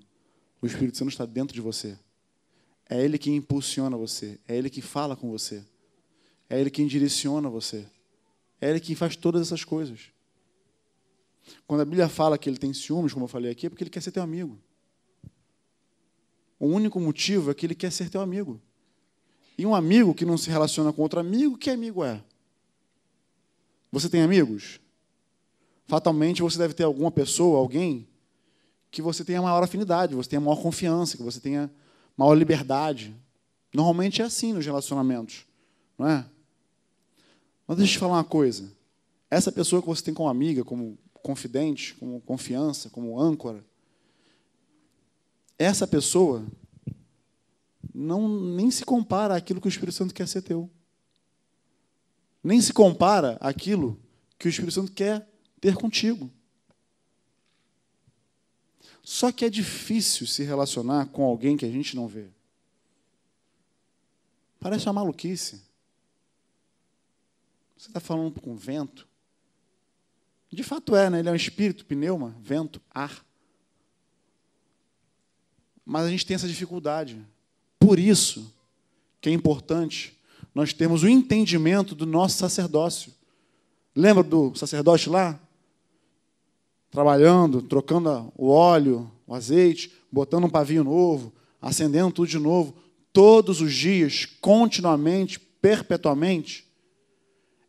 O 0.62 0.66
Espírito 0.66 0.98
Santo 0.98 1.12
está 1.12 1.26
dentro 1.26 1.54
de 1.54 1.62
você. 1.62 1.98
É 2.90 3.02
Ele 3.02 3.18
que 3.18 3.32
impulsiona 3.32 3.96
você. 3.96 4.40
É 4.48 4.58
Ele 4.58 4.70
que 4.70 4.82
fala 4.82 5.16
com 5.16 5.30
você. 5.30 5.64
É 6.52 6.60
Ele 6.60 6.70
que 6.70 6.86
direciona 6.86 7.50
você. 7.50 7.88
É 8.60 8.70
Ele 8.70 8.82
que 8.82 8.94
faz 8.94 9.16
todas 9.16 9.42
essas 9.42 9.64
coisas. 9.64 10.12
Quando 11.66 11.80
a 11.80 11.86
Bíblia 11.86 12.10
fala 12.10 12.38
que 12.38 12.50
Ele 12.50 12.58
tem 12.58 12.74
ciúmes, 12.74 13.14
como 13.14 13.24
eu 13.24 13.30
falei 13.30 13.50
aqui, 13.50 13.68
é 13.68 13.70
porque 13.70 13.86
Ele 13.86 13.90
quer 13.90 14.02
ser 14.02 14.12
teu 14.12 14.22
amigo. 14.22 14.60
O 16.60 16.68
único 16.68 17.00
motivo 17.00 17.52
é 17.52 17.54
que 17.54 17.66
Ele 17.66 17.74
quer 17.74 17.90
ser 17.90 18.10
teu 18.10 18.20
amigo. 18.20 18.62
E 19.58 19.66
um 19.66 19.74
amigo 19.74 20.14
que 20.14 20.26
não 20.26 20.38
se 20.38 20.50
relaciona 20.50 20.92
com 20.92 21.02
outro 21.02 21.22
amigo, 21.22 21.58
que 21.58 21.70
amigo 21.70 22.04
é? 22.04 22.22
Você 23.90 24.10
tem 24.10 24.22
amigos? 24.22 24.82
Fatalmente 25.88 26.42
você 26.42 26.58
deve 26.58 26.74
ter 26.74 26.84
alguma 26.84 27.12
pessoa, 27.12 27.60
alguém, 27.60 28.06
que 28.92 29.02
você 29.02 29.24
tenha 29.24 29.42
maior 29.42 29.64
afinidade, 29.64 30.16
você 30.16 30.30
tenha 30.30 30.42
maior 30.42 30.62
confiança, 30.62 31.16
que 31.16 31.24
você 31.24 31.40
tenha 31.40 31.72
maior 32.18 32.34
liberdade. 32.34 33.16
Normalmente 33.74 34.22
é 34.22 34.26
assim 34.26 34.52
nos 34.52 34.66
relacionamentos, 34.66 35.46
não 35.98 36.10
é? 36.10 36.26
Mas 37.72 37.78
deixa 37.78 37.94
eu 37.94 37.96
te 37.96 38.00
falar 38.00 38.18
uma 38.18 38.24
coisa. 38.26 38.70
Essa 39.30 39.50
pessoa 39.50 39.82
que 39.82 39.88
você 39.88 40.04
tem 40.04 40.14
como 40.14 40.28
amiga, 40.28 40.62
como 40.62 41.00
confidente, 41.24 41.96
como 41.96 42.20
confiança, 42.20 42.90
como 42.90 43.18
âncora, 43.18 43.64
essa 45.58 45.88
pessoa 45.88 46.46
não 47.94 48.28
nem 48.28 48.70
se 48.70 48.84
compara 48.84 49.38
àquilo 49.38 49.62
que 49.62 49.68
o 49.68 49.70
Espírito 49.70 49.96
Santo 49.96 50.14
quer 50.14 50.28
ser 50.28 50.42
teu. 50.42 50.70
Nem 52.44 52.60
se 52.60 52.74
compara 52.74 53.38
àquilo 53.40 53.98
que 54.38 54.48
o 54.48 54.50
Espírito 54.50 54.74
Santo 54.74 54.92
quer 54.92 55.26
ter 55.62 55.74
contigo. 55.76 56.30
Só 59.02 59.32
que 59.32 59.46
é 59.46 59.50
difícil 59.50 60.28
se 60.28 60.44
relacionar 60.44 61.06
com 61.06 61.24
alguém 61.24 61.56
que 61.56 61.64
a 61.64 61.72
gente 61.72 61.96
não 61.96 62.06
vê. 62.06 62.28
Parece 64.60 64.88
uma 64.88 64.94
maluquice. 64.94 65.71
Você 67.82 67.88
está 67.88 68.00
falando 68.00 68.40
com 68.40 68.56
vento. 68.56 69.08
De 70.52 70.62
fato 70.62 70.96
é, 70.96 71.10
né? 71.10 71.18
Ele 71.18 71.30
é 71.30 71.32
um 71.32 71.36
espírito, 71.36 71.84
pneuma, 71.84 72.38
vento, 72.40 72.80
ar. 72.94 73.26
Mas 75.84 76.06
a 76.06 76.12
gente 76.12 76.24
tem 76.24 76.36
essa 76.36 76.48
dificuldade. 76.48 77.20
Por 77.80 77.98
isso 77.98 78.54
que 79.20 79.30
é 79.30 79.34
importante 79.34 80.16
nós 80.54 80.74
temos 80.74 81.02
o 81.02 81.08
entendimento 81.08 81.96
do 81.96 82.06
nosso 82.06 82.38
sacerdócio. 82.38 83.12
Lembra 83.96 84.22
do 84.22 84.54
sacerdote 84.54 85.10
lá? 85.10 85.40
Trabalhando, 86.92 87.64
trocando 87.64 88.32
o 88.38 88.50
óleo, 88.50 89.12
o 89.26 89.34
azeite, 89.34 89.92
botando 90.12 90.44
um 90.44 90.52
pavio 90.52 90.84
novo, 90.84 91.34
acendendo 91.60 92.12
tudo 92.12 92.28
de 92.28 92.38
novo, 92.38 92.76
todos 93.12 93.60
os 93.60 93.74
dias, 93.74 94.28
continuamente, 94.40 95.40
perpetuamente. 95.40 96.70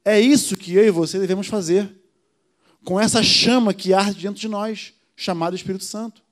É 0.04 0.20
isso 0.20 0.56
que 0.56 0.74
eu 0.74 0.84
e 0.84 0.90
você 0.90 1.18
devemos 1.18 1.46
fazer 1.46 1.94
com 2.84 2.98
essa 2.98 3.22
chama 3.22 3.72
que 3.72 3.94
arde 3.94 4.22
dentro 4.22 4.40
de 4.40 4.48
nós, 4.48 4.94
chamada 5.14 5.54
Espírito 5.54 5.84
Santo, 5.84 6.22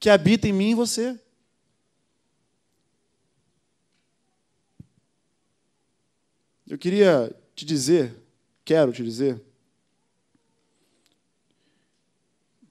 que 0.00 0.08
habita 0.08 0.48
em 0.48 0.52
mim 0.52 0.70
e 0.70 0.74
você. 0.74 1.18
Eu 6.66 6.78
queria 6.78 7.34
te 7.54 7.64
dizer, 7.64 8.16
quero 8.64 8.92
te 8.92 9.02
dizer, 9.04 9.42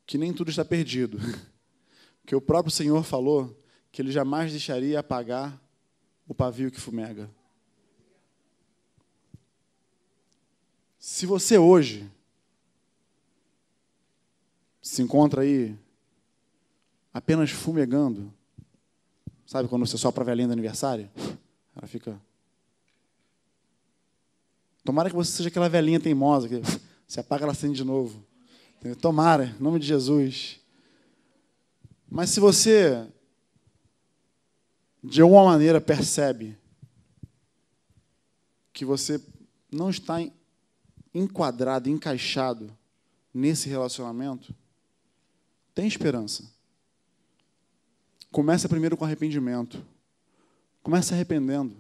que 0.06 0.18
nem 0.18 0.34
tudo 0.34 0.50
está 0.50 0.66
perdido. 0.66 1.18
Que 2.26 2.38
o 2.38 2.40
próprio 2.40 2.72
Senhor 2.72 3.04
falou 3.04 3.62
que 3.92 4.02
ele 4.02 4.10
jamais 4.10 4.50
deixaria 4.50 4.98
apagar 4.98 5.62
o 6.26 6.34
pavio 6.34 6.72
que 6.72 6.80
fumega. 6.80 7.30
Se 11.06 11.26
você 11.26 11.58
hoje 11.58 12.10
se 14.82 15.02
encontra 15.02 15.42
aí 15.42 15.78
apenas 17.14 17.52
fumegando, 17.52 18.34
sabe 19.46 19.68
quando 19.68 19.86
você 19.86 19.98
sopra 19.98 20.24
a 20.24 20.26
velhinha 20.26 20.48
do 20.48 20.54
aniversário? 20.54 21.12
Ela 21.76 21.88
fica. 21.88 22.18
Tomara 24.86 25.10
que 25.10 25.16
você 25.18 25.30
seja 25.30 25.50
aquela 25.50 25.68
velhinha 25.68 26.00
teimosa, 26.00 26.48
que 26.48 26.62
se 27.06 27.20
apaga, 27.20 27.44
ela 27.44 27.52
acende 27.52 27.76
de 27.76 27.84
novo. 27.84 28.26
Tomara, 29.02 29.48
em 29.48 29.62
nome 29.62 29.80
de 29.80 29.88
Jesus. 29.88 30.62
Mas 32.10 32.30
se 32.30 32.40
você, 32.40 33.06
de 35.04 35.22
alguma 35.22 35.44
maneira, 35.44 35.82
percebe 35.82 36.58
que 38.72 38.86
você 38.86 39.22
não 39.70 39.90
está 39.90 40.22
enquadrado, 41.14 41.90
encaixado 41.90 42.76
nesse 43.34 43.70
relacionamento, 43.70 44.54
tem 45.74 45.88
esperança. 45.88 46.52
Começa 48.32 48.70
primeiro 48.70 48.98
com 48.98 49.06
arrependimento. 49.06 49.84
Começa 50.82 51.14
arrependendo. 51.14 51.76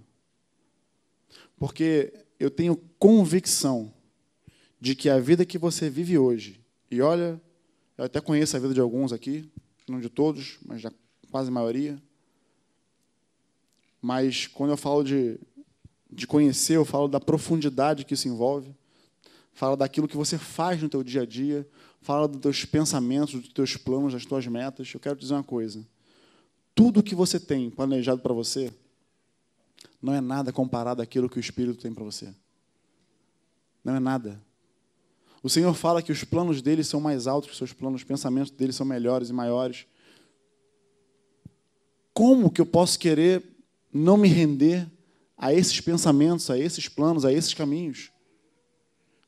Porque 1.57 2.13
eu 2.39 2.49
tenho 2.49 2.75
convicção 2.99 3.93
de 4.79 4.95
que 4.95 5.09
a 5.09 5.19
vida 5.19 5.45
que 5.45 5.57
você 5.57 5.89
vive 5.89 6.17
hoje, 6.17 6.59
e 6.91 7.01
olha, 7.01 7.41
eu 7.97 8.05
até 8.05 8.19
conheço 8.19 8.55
a 8.55 8.59
vida 8.59 8.73
de 8.73 8.79
alguns 8.79 9.13
aqui, 9.13 9.49
não 9.87 9.99
de 9.99 10.09
todos, 10.09 10.57
mas 10.65 10.81
já 10.81 10.91
quase 11.31 11.49
maioria. 11.49 12.01
Mas 14.01 14.47
quando 14.47 14.71
eu 14.71 14.77
falo 14.77 15.03
de, 15.03 15.39
de 16.11 16.27
conhecer, 16.27 16.75
eu 16.75 16.85
falo 16.85 17.07
da 17.07 17.19
profundidade 17.19 18.03
que 18.05 18.13
isso 18.13 18.27
envolve, 18.27 18.75
falo 19.53 19.75
daquilo 19.75 20.07
que 20.07 20.17
você 20.17 20.37
faz 20.37 20.81
no 20.81 20.89
teu 20.89 21.03
dia 21.03 21.21
a 21.21 21.25
dia, 21.25 21.67
fala 22.01 22.27
dos 22.27 22.41
teus 22.41 22.65
pensamentos, 22.65 23.33
dos 23.33 23.53
teus 23.53 23.77
planos, 23.77 24.13
das 24.13 24.25
tuas 24.25 24.45
metas. 24.47 24.91
Eu 24.93 24.99
quero 24.99 25.15
dizer 25.15 25.33
uma 25.33 25.43
coisa: 25.43 25.85
tudo 26.75 27.03
que 27.03 27.15
você 27.15 27.39
tem 27.39 27.69
planejado 27.69 28.21
para 28.21 28.33
você 28.33 28.73
não 30.01 30.13
é 30.13 30.21
nada 30.21 30.51
comparado 30.51 31.01
àquilo 31.01 31.29
que 31.29 31.37
o 31.37 31.39
Espírito 31.39 31.81
tem 31.81 31.93
para 31.93 32.03
você. 32.03 32.33
Não 33.83 33.95
é 33.95 33.99
nada. 33.99 34.41
O 35.41 35.49
Senhor 35.49 35.73
fala 35.73 36.01
que 36.01 36.11
os 36.11 36.23
planos 36.23 36.61
dele 36.61 36.83
são 36.83 37.01
mais 37.01 37.27
altos 37.27 37.47
que 37.47 37.51
os 37.51 37.57
seus 37.57 37.73
planos, 37.73 38.01
os 38.01 38.07
pensamentos 38.07 38.49
dele 38.49 38.71
são 38.71 38.85
melhores 38.85 39.29
e 39.29 39.33
maiores. 39.33 39.85
Como 42.13 42.49
que 42.49 42.61
eu 42.61 42.65
posso 42.65 42.97
querer 42.97 43.43
não 43.91 44.15
me 44.15 44.29
render 44.29 44.89
a 45.37 45.53
esses 45.53 45.81
pensamentos, 45.81 46.49
a 46.49 46.57
esses 46.57 46.87
planos, 46.87 47.25
a 47.25 47.33
esses 47.33 47.53
caminhos? 47.53 48.12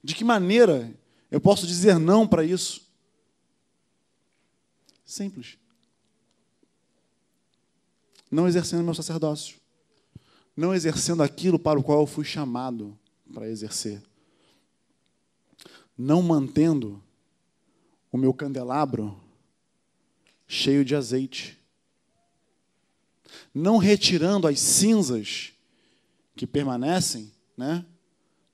De 0.05 0.13
que 0.13 0.23
maneira 0.23 0.93
eu 1.31 1.41
posso 1.41 1.65
dizer 1.65 1.97
não 1.97 2.27
para 2.27 2.43
isso? 2.43 2.87
Simples. 5.03 5.57
Não 8.29 8.47
exercendo 8.47 8.83
meu 8.83 8.93
sacerdócio. 8.93 9.57
Não 10.55 10.73
exercendo 10.73 11.23
aquilo 11.23 11.57
para 11.57 11.79
o 11.79 11.83
qual 11.83 12.01
eu 12.01 12.07
fui 12.07 12.23
chamado 12.23 12.97
para 13.33 13.49
exercer 13.49 14.01
não 15.97 16.21
mantendo 16.21 17.01
o 18.11 18.17
meu 18.17 18.33
candelabro 18.33 19.17
cheio 20.47 20.85
de 20.85 20.95
azeite, 20.95 21.57
não 23.53 23.77
retirando 23.77 24.47
as 24.47 24.59
cinzas 24.59 25.53
que 26.35 26.45
permanecem 26.45 27.31
né, 27.57 27.85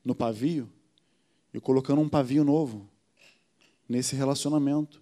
no 0.05 0.15
pavio 0.15 0.69
e 1.53 1.59
colocando 1.59 2.01
um 2.01 2.09
pavio 2.09 2.43
novo 2.43 2.89
nesse 3.87 4.15
relacionamento, 4.15 5.01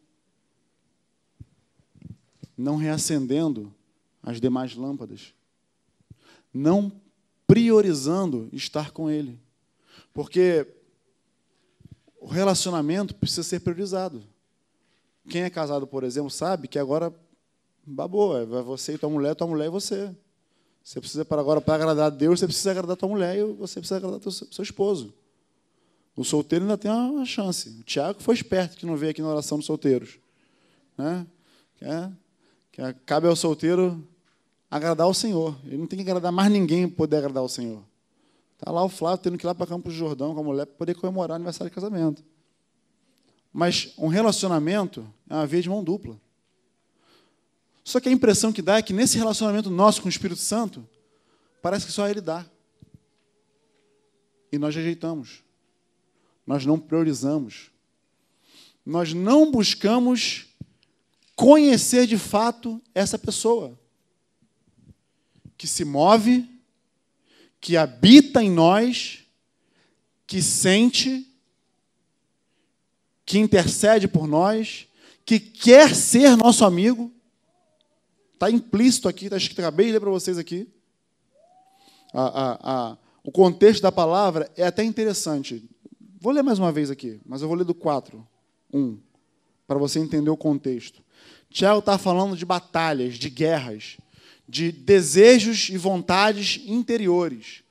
não 2.58 2.76
reacendendo 2.76 3.74
as 4.22 4.42
demais 4.42 4.76
lâmpadas, 4.76 5.34
não 6.54 6.92
priorizando 7.48 8.50
estar 8.52 8.92
com 8.92 9.10
Ele, 9.10 9.40
porque 10.14 10.68
o 12.20 12.28
relacionamento 12.28 13.16
precisa 13.16 13.44
ser 13.44 13.62
priorizado. 13.62 14.24
Quem 15.30 15.44
é 15.44 15.50
casado, 15.50 15.88
por 15.88 16.04
exemplo, 16.04 16.30
sabe 16.30 16.68
que 16.68 16.80
agora 16.80 17.14
babou, 17.86 18.38
é 18.38 18.46
você 18.46 18.96
e 18.96 18.98
tua 18.98 19.10
mulher, 19.10 19.36
tua 19.36 19.48
mulher 19.48 19.68
e 19.68 19.70
você. 19.70 20.14
Você 20.84 21.00
precisa 21.00 21.24
para 21.24 21.40
agora 21.40 21.62
para 21.62 21.76
agradar 21.76 22.08
a 22.08 22.10
Deus, 22.10 22.40
você 22.40 22.48
precisa 22.48 22.72
agradar 22.72 22.98
tua 22.98 23.10
mulher 23.10 23.38
e 23.38 23.44
você 23.54 23.80
precisa 23.80 23.98
agradar 23.98 24.20
o 24.20 24.32
seu 24.32 24.64
esposo. 24.64 25.14
O 26.20 26.26
solteiro 26.26 26.66
ainda 26.66 26.78
tem 26.78 26.92
uma 26.92 27.24
chance. 27.24 27.70
O 27.80 27.84
Tiago 27.84 28.22
foi 28.22 28.36
esperto 28.36 28.76
que 28.76 28.86
não 28.86 28.98
veio 28.98 29.12
aqui 29.12 29.22
na 29.22 29.30
oração 29.30 29.58
dos 29.58 29.66
solteiros, 29.66 30.20
né? 30.98 31.26
É, 31.80 32.12
que 32.74 32.82
cabe 33.06 33.26
ao 33.26 33.38
solteiro 33.38 34.06
agradar 34.70 35.08
ao 35.08 35.14
Senhor. 35.14 35.58
Ele 35.64 35.78
não 35.78 35.88
tem 35.88 35.98
que 35.98 36.04
agradar 36.04 36.30
mais 36.30 36.52
ninguém 36.52 36.90
para 36.90 36.98
poder 36.98 37.18
agradar 37.20 37.42
ao 37.42 37.48
Senhor. 37.48 37.82
Está 38.52 38.70
lá 38.70 38.84
o 38.84 38.90
Flávio 38.90 39.24
tendo 39.24 39.38
que 39.38 39.46
ir 39.46 39.48
lá 39.48 39.56
para 39.56 39.66
Campos 39.66 39.94
do 39.94 39.98
Jordão 39.98 40.34
com 40.34 40.42
a 40.42 40.44
mulher 40.44 40.66
para 40.66 40.76
poder 40.76 40.94
comemorar 40.96 41.32
o 41.32 41.36
aniversário 41.36 41.72
de 41.72 41.76
casamento. 41.76 42.22
Mas 43.54 43.94
um 43.98 44.08
relacionamento 44.08 45.10
é 45.30 45.36
uma 45.36 45.48
via 45.48 45.62
de 45.62 45.70
mão 45.70 45.82
dupla. 45.82 46.20
Só 47.82 48.02
que 48.02 48.10
a 48.10 48.12
impressão 48.12 48.52
que 48.52 48.62
dá 48.62 48.78
é 48.78 48.82
que 48.82 48.92
nesse 48.92 49.18
relacionamento 49.18 49.70
nosso 49.70 50.02
com 50.02 50.08
o 50.08 50.12
Espírito 50.12 50.42
Santo, 50.42 50.86
parece 51.62 51.86
que 51.86 51.94
só 51.94 52.10
ele 52.10 52.20
dá. 52.20 52.46
E 54.52 54.58
nós 54.58 54.76
rejeitamos. 54.76 55.48
Nós 56.50 56.66
não 56.66 56.80
priorizamos. 56.80 57.70
Nós 58.84 59.14
não 59.14 59.52
buscamos 59.52 60.48
conhecer 61.36 62.08
de 62.08 62.18
fato 62.18 62.82
essa 62.96 63.20
pessoa 63.20 63.80
que 65.56 65.68
se 65.68 65.86
move 65.86 66.50
que 67.62 67.78
habita 67.78 68.42
em 68.42 68.50
nós, 68.50 69.26
que 70.26 70.42
sente, 70.42 71.32
que 73.24 73.38
intercede 73.38 74.08
por 74.08 74.26
nós, 74.26 74.88
que 75.24 75.40
quer 75.40 75.94
ser 75.94 76.36
nosso 76.36 76.66
amigo. 76.66 77.14
Está 78.34 78.50
implícito 78.50 79.08
aqui, 79.08 79.26
está 79.26 79.38
escrito, 79.38 79.60
acabei 79.60 79.86
de 79.86 79.92
ler 79.92 80.00
para 80.00 80.10
vocês 80.10 80.40
aqui. 80.40 80.68
A, 82.12 82.24
a, 82.24 82.60
a, 82.64 82.98
o 83.24 83.32
contexto 83.32 83.84
da 83.84 83.92
palavra 83.92 84.52
é 84.58 84.66
até 84.66 84.84
interessante. 84.84 85.70
Vou 86.22 86.34
ler 86.34 86.44
mais 86.44 86.60
uma 86.60 86.72
vez 86.72 86.92
aqui, 86.92 87.20
mas 87.26 87.42
eu 87.42 87.48
vou 87.48 87.56
ler 87.56 87.64
do 87.64 87.74
4, 87.74 88.28
1, 88.74 88.98
para 89.66 89.80
você 89.80 90.00
entender 90.00 90.30
o 90.30 90.36
contexto. 90.36 91.02
Tiago 91.50 91.80
está 91.80 91.98
falando 91.98 92.36
de 92.36 92.46
batalhas, 92.46 93.16
de 93.16 93.30
guerras, 93.30 93.98
de 94.48 94.70
desejos 94.72 95.70
e 95.70 95.78
vontades 95.78 96.62
interiores. 96.66 97.64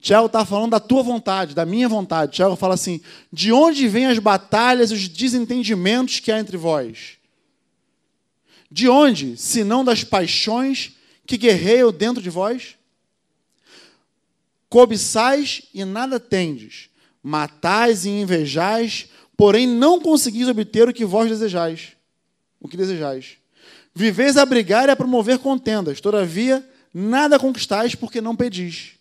Tiago 0.00 0.26
está 0.26 0.44
falando 0.44 0.72
da 0.72 0.80
tua 0.80 1.02
vontade, 1.04 1.54
da 1.54 1.64
minha 1.64 1.88
vontade. 1.88 2.32
Tiago 2.32 2.56
fala 2.56 2.74
assim: 2.74 3.00
de 3.32 3.52
onde 3.52 3.86
vêm 3.86 4.06
as 4.06 4.18
batalhas 4.18 4.90
os 4.90 5.08
desentendimentos 5.08 6.18
que 6.18 6.32
há 6.32 6.40
entre 6.40 6.56
vós? 6.56 7.16
De 8.68 8.88
onde, 8.88 9.36
se 9.36 9.62
não 9.62 9.84
das 9.84 10.02
paixões 10.02 10.92
que 11.24 11.38
guerreiam 11.38 11.92
dentro 11.92 12.20
de 12.20 12.28
vós? 12.28 12.76
Cobiçais 14.68 15.62
e 15.72 15.84
nada 15.84 16.18
tendes, 16.18 16.90
matais 17.24 18.04
e 18.04 18.10
invejais, 18.10 19.08
porém 19.34 19.66
não 19.66 19.98
conseguis 19.98 20.46
obter 20.46 20.86
o 20.86 20.92
que 20.92 21.06
vós 21.06 21.30
desejais, 21.30 21.96
o 22.60 22.68
que 22.68 22.76
desejais. 22.76 23.38
Viveis 23.94 24.36
a 24.36 24.44
brigar 24.44 24.88
e 24.88 24.92
a 24.92 24.96
promover 24.96 25.38
contendas, 25.38 26.02
todavia 26.02 26.68
nada 26.92 27.38
conquistais 27.38 27.94
porque 27.94 28.20
não 28.20 28.36
pedis. 28.36 28.92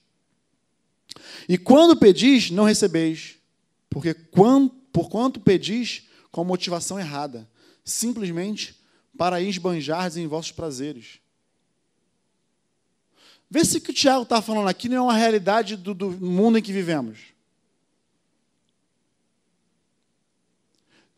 E 1.49 1.57
quando 1.57 1.97
pedis, 1.97 2.49
não 2.49 2.63
recebeis, 2.63 3.36
porque 3.89 4.13
por 4.13 5.09
quanto 5.09 5.41
pedis 5.41 6.03
com 6.32 6.45
motivação 6.45 6.97
errada, 6.97 7.47
simplesmente 7.84 8.80
para 9.17 9.41
esbanjar 9.41 10.17
em 10.17 10.28
vossos 10.28 10.53
prazeres. 10.53 11.19
Vê 13.49 13.65
se 13.65 13.78
o 13.78 13.82
que 13.82 13.91
o 13.91 13.93
Tiago 13.93 14.24
está 14.24 14.41
falando 14.41 14.69
aqui 14.69 14.88
não 14.88 14.97
é 14.97 15.01
uma 15.01 15.13
realidade 15.13 15.76
do, 15.76 15.93
do 15.93 16.09
mundo 16.09 16.57
em 16.57 16.61
que 16.61 16.71
vivemos. 16.71 17.32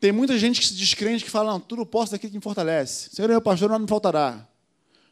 Tem 0.05 0.11
muita 0.11 0.37
gente 0.37 0.61
que 0.61 0.67
se 0.67 0.75
descrente 0.75 1.23
que 1.23 1.31
fala, 1.31 1.53
não, 1.53 1.59
tudo 1.59 1.83
posso 1.83 2.11
daquilo 2.11 2.29
que 2.29 2.37
me 2.37 2.43
fortalece. 2.43 3.09
Senhor, 3.09 3.27
meu 3.27 3.41
pastor, 3.41 3.67
nada 3.67 3.81
me 3.81 3.87
faltará. 3.87 4.47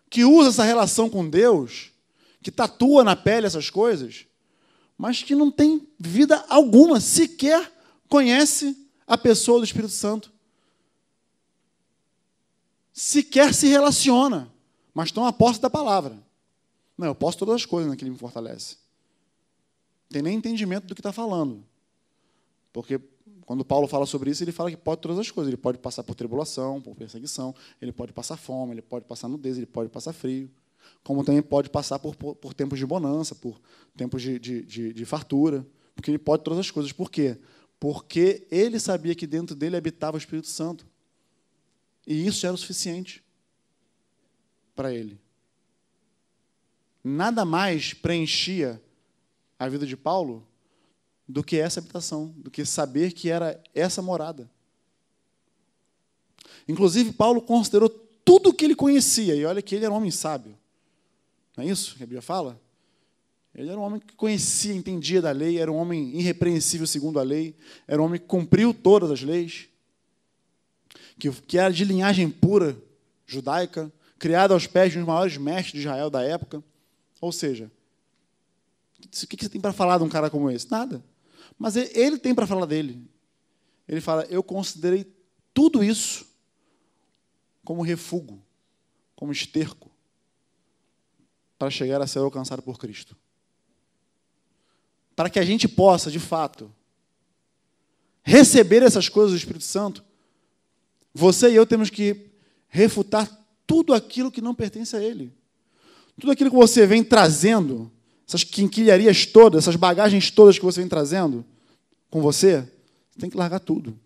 Que 0.08 0.24
usa 0.24 0.50
essa 0.50 0.64
relação 0.64 1.10
com 1.10 1.28
Deus, 1.28 1.90
que 2.44 2.52
tatua 2.52 3.04
na 3.04 3.16
pele 3.16 3.48
essas 3.48 3.72
coisas, 3.72 4.28
mas 4.96 5.24
que 5.24 5.34
não 5.34 5.50
tem 5.50 5.88
vida 5.98 6.46
alguma, 6.48 7.00
sequer 7.00 7.74
conhece 8.08 8.88
a 9.08 9.18
pessoa 9.18 9.58
do 9.58 9.66
Espírito 9.66 9.94
Santo. 9.94 10.32
Sequer 12.94 13.52
se 13.52 13.66
relaciona, 13.66 14.54
mas 14.94 15.08
estão 15.08 15.26
a 15.26 15.34
posse 15.34 15.60
da 15.60 15.72
palavra. 15.72 16.24
Não, 16.96 17.08
eu 17.08 17.16
posso 17.16 17.40
todas 17.40 17.56
as 17.56 17.66
coisas 17.66 17.90
naquele 17.90 18.12
que 18.12 18.14
me 18.14 18.20
fortalece. 18.20 18.76
Não 20.04 20.10
tem 20.12 20.22
nem 20.22 20.38
entendimento 20.38 20.86
do 20.86 20.94
que 20.94 21.02
está 21.02 21.12
falando. 21.12 21.66
Porque 22.72 23.02
quando 23.46 23.66
Paulo 23.66 23.88
fala 23.88 24.06
sobre 24.06 24.32
isso, 24.32 24.44
ele 24.44 24.52
fala 24.52 24.70
que 24.70 24.78
pode 24.78 25.02
todas 25.02 25.20
as 25.20 25.30
coisas. 25.30 25.50
Ele 25.50 25.58
pode 25.58 25.78
passar 25.78 26.04
por 26.04 26.16
tribulação, 26.16 26.82
por 26.82 26.96
perseguição, 26.96 27.54
ele 27.82 27.92
pode 27.92 28.14
passar 28.14 28.38
fome, 28.38 28.74
ele 28.74 28.82
pode 28.82 29.06
passar 29.06 29.28
nudez, 29.28 29.58
ele 29.58 29.66
pode 29.66 29.90
passar 29.90 30.14
frio. 30.14 30.50
Como 31.04 31.24
também 31.24 31.42
pode 31.42 31.70
passar 31.70 32.00
por, 32.00 32.16
por, 32.16 32.36
por 32.36 32.54
tempos 32.54 32.80
de 32.80 32.86
bonança, 32.86 33.36
por 33.36 33.60
tempos 33.96 34.22
de, 34.22 34.40
de, 34.40 34.64
de, 34.64 34.94
de 34.94 35.06
fartura. 35.06 35.66
Porque 35.96 36.10
ele 36.10 36.18
pode 36.18 36.44
todas 36.44 36.60
as 36.60 36.72
coisas. 36.72 36.92
Por 36.92 37.12
quê? 37.12 37.38
Porque 37.80 38.48
ele 38.50 38.80
sabia 38.80 39.14
que 39.14 39.28
dentro 39.28 39.56
dele 39.56 39.76
habitava 39.76 40.16
o 40.16 40.20
Espírito 40.20 40.48
Santo. 40.48 40.88
E 42.08 42.26
isso 42.26 42.46
era 42.46 42.56
o 42.56 42.58
suficiente 42.58 43.24
para 44.76 44.94
ele. 44.94 45.20
Nada 47.04 47.44
mais 47.44 47.94
preenchia 47.94 48.82
a 49.60 49.68
vida 49.68 49.86
de 49.86 49.98
Paulo 49.98 50.48
do 51.28 51.44
que 51.44 51.58
essa 51.58 51.80
habitação, 51.80 52.34
do 52.38 52.52
que 52.52 52.66
saber 52.66 53.14
que 53.14 53.30
era 53.30 53.62
essa 53.74 54.02
morada. 54.02 54.50
Inclusive, 56.68 57.12
Paulo 57.14 57.42
considerou 57.42 57.90
tudo 57.90 58.50
o 58.50 58.54
que 58.54 58.66
ele 58.66 58.76
conhecia, 58.76 59.36
e 59.36 59.46
olha 59.46 59.62
que 59.62 59.76
ele 59.76 59.86
era 59.86 59.94
um 59.94 59.98
homem 59.98 60.12
sábio. 60.12 60.58
Não 61.56 61.64
é 61.64 61.68
isso 61.68 61.96
que 61.96 62.04
a 62.04 62.06
Bíblia 62.06 62.22
fala? 62.22 62.60
Ele 63.54 63.70
era 63.70 63.80
um 63.80 63.84
homem 63.84 64.00
que 64.00 64.16
conhecia, 64.16 64.74
entendia 64.74 65.22
da 65.22 65.32
lei, 65.32 65.60
era 65.60 65.72
um 65.72 65.76
homem 65.76 66.18
irrepreensível 66.18 66.88
segundo 66.88 67.20
a 67.20 67.24
lei, 67.24 67.56
era 67.88 68.02
um 68.02 68.06
homem 68.06 68.20
que 68.20 68.26
cumpriu 68.26 68.74
todas 68.74 69.12
as 69.12 69.22
leis, 69.22 69.68
que, 71.20 71.30
que 71.32 71.58
era 71.58 71.72
de 71.72 71.86
linhagem 71.86 72.30
pura 72.30 72.76
judaica, 73.28 73.92
criado 74.18 74.54
aos 74.54 74.66
pés 74.66 74.92
de 74.92 74.98
um 74.98 75.02
dos 75.02 75.08
maiores 75.08 75.38
mestres 75.38 75.74
de 75.74 75.88
Israel 75.88 76.10
da 76.10 76.24
época. 76.24 76.64
Ou 77.22 77.32
seja, 77.32 77.72
o 79.00 79.28
que 79.28 79.38
você 79.38 79.50
tem 79.50 79.62
para 79.62 79.74
falar 79.74 79.98
de 79.98 80.04
um 80.04 80.10
cara 80.10 80.30
como 80.30 80.50
esse? 80.50 80.70
Nada. 80.72 81.04
Mas 81.58 81.76
ele 81.76 82.18
tem 82.18 82.34
para 82.34 82.48
falar 82.48 82.66
dele. 82.66 83.08
Ele 83.88 84.02
fala: 84.02 84.26
Eu 84.26 84.44
considerei 84.44 85.06
tudo 85.54 85.84
isso 85.84 86.26
como 87.64 87.82
refúgio, 87.82 88.42
como 89.16 89.32
esterco, 89.32 89.90
para 91.58 91.70
chegar 91.70 92.02
a 92.02 92.08
ser 92.08 92.20
alcançado 92.20 92.62
por 92.62 92.78
Cristo. 92.78 93.16
Para 95.16 95.30
que 95.30 95.40
a 95.40 95.46
gente 95.46 95.68
possa, 95.68 96.10
de 96.10 96.20
fato, 96.20 96.74
receber 98.24 98.82
essas 98.82 99.08
coisas 99.08 99.32
do 99.32 99.38
Espírito 99.38 99.64
Santo, 99.64 100.04
você 101.14 101.52
e 101.52 101.56
eu 101.56 101.66
temos 101.66 101.90
que 101.90 102.32
refutar 102.68 103.30
tudo 103.68 103.94
aquilo 103.94 104.32
que 104.32 104.42
não 104.42 104.56
pertence 104.56 104.96
a 104.96 105.02
Ele. 105.02 105.32
Tudo 106.20 106.32
aquilo 106.32 106.50
que 106.50 106.56
você 106.56 106.88
vem 106.88 107.04
trazendo, 107.04 107.92
essas 108.28 108.44
quinquilharias 108.44 109.26
todas, 109.26 109.64
essas 109.64 109.76
bagagens 109.76 110.32
todas 110.32 110.58
que 110.58 110.66
você 110.66 110.82
vem 110.82 110.90
trazendo 110.90 111.46
com 112.10 112.22
você, 112.22 112.62
você 113.12 113.20
tem 113.20 113.30
que 113.30 113.38
largar 113.38 113.60
tudo. 113.60 114.00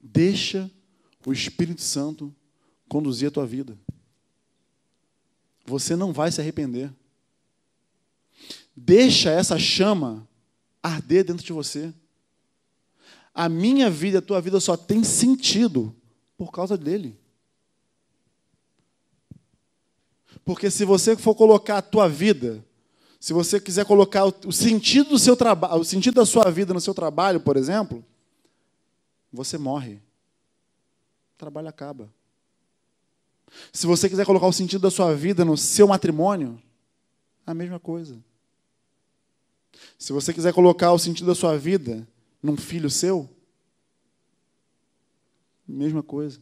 Deixa 0.00 0.70
o 1.24 1.32
Espírito 1.32 1.80
Santo 1.80 2.34
conduzir 2.88 3.28
a 3.28 3.30
tua 3.30 3.46
vida. 3.46 3.78
Você 5.64 5.94
não 5.94 6.12
vai 6.12 6.30
se 6.32 6.40
arrepender. 6.40 6.92
Deixa 8.76 9.30
essa 9.30 9.58
chama 9.58 10.26
arder 10.82 11.24
dentro 11.24 11.44
de 11.44 11.52
você. 11.52 11.92
A 13.34 13.48
minha 13.48 13.88
vida, 13.88 14.18
a 14.18 14.22
tua 14.22 14.40
vida 14.40 14.60
só 14.60 14.76
tem 14.76 15.04
sentido 15.04 15.94
por 16.36 16.50
causa 16.50 16.76
dele. 16.76 17.18
Porque 20.44 20.70
se 20.70 20.84
você 20.84 21.16
for 21.16 21.34
colocar 21.34 21.78
a 21.78 21.82
tua 21.82 22.08
vida, 22.08 22.64
se 23.20 23.32
você 23.32 23.60
quiser 23.60 23.84
colocar 23.84 24.24
o 24.24 24.52
sentido 24.52 25.10
do 25.10 25.18
seu 25.18 25.36
trabalho, 25.36 25.80
o 25.80 25.84
sentido 25.84 26.14
da 26.14 26.26
sua 26.26 26.50
vida 26.50 26.74
no 26.74 26.80
seu 26.80 26.92
trabalho, 26.92 27.40
por 27.40 27.56
exemplo, 27.56 28.04
você 29.32 29.56
morre. 29.56 29.94
O 29.94 31.38
trabalho 31.38 31.68
acaba. 31.68 32.12
Se 33.72 33.86
você 33.86 34.08
quiser 34.08 34.26
colocar 34.26 34.46
o 34.46 34.52
sentido 34.52 34.82
da 34.82 34.90
sua 34.90 35.14
vida 35.14 35.44
no 35.44 35.56
seu 35.56 35.86
matrimônio, 35.86 36.60
a 37.46 37.54
mesma 37.54 37.78
coisa. 37.78 38.18
Se 39.98 40.12
você 40.12 40.32
quiser 40.32 40.52
colocar 40.52 40.92
o 40.92 40.98
sentido 40.98 41.26
da 41.26 41.34
sua 41.34 41.56
vida 41.56 42.06
num 42.42 42.56
filho 42.56 42.90
seu, 42.90 43.28
mesma 45.66 46.02
coisa. 46.02 46.40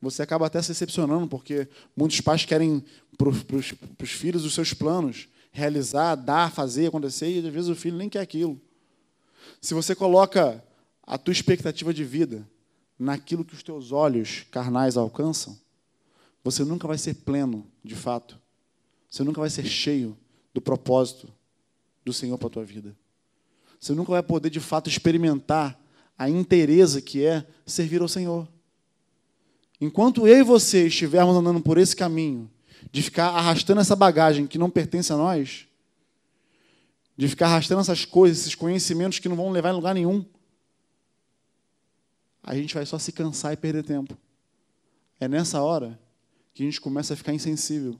Você 0.00 0.22
acaba 0.22 0.46
até 0.46 0.60
se 0.62 0.68
decepcionando, 0.68 1.26
porque 1.26 1.68
muitos 1.96 2.20
pais 2.20 2.44
querem 2.44 2.82
para 3.18 3.28
os 3.28 4.10
filhos 4.10 4.44
os 4.44 4.54
seus 4.54 4.72
planos, 4.72 5.28
realizar, 5.52 6.14
dar, 6.14 6.50
fazer, 6.50 6.86
acontecer, 6.86 7.30
e 7.30 7.46
às 7.46 7.52
vezes 7.52 7.68
o 7.68 7.74
filho 7.74 7.96
nem 7.96 8.08
quer 8.08 8.20
aquilo. 8.20 8.60
Se 9.60 9.74
você 9.74 9.94
coloca 9.94 10.64
a 11.02 11.18
tua 11.18 11.32
expectativa 11.32 11.92
de 11.92 12.04
vida 12.04 12.48
naquilo 12.98 13.44
que 13.44 13.54
os 13.54 13.62
teus 13.62 13.92
olhos 13.92 14.46
carnais 14.50 14.96
alcançam, 14.96 15.58
você 16.42 16.64
nunca 16.64 16.88
vai 16.88 16.96
ser 16.96 17.14
pleno, 17.14 17.66
de 17.84 17.94
fato. 17.94 18.38
Você 19.10 19.22
nunca 19.22 19.40
vai 19.40 19.50
ser 19.50 19.66
cheio 19.66 20.16
do 20.54 20.60
propósito 20.60 21.30
do 22.04 22.12
Senhor 22.12 22.38
para 22.38 22.46
a 22.46 22.50
tua 22.50 22.64
vida. 22.64 22.96
Você 23.78 23.92
nunca 23.92 24.12
vai 24.12 24.22
poder, 24.22 24.50
de 24.50 24.60
fato, 24.60 24.88
experimentar 24.88 25.78
a 26.16 26.28
inteireza 26.28 27.00
que 27.00 27.24
é 27.24 27.46
servir 27.66 28.00
ao 28.00 28.08
Senhor. 28.08 28.46
Enquanto 29.80 30.26
eu 30.26 30.38
e 30.38 30.42
você 30.42 30.86
estivermos 30.86 31.34
andando 31.34 31.60
por 31.60 31.78
esse 31.78 31.96
caminho, 31.96 32.50
de 32.92 33.02
ficar 33.02 33.28
arrastando 33.28 33.80
essa 33.80 33.96
bagagem 33.96 34.46
que 34.46 34.58
não 34.58 34.68
pertence 34.68 35.12
a 35.12 35.16
nós, 35.16 35.66
de 37.16 37.28
ficar 37.28 37.46
arrastando 37.46 37.80
essas 37.80 38.04
coisas, 38.04 38.40
esses 38.40 38.54
conhecimentos 38.54 39.18
que 39.18 39.28
não 39.28 39.36
vão 39.36 39.50
levar 39.50 39.70
em 39.70 39.74
lugar 39.74 39.94
nenhum, 39.94 40.24
a 42.42 42.54
gente 42.54 42.74
vai 42.74 42.84
só 42.84 42.98
se 42.98 43.12
cansar 43.12 43.52
e 43.52 43.56
perder 43.56 43.84
tempo. 43.84 44.16
É 45.18 45.28
nessa 45.28 45.62
hora 45.62 45.98
que 46.54 46.62
a 46.62 46.66
gente 46.66 46.80
começa 46.80 47.14
a 47.14 47.16
ficar 47.16 47.32
insensível. 47.32 47.98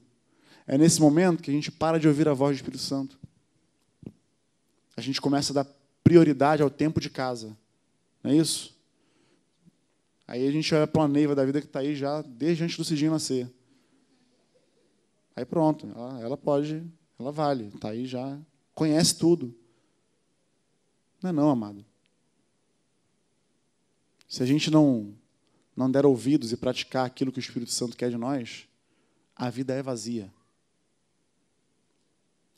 É 0.67 0.79
nesse 0.79 1.01
momento 1.01 1.43
que 1.43 1.51
a 1.51 1.55
gente 1.55 1.71
para 1.71 1.99
de 1.99 2.09
ouvir 2.09 2.29
a 2.29 2.33
voz 2.33 2.57
do 2.57 2.61
Espírito 2.61 2.83
Santo. 2.83 3.19
A 4.97 5.01
gente 5.01 5.21
começa 5.21 5.53
a 5.53 5.63
dar 5.63 5.67
prioridade 6.03 6.63
ao 6.63 6.71
tempo 6.71 7.01
de 7.01 7.11
casa. 7.11 7.57
Não 8.23 8.31
é 8.31 8.37
isso? 8.37 8.75
Aí 10.31 10.47
a 10.47 10.53
gente 10.53 10.73
olha 10.73 10.87
para 10.87 11.01
uma 11.01 11.09
neiva 11.09 11.35
da 11.35 11.45
vida 11.45 11.61
que 11.61 11.67
está 11.67 11.81
aí 11.81 11.97
já 11.97 12.23
desde 12.23 12.63
antes 12.63 12.77
do 12.77 12.85
Cidinho 12.85 13.11
nascer. 13.11 13.53
Aí 15.35 15.45
pronto, 15.45 15.89
ela, 15.89 16.21
ela 16.21 16.37
pode, 16.37 16.87
ela 17.19 17.33
vale, 17.33 17.67
está 17.75 17.89
aí 17.89 18.07
já, 18.07 18.39
conhece 18.73 19.19
tudo. 19.19 19.53
Não 21.21 21.31
é 21.31 21.33
não, 21.33 21.51
amado. 21.51 21.85
Se 24.29 24.41
a 24.41 24.47
gente 24.47 24.71
não, 24.71 25.13
não 25.75 25.91
der 25.91 26.07
ouvidos 26.07 26.53
e 26.53 26.57
praticar 26.57 27.07
aquilo 27.07 27.33
que 27.33 27.41
o 27.41 27.41
Espírito 27.41 27.73
Santo 27.73 27.97
quer 27.97 28.09
de 28.09 28.17
nós, 28.17 28.69
a 29.35 29.51
vida 29.51 29.75
é 29.75 29.83
vazia. 29.83 30.33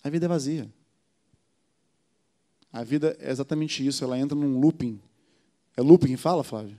A 0.05 0.11
vida 0.11 0.27
é 0.27 0.29
vazia. 0.29 0.71
A 2.71 2.85
vida 2.85 3.17
é 3.19 3.31
exatamente 3.31 3.87
isso, 3.87 4.05
ela 4.05 4.19
entra 4.19 4.37
num 4.37 4.61
looping. 4.61 5.01
É 5.75 5.81
looping 5.81 6.19
fala, 6.19 6.45
Flávio? 6.45 6.79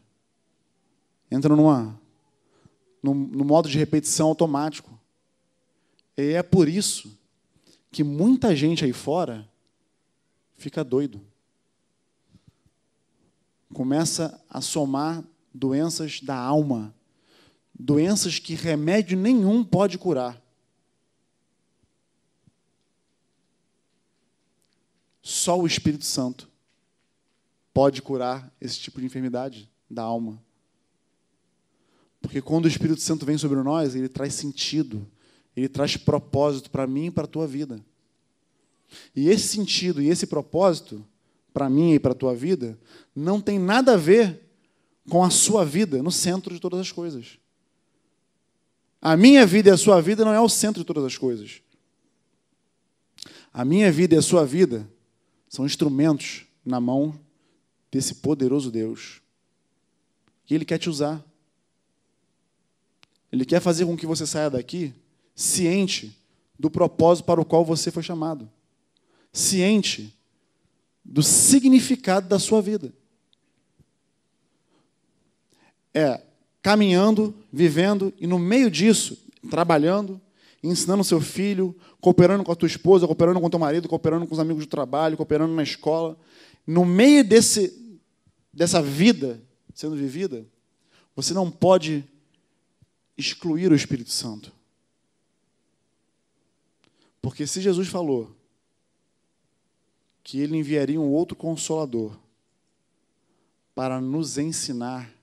entra 1.34 1.56
numa, 1.56 2.00
num, 3.02 3.16
num 3.16 3.44
modo 3.44 3.68
de 3.68 3.78
repetição 3.78 4.28
automático. 4.28 5.00
E 6.16 6.34
é 6.34 6.44
por 6.44 6.70
isso 6.70 7.18
que 7.92 8.04
muita 8.04 8.56
gente 8.56 8.86
aí 8.86 8.94
fora 8.94 9.50
fica 10.56 10.84
doido. 10.84 11.20
Começa 13.74 14.40
a 14.48 14.62
somar 14.62 15.24
doenças 15.52 16.22
da 16.22 16.38
alma, 16.38 16.94
doenças 17.74 18.38
que 18.38 18.54
remédio 18.54 19.18
nenhum 19.18 19.64
pode 19.64 19.98
curar. 19.98 20.40
Só 25.20 25.60
o 25.60 25.66
Espírito 25.66 26.06
Santo 26.06 26.48
pode 27.74 28.04
curar 28.04 28.54
esse 28.62 28.78
tipo 28.78 29.00
de 29.00 29.08
enfermidade 29.08 29.68
da 29.90 30.04
alma. 30.04 30.40
Porque 32.24 32.41
quando 32.41 32.65
o 32.65 32.69
Espírito 32.69 33.01
Santo 33.01 33.26
vem 33.26 33.38
sobre 33.38 33.61
nós, 33.61 33.95
ele 33.95 34.07
traz 34.07 34.34
sentido, 34.34 35.05
ele 35.55 35.67
traz 35.67 35.97
propósito 35.97 36.71
para 36.71 36.88
mim 36.88 37.07
e 37.07 37.11
para 37.11 37.26
a 37.26 37.28
tua 37.28 37.45
vida. 37.45 37.84
E 39.13 39.30
esse 39.30 39.49
sentido 39.49 40.01
e 40.01 40.07
esse 40.07 40.26
propósito, 40.26 41.05
para 41.53 41.69
mim 41.69 41.93
e 41.93 41.99
para 41.99 42.13
a 42.13 42.15
tua 42.15 42.34
vida, 42.34 42.80
não 43.13 43.41
tem 43.41 43.59
nada 43.59 43.93
a 43.93 43.97
ver 43.97 44.41
com 45.09 45.21
a 45.21 45.30
sua 45.30 45.65
vida 45.65 46.01
no 46.01 46.11
centro 46.11 46.53
de 46.53 46.61
todas 46.61 46.80
as 46.80 46.91
coisas. 46.91 47.38
A 49.01 49.17
minha 49.17 49.45
vida 49.45 49.69
e 49.69 49.74
a 49.74 49.78
sua 49.78 50.01
vida 50.01 50.24
não 50.24 50.34
é 50.34 50.39
o 50.39 50.47
centro 50.47 50.82
de 50.82 50.88
todas 50.88 51.03
as 51.03 51.17
coisas. 51.17 51.61
A 53.51 53.65
minha 53.65 53.91
vida 53.91 54.15
e 54.15 54.17
a 54.17 54.21
sua 54.21 54.45
vida 54.45 54.89
são 55.49 55.65
instrumentos 55.65 56.45
na 56.65 56.80
mão 56.80 57.19
desse 57.91 58.15
poderoso 58.15 58.71
Deus. 58.71 59.21
E 60.49 60.55
Ele 60.55 60.63
quer 60.63 60.78
te 60.78 60.89
usar. 60.89 61.24
Ele 63.34 63.46
quer 63.46 63.60
fazer 63.60 63.88
com 63.88 63.98
que 63.98 64.06
você 64.06 64.28
saia 64.28 64.48
daqui 64.48 64.94
ciente 65.34 66.16
do 66.58 66.70
propósito 66.70 67.26
para 67.26 67.42
o 67.42 67.46
qual 67.46 67.66
você 67.66 67.90
foi 67.90 68.04
chamado, 68.04 68.48
ciente 69.32 70.16
do 71.04 71.24
significado 71.24 72.28
da 72.30 72.38
sua 72.38 72.62
vida. 72.62 72.94
É 75.96 76.22
caminhando, 76.62 77.34
vivendo 77.52 78.14
e 78.20 78.28
no 78.28 78.38
meio 78.38 78.70
disso, 78.70 79.18
trabalhando, 79.50 80.22
ensinando 80.62 81.04
seu 81.04 81.20
filho, 81.20 81.76
cooperando 82.00 82.44
com 82.44 82.52
a 82.52 82.56
tua 82.56 82.68
esposa, 82.68 83.08
cooperando 83.08 83.40
com 83.40 83.48
o 83.48 83.50
teu 83.50 83.60
marido, 83.60 83.90
cooperando 83.90 84.28
com 84.28 84.34
os 84.36 84.40
amigos 84.40 84.68
do 84.68 84.70
trabalho, 84.70 85.18
cooperando 85.18 85.56
na 85.56 85.64
escola. 85.64 86.16
No 86.68 86.86
meio 86.86 87.24
desse, 87.24 87.98
dessa 88.54 88.80
vida 88.80 89.42
sendo 89.74 89.96
vivida, 89.96 90.46
você 91.16 91.34
não 91.34 91.50
pode 91.50 92.06
excluir 93.18 93.72
o 93.72 93.76
Espírito 93.76 94.11
Santo. 94.11 94.51
Porque 97.22 97.47
se 97.47 97.61
Jesus 97.61 97.88
falou 97.88 98.36
que 100.24 100.39
ele 100.39 100.57
enviaria 100.57 100.99
um 100.99 101.11
outro 101.11 101.36
consolador 101.36 102.18
para 103.76 103.99
nos 103.99 104.38
ensinar 104.38 105.14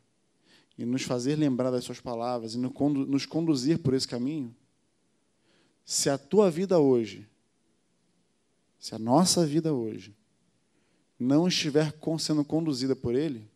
e 0.77 0.85
nos 0.85 1.03
fazer 1.03 1.37
lembrar 1.37 1.71
das 1.71 1.85
suas 1.85 2.01
palavras 2.01 2.55
e 2.55 2.59
nos 2.59 3.27
conduzir 3.27 3.79
por 3.79 3.95
esse 3.95 4.09
caminho, 4.09 4.55
se 5.85 6.09
a 6.09 6.17
tua 6.17 6.51
vida 6.51 6.79
hoje, 6.79 7.29
se 8.79 8.95
a 8.95 8.99
nossa 8.99 9.45
vida 9.45 9.75
hoje, 9.75 10.15
não 11.19 11.47
estiver 11.47 11.95
sendo 12.19 12.45
conduzida 12.45 12.97
por 12.97 13.15
Ele, 13.15 13.47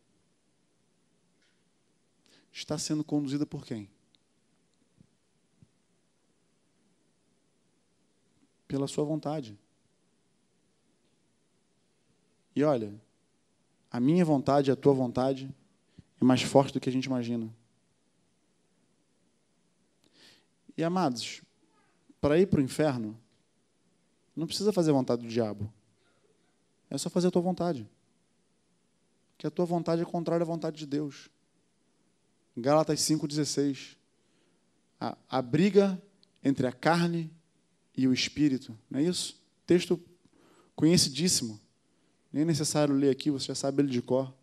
está 2.52 2.76
sendo 2.76 3.02
conduzida 3.02 3.46
por 3.46 3.64
quem? 3.64 3.88
Pela 8.74 8.88
Sua 8.88 9.04
vontade. 9.04 9.56
E 12.56 12.64
olha, 12.64 12.92
a 13.88 14.00
minha 14.00 14.24
vontade 14.24 14.68
e 14.68 14.72
a 14.72 14.74
tua 14.74 14.92
vontade 14.92 15.48
é 16.20 16.24
mais 16.24 16.42
forte 16.42 16.74
do 16.74 16.80
que 16.80 16.88
a 16.88 16.92
gente 16.92 17.04
imagina. 17.04 17.48
E 20.76 20.82
amados, 20.82 21.40
para 22.20 22.36
ir 22.36 22.48
para 22.48 22.58
o 22.58 22.62
inferno, 22.64 23.16
não 24.34 24.44
precisa 24.44 24.72
fazer 24.72 24.90
a 24.90 24.94
vontade 24.94 25.22
do 25.22 25.28
diabo. 25.28 25.72
É 26.90 26.98
só 26.98 27.08
fazer 27.08 27.28
a 27.28 27.30
tua 27.30 27.42
vontade. 27.42 27.88
Que 29.38 29.46
a 29.46 29.52
tua 29.52 29.66
vontade 29.66 30.02
é 30.02 30.04
contrária 30.04 30.42
à 30.42 30.46
vontade 30.46 30.78
de 30.78 30.86
Deus. 30.86 31.30
Gálatas 32.56 32.98
5,16. 33.02 33.96
A, 35.00 35.16
a 35.30 35.40
briga 35.40 36.02
entre 36.42 36.66
a 36.66 36.72
carne 36.72 37.30
e 37.96 38.08
o 38.08 38.12
espírito. 38.12 38.76
Não 38.90 39.00
é 39.00 39.02
isso? 39.02 39.40
Texto 39.66 40.00
conhecidíssimo. 40.74 41.60
Nem 42.32 42.42
é 42.42 42.46
necessário 42.46 42.94
ler 42.94 43.10
aqui, 43.10 43.30
você 43.30 43.46
já 43.46 43.54
sabe 43.54 43.82
ele 43.82 43.90
de 43.90 44.02
cor. 44.02 44.34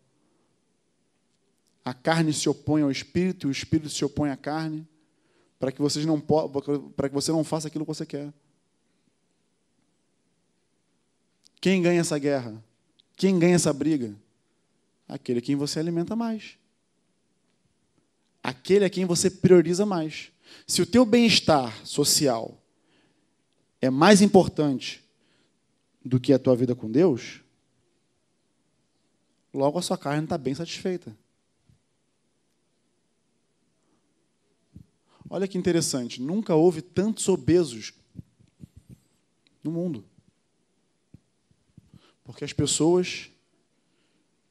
A 1.84 1.92
carne 1.92 2.32
se 2.32 2.48
opõe 2.48 2.82
ao 2.82 2.90
espírito, 2.90 3.46
e 3.46 3.48
o 3.48 3.52
espírito 3.52 3.90
se 3.90 4.04
opõe 4.04 4.30
à 4.30 4.36
carne, 4.36 4.86
para 5.58 5.70
que 5.70 5.80
vocês 5.82 6.06
não 6.06 6.20
para 6.20 7.08
que 7.08 7.14
você 7.14 7.30
não 7.30 7.44
faça 7.44 7.68
aquilo 7.68 7.84
que 7.84 7.94
você 7.94 8.06
quer. 8.06 8.32
Quem 11.60 11.82
ganha 11.82 12.00
essa 12.00 12.18
guerra? 12.18 12.62
Quem 13.16 13.38
ganha 13.38 13.54
essa 13.54 13.72
briga? 13.72 14.14
Aquele 15.06 15.40
a 15.40 15.42
quem 15.42 15.54
você 15.54 15.78
alimenta 15.78 16.16
mais. 16.16 16.56
Aquele 18.42 18.84
a 18.84 18.90
quem 18.90 19.04
você 19.04 19.30
prioriza 19.30 19.84
mais. 19.84 20.32
Se 20.66 20.82
o 20.82 20.86
teu 20.86 21.04
bem-estar 21.04 21.86
social 21.86 22.61
é 23.82 23.90
mais 23.90 24.22
importante 24.22 25.02
do 26.04 26.20
que 26.20 26.32
a 26.32 26.38
tua 26.38 26.54
vida 26.54 26.72
com 26.72 26.90
Deus, 26.90 27.40
logo 29.52 29.76
a 29.76 29.82
sua 29.82 29.98
carne 29.98 30.22
está 30.22 30.38
bem 30.38 30.54
satisfeita. 30.54 31.14
Olha 35.28 35.48
que 35.48 35.58
interessante, 35.58 36.22
nunca 36.22 36.54
houve 36.54 36.80
tantos 36.80 37.28
obesos 37.28 37.92
no 39.64 39.72
mundo. 39.72 40.04
Porque 42.22 42.44
as 42.44 42.52
pessoas 42.52 43.30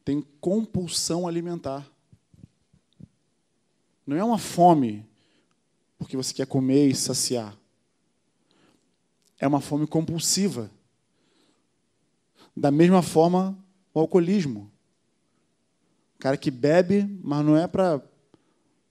têm 0.04 0.22
compulsão 0.42 1.26
alimentar. 1.26 1.90
Não 4.06 4.18
é 4.18 4.24
uma 4.24 4.38
fome 4.38 5.06
porque 5.98 6.18
você 6.18 6.34
quer 6.34 6.48
comer 6.48 6.88
e 6.88 6.96
saciar. 6.96 7.61
É 9.42 9.48
uma 9.48 9.60
fome 9.60 9.88
compulsiva. 9.88 10.70
Da 12.56 12.70
mesma 12.70 13.02
forma, 13.02 13.58
o 13.92 14.00
alcoolismo. 14.00 14.72
O 16.16 16.20
cara 16.20 16.38
que 16.38 16.52
bebe, 16.52 17.02
mas 17.24 17.44
não 17.44 17.58
é 17.58 17.68
para 17.68 18.00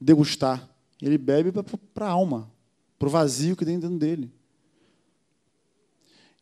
degustar. 0.01 0.68
Ele 1.01 1.16
bebe 1.16 1.53
para 1.94 2.07
a 2.07 2.11
alma, 2.11 2.51
para 2.98 3.07
o 3.07 3.11
vazio 3.11 3.57
que 3.57 3.64
tem 3.64 3.78
dentro 3.78 3.96
dele. 3.96 4.28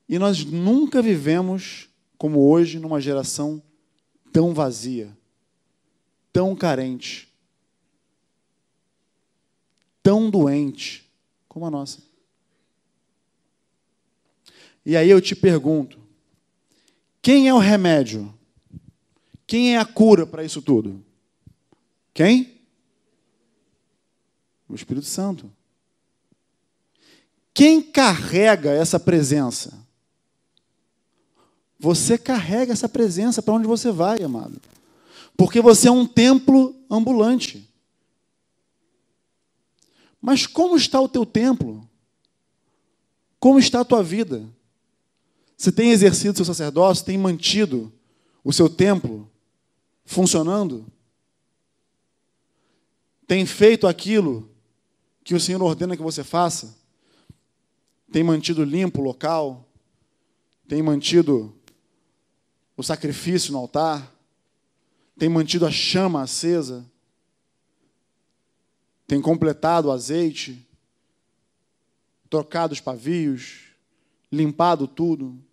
E 0.08 0.18
nós 0.18 0.42
nunca 0.42 1.02
vivemos 1.02 1.90
como 2.16 2.48
hoje 2.48 2.78
numa 2.78 3.02
geração 3.02 3.62
tão 4.32 4.54
vazia, 4.54 5.14
tão 6.32 6.56
carente, 6.56 7.30
tão 10.02 10.30
doente 10.30 11.12
como 11.46 11.66
a 11.66 11.70
nossa. 11.70 12.07
E 14.88 14.96
aí 14.96 15.10
eu 15.10 15.20
te 15.20 15.36
pergunto: 15.36 15.98
quem 17.20 17.46
é 17.46 17.52
o 17.52 17.58
remédio? 17.58 18.34
Quem 19.46 19.74
é 19.74 19.78
a 19.78 19.84
cura 19.84 20.26
para 20.26 20.42
isso 20.42 20.62
tudo? 20.62 21.04
Quem? 22.14 22.58
O 24.66 24.74
Espírito 24.74 25.04
Santo. 25.04 25.52
Quem 27.52 27.82
carrega 27.82 28.70
essa 28.70 28.98
presença? 28.98 29.78
Você 31.78 32.16
carrega 32.16 32.72
essa 32.72 32.88
presença 32.88 33.42
para 33.42 33.52
onde 33.52 33.66
você 33.66 33.92
vai, 33.92 34.22
amado. 34.22 34.58
Porque 35.36 35.60
você 35.60 35.88
é 35.88 35.92
um 35.92 36.06
templo 36.06 36.74
ambulante. 36.90 37.68
Mas 40.18 40.46
como 40.46 40.78
está 40.78 40.98
o 40.98 41.10
teu 41.10 41.26
templo? 41.26 41.86
Como 43.38 43.58
está 43.58 43.80
a 43.80 43.84
tua 43.84 44.02
vida? 44.02 44.56
Você 45.58 45.72
tem 45.72 45.90
exercido 45.90 46.36
seu 46.36 46.44
sacerdócio? 46.44 47.04
Tem 47.04 47.18
mantido 47.18 47.92
o 48.44 48.52
seu 48.52 48.70
templo 48.70 49.28
funcionando? 50.04 50.86
Tem 53.26 53.44
feito 53.44 53.88
aquilo 53.88 54.48
que 55.24 55.34
o 55.34 55.40
Senhor 55.40 55.60
ordena 55.60 55.96
que 55.96 56.02
você 56.02 56.22
faça? 56.22 56.78
Tem 58.12 58.22
mantido 58.22 58.62
limpo 58.62 59.00
o 59.00 59.04
local? 59.04 59.68
Tem 60.68 60.80
mantido 60.80 61.52
o 62.76 62.82
sacrifício 62.84 63.52
no 63.52 63.58
altar? 63.58 64.14
Tem 65.18 65.28
mantido 65.28 65.66
a 65.66 65.72
chama 65.72 66.22
acesa? 66.22 66.88
Tem 69.08 69.20
completado 69.20 69.88
o 69.88 69.90
azeite? 69.90 70.64
Trocado 72.30 72.72
os 72.72 72.80
pavios? 72.80 73.64
Limpado 74.30 74.86
tudo? 74.86 75.47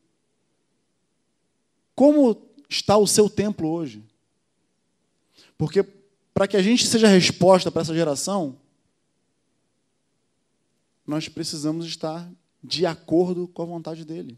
Como 1.95 2.45
está 2.69 2.97
o 2.97 3.07
seu 3.07 3.29
templo 3.29 3.69
hoje? 3.69 4.03
Porque 5.57 5.83
para 6.33 6.47
que 6.47 6.57
a 6.57 6.61
gente 6.61 6.85
seja 6.85 7.07
resposta 7.07 7.71
para 7.71 7.81
essa 7.81 7.93
geração, 7.93 8.57
nós 11.07 11.29
precisamos 11.29 11.85
estar 11.85 12.29
de 12.61 12.85
acordo 12.85 13.47
com 13.47 13.61
a 13.61 13.65
vontade 13.65 14.03
dele. 14.03 14.37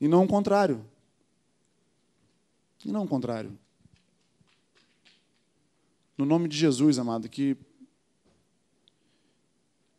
E 0.00 0.06
não 0.06 0.24
o 0.24 0.28
contrário. 0.28 0.84
E 2.84 2.92
não 2.92 3.04
o 3.04 3.08
contrário. 3.08 3.58
No 6.16 6.24
nome 6.24 6.46
de 6.46 6.56
Jesus, 6.56 6.98
amado, 6.98 7.28
que, 7.28 7.56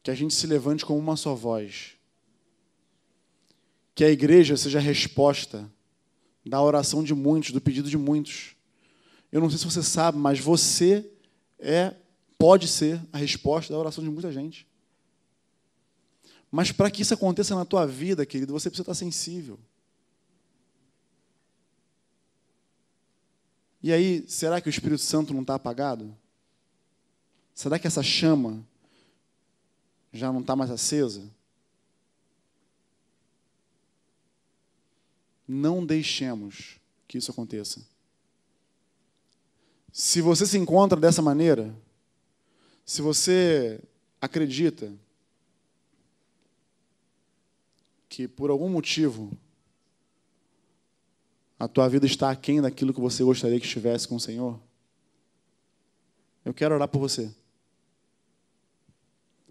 que 0.03 0.11
a 0.11 0.15
gente 0.15 0.33
se 0.33 0.47
levante 0.47 0.85
com 0.85 0.97
uma 0.97 1.17
só 1.17 1.35
voz. 1.35 1.94
Que 3.95 4.03
a 4.03 4.11
igreja 4.11 4.55
seja 4.55 4.77
a 4.77 4.81
resposta 4.81 5.71
da 6.45 6.61
oração 6.61 7.03
de 7.03 7.15
muitos, 7.15 7.51
do 7.51 7.59
pedido 7.59 7.89
de 7.89 7.97
muitos. 7.97 8.55
Eu 9.31 9.41
não 9.41 9.49
sei 9.49 9.57
se 9.57 9.65
você 9.65 9.81
sabe, 9.81 10.17
mas 10.17 10.39
você 10.39 11.09
é, 11.57 11.95
pode 12.37 12.67
ser 12.67 13.01
a 13.11 13.17
resposta 13.17 13.73
da 13.73 13.79
oração 13.79 14.03
de 14.03 14.09
muita 14.09 14.31
gente. 14.31 14.67
Mas 16.51 16.71
para 16.71 16.91
que 16.91 17.01
isso 17.01 17.13
aconteça 17.13 17.55
na 17.55 17.65
tua 17.65 17.85
vida, 17.85 18.25
querido, 18.25 18.53
você 18.53 18.69
precisa 18.69 18.83
estar 18.83 18.93
sensível. 18.93 19.59
E 23.81 23.91
aí, 23.91 24.23
será 24.27 24.61
que 24.61 24.67
o 24.67 24.69
Espírito 24.69 25.01
Santo 25.01 25.33
não 25.33 25.41
está 25.41 25.55
apagado? 25.55 26.15
Será 27.53 27.77
que 27.77 27.87
essa 27.87 28.01
chama 28.01 28.65
já 30.11 30.31
não 30.31 30.41
está 30.41 30.55
mais 30.55 30.71
acesa? 30.71 31.29
Não 35.47 35.85
deixemos 35.85 36.79
que 37.07 37.17
isso 37.17 37.31
aconteça. 37.31 37.85
Se 39.91 40.21
você 40.21 40.45
se 40.45 40.57
encontra 40.57 40.99
dessa 40.99 41.21
maneira, 41.21 41.73
se 42.85 43.01
você 43.01 43.79
acredita 44.19 44.93
que 48.09 48.27
por 48.27 48.49
algum 48.49 48.69
motivo 48.69 49.31
a 51.57 51.67
tua 51.67 51.87
vida 51.87 52.05
está 52.05 52.29
aquém 52.29 52.61
daquilo 52.61 52.93
que 52.93 52.99
você 52.99 53.23
gostaria 53.23 53.59
que 53.59 53.65
estivesse 53.65 54.07
com 54.07 54.15
o 54.15 54.19
Senhor, 54.19 54.59
eu 56.43 56.53
quero 56.53 56.75
orar 56.75 56.87
por 56.87 56.99
você. 56.99 57.33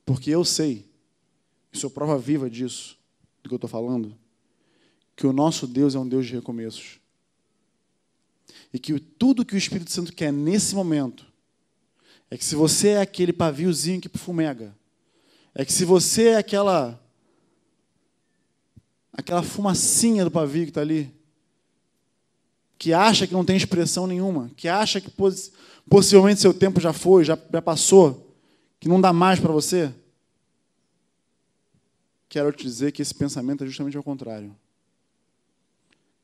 Porque 0.05 0.31
eu 0.31 0.45
sei, 0.45 0.87
e 1.73 1.79
sou 1.79 1.91
prova 1.91 2.19
viva 2.19 2.49
disso, 2.49 2.99
do 3.43 3.49
que 3.49 3.55
eu 3.55 3.57
estou 3.57 3.71
falando, 3.71 4.17
que 5.17 5.27
o 5.27 5.33
nosso 5.33 5.67
Deus 5.67 5.95
é 5.95 5.99
um 5.99 6.09
Deus 6.09 6.27
de 6.27 6.35
recomeços. 6.35 6.99
E 8.73 8.79
que 8.79 8.99
tudo 8.99 9.45
que 9.45 9.55
o 9.55 9.59
Espírito 9.59 9.91
Santo 9.91 10.13
quer 10.13 10.33
nesse 10.33 10.75
momento 10.75 11.25
é 12.31 12.37
que 12.37 12.45
se 12.45 12.57
você 12.57 12.89
é 12.89 13.01
aquele 13.01 13.33
paviozinho 13.33 14.01
que 14.01 14.09
fumega, 14.19 14.75
é 15.55 15.65
que 15.65 15.73
se 15.73 15.85
você 15.85 16.29
é 16.29 16.37
aquela 16.37 17.01
aquela 19.13 19.45
fumacinha 19.45 20.25
do 20.25 20.31
pavio 20.31 20.65
que 20.65 20.71
está 20.71 20.81
ali, 20.81 21.15
que 22.77 22.93
acha 22.93 23.27
que 23.29 23.33
não 23.33 23.45
tem 23.45 23.57
expressão 23.57 24.09
nenhuma, 24.09 24.51
que 24.57 24.67
acha 24.67 25.01
que 25.01 25.11
possivelmente 25.89 26.41
seu 26.41 26.53
tempo 26.53 26.81
já 26.81 26.93
foi, 26.93 27.25
já, 27.25 27.39
já 27.53 27.63
passou, 27.63 28.37
que 28.81 28.89
não 28.89 29.01
dá 29.01 29.13
mais 29.13 29.39
para 29.39 29.53
você, 29.53 29.95
quero 32.29 32.51
te 32.53 32.65
dizer 32.65 32.91
que 32.91 33.01
esse 33.01 33.15
pensamento 33.15 33.63
é 33.63 33.67
justamente 33.67 33.97
ao 33.97 34.03
contrário. 34.03 34.55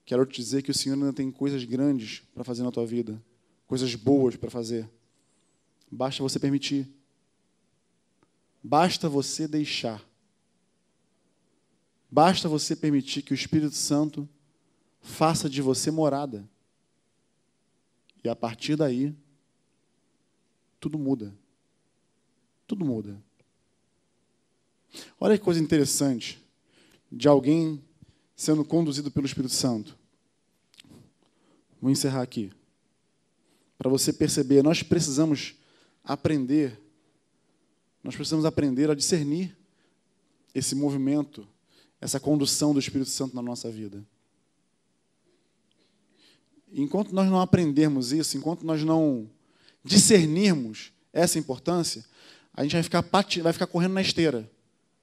Quero 0.04 0.26
te 0.26 0.40
dizer 0.40 0.62
que 0.62 0.70
o 0.70 0.74
Senhor 0.74 0.96
ainda 0.96 1.12
tem 1.12 1.30
coisas 1.30 1.64
grandes 1.64 2.22
para 2.34 2.42
fazer 2.42 2.62
na 2.62 2.72
tua 2.72 2.86
vida, 2.86 3.22
coisas 3.66 3.94
boas 3.94 4.36
para 4.36 4.50
fazer. 4.50 4.88
Basta 5.90 6.22
você 6.22 6.38
permitir. 6.38 6.88
Basta 8.62 9.08
você 9.08 9.48
deixar. 9.48 10.04
Basta 12.10 12.48
você 12.48 12.74
permitir 12.74 13.22
que 13.22 13.32
o 13.32 13.34
Espírito 13.34 13.74
Santo 13.74 14.28
faça 15.00 15.48
de 15.48 15.62
você 15.62 15.90
morada. 15.90 16.48
E 18.22 18.28
a 18.28 18.36
partir 18.36 18.76
daí, 18.76 19.14
tudo 20.78 20.98
muda. 20.98 21.34
Tudo 22.66 22.84
muda. 22.84 23.22
Olha 25.18 25.38
que 25.38 25.44
coisa 25.44 25.60
interessante 25.60 26.44
de 27.10 27.28
alguém 27.28 27.82
sendo 28.40 28.64
conduzido 28.64 29.10
pelo 29.10 29.26
Espírito 29.26 29.52
Santo. 29.52 29.94
Vou 31.78 31.90
encerrar 31.90 32.22
aqui. 32.22 32.50
Para 33.76 33.90
você 33.90 34.14
perceber, 34.14 34.62
nós 34.62 34.82
precisamos 34.82 35.56
aprender, 36.02 36.80
nós 38.02 38.14
precisamos 38.14 38.46
aprender 38.46 38.90
a 38.90 38.94
discernir 38.94 39.54
esse 40.54 40.74
movimento, 40.74 41.46
essa 42.00 42.18
condução 42.18 42.72
do 42.72 42.80
Espírito 42.80 43.10
Santo 43.10 43.36
na 43.36 43.42
nossa 43.42 43.70
vida. 43.70 44.02
Enquanto 46.72 47.12
nós 47.14 47.28
não 47.28 47.42
aprendermos 47.42 48.10
isso, 48.10 48.38
enquanto 48.38 48.64
nós 48.64 48.82
não 48.82 49.28
discernirmos 49.84 50.94
essa 51.12 51.38
importância, 51.38 52.06
a 52.54 52.62
gente 52.62 52.72
vai 52.72 52.82
ficar, 52.82 53.02
vai 53.42 53.52
ficar 53.52 53.66
correndo 53.66 53.92
na 53.92 54.00
esteira. 54.00 54.50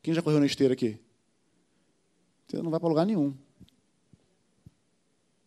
Quem 0.02 0.12
já 0.12 0.24
correu 0.24 0.40
na 0.40 0.48
esteira 0.48 0.74
aqui? 0.74 1.00
Você 2.48 2.62
não 2.62 2.72
vai 2.72 2.80
para 2.80 2.90
lugar 2.90 3.06
nenhum. 3.06 3.36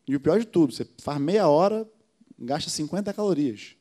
E 0.06 0.14
o 0.14 0.20
pior 0.20 0.38
de 0.38 0.46
tudo, 0.46 0.72
você 0.72 0.84
faz 0.98 1.20
meia 1.20 1.48
hora, 1.48 1.88
gasta 2.38 2.68
50 2.68 3.12
calorias. 3.14 3.76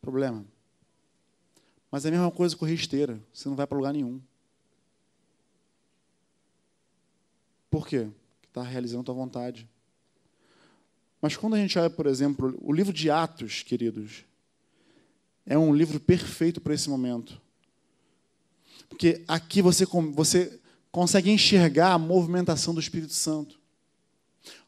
Problema. 0.00 0.44
Mas 1.90 2.04
é 2.04 2.08
a 2.08 2.10
mesma 2.10 2.30
coisa 2.30 2.56
correr 2.56 2.74
esteira. 2.74 3.22
Você 3.32 3.48
não 3.48 3.56
vai 3.56 3.66
para 3.66 3.76
lugar 3.76 3.92
nenhum. 3.92 4.20
Por 7.70 7.86
quê? 7.86 8.08
Porque 8.40 8.48
está 8.48 8.62
realizando 8.62 9.02
a 9.02 9.04
tua 9.04 9.14
vontade. 9.14 9.68
Mas 11.20 11.36
quando 11.36 11.54
a 11.54 11.58
gente 11.58 11.78
olha, 11.78 11.88
por 11.88 12.06
exemplo, 12.06 12.58
o 12.60 12.72
livro 12.72 12.92
de 12.92 13.10
Atos, 13.10 13.62
queridos, 13.62 14.24
é 15.46 15.56
um 15.56 15.74
livro 15.74 16.00
perfeito 16.00 16.60
para 16.60 16.74
esse 16.74 16.90
momento. 16.90 17.40
Porque 18.88 19.24
aqui 19.28 19.62
você, 19.62 19.86
você 19.86 20.60
consegue 20.92 21.30
enxergar 21.30 21.94
a 21.94 21.98
movimentação 21.98 22.74
do 22.74 22.80
Espírito 22.80 23.14
Santo. 23.14 23.58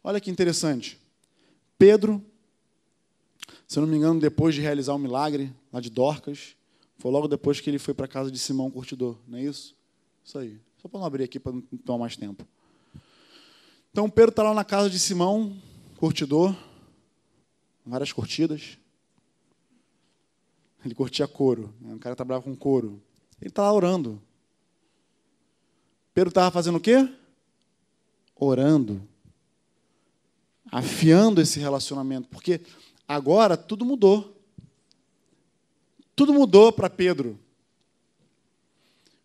Olha 0.02 0.20
que 0.20 0.30
interessante. 0.30 0.98
Pedro, 1.78 2.24
se 3.68 3.78
eu 3.78 3.82
não 3.82 3.88
me 3.88 3.98
engano, 3.98 4.18
depois 4.18 4.54
de 4.54 4.62
realizar 4.62 4.94
o 4.94 4.96
um 4.96 5.00
milagre 5.00 5.52
lá 5.70 5.80
de 5.80 5.90
Dorcas, 5.90 6.56
foi 6.98 7.10
logo 7.10 7.28
depois 7.28 7.60
que 7.60 7.68
ele 7.68 7.78
foi 7.78 7.92
para 7.92 8.06
a 8.06 8.08
casa 8.08 8.30
de 8.30 8.38
Simão 8.38 8.70
Curtidor, 8.70 9.18
não 9.28 9.38
é 9.38 9.42
isso? 9.42 9.76
Isso 10.24 10.38
aí. 10.38 10.58
Só 10.80 10.88
para 10.88 11.00
não 11.00 11.06
abrir 11.06 11.24
aqui 11.24 11.38
para 11.38 11.52
não 11.52 11.60
tomar 11.84 11.98
mais 11.98 12.16
tempo. 12.16 12.46
Então 13.90 14.08
Pedro 14.08 14.30
está 14.30 14.42
lá 14.42 14.54
na 14.54 14.64
casa 14.64 14.88
de 14.88 14.98
Simão, 14.98 15.56
curtidor, 15.98 16.56
várias 17.84 18.12
curtidas. 18.12 18.78
Ele 20.84 20.94
curtia 20.94 21.28
couro, 21.28 21.72
né? 21.80 21.94
o 21.94 21.98
cara 21.98 22.16
trabalhava 22.16 22.44
com 22.44 22.56
couro. 22.56 23.00
Ele 23.40 23.50
estava 23.50 23.72
orando. 23.72 24.20
Pedro 26.14 26.28
estava 26.28 26.50
fazendo 26.50 26.76
o 26.76 26.80
quê? 26.80 27.08
Orando. 28.36 29.02
Afiando 30.70 31.40
esse 31.40 31.58
relacionamento. 31.58 32.28
Porque 32.28 32.60
agora 33.06 33.56
tudo 33.56 33.84
mudou. 33.84 34.40
Tudo 36.14 36.32
mudou 36.32 36.72
para 36.72 36.88
Pedro. 36.88 37.38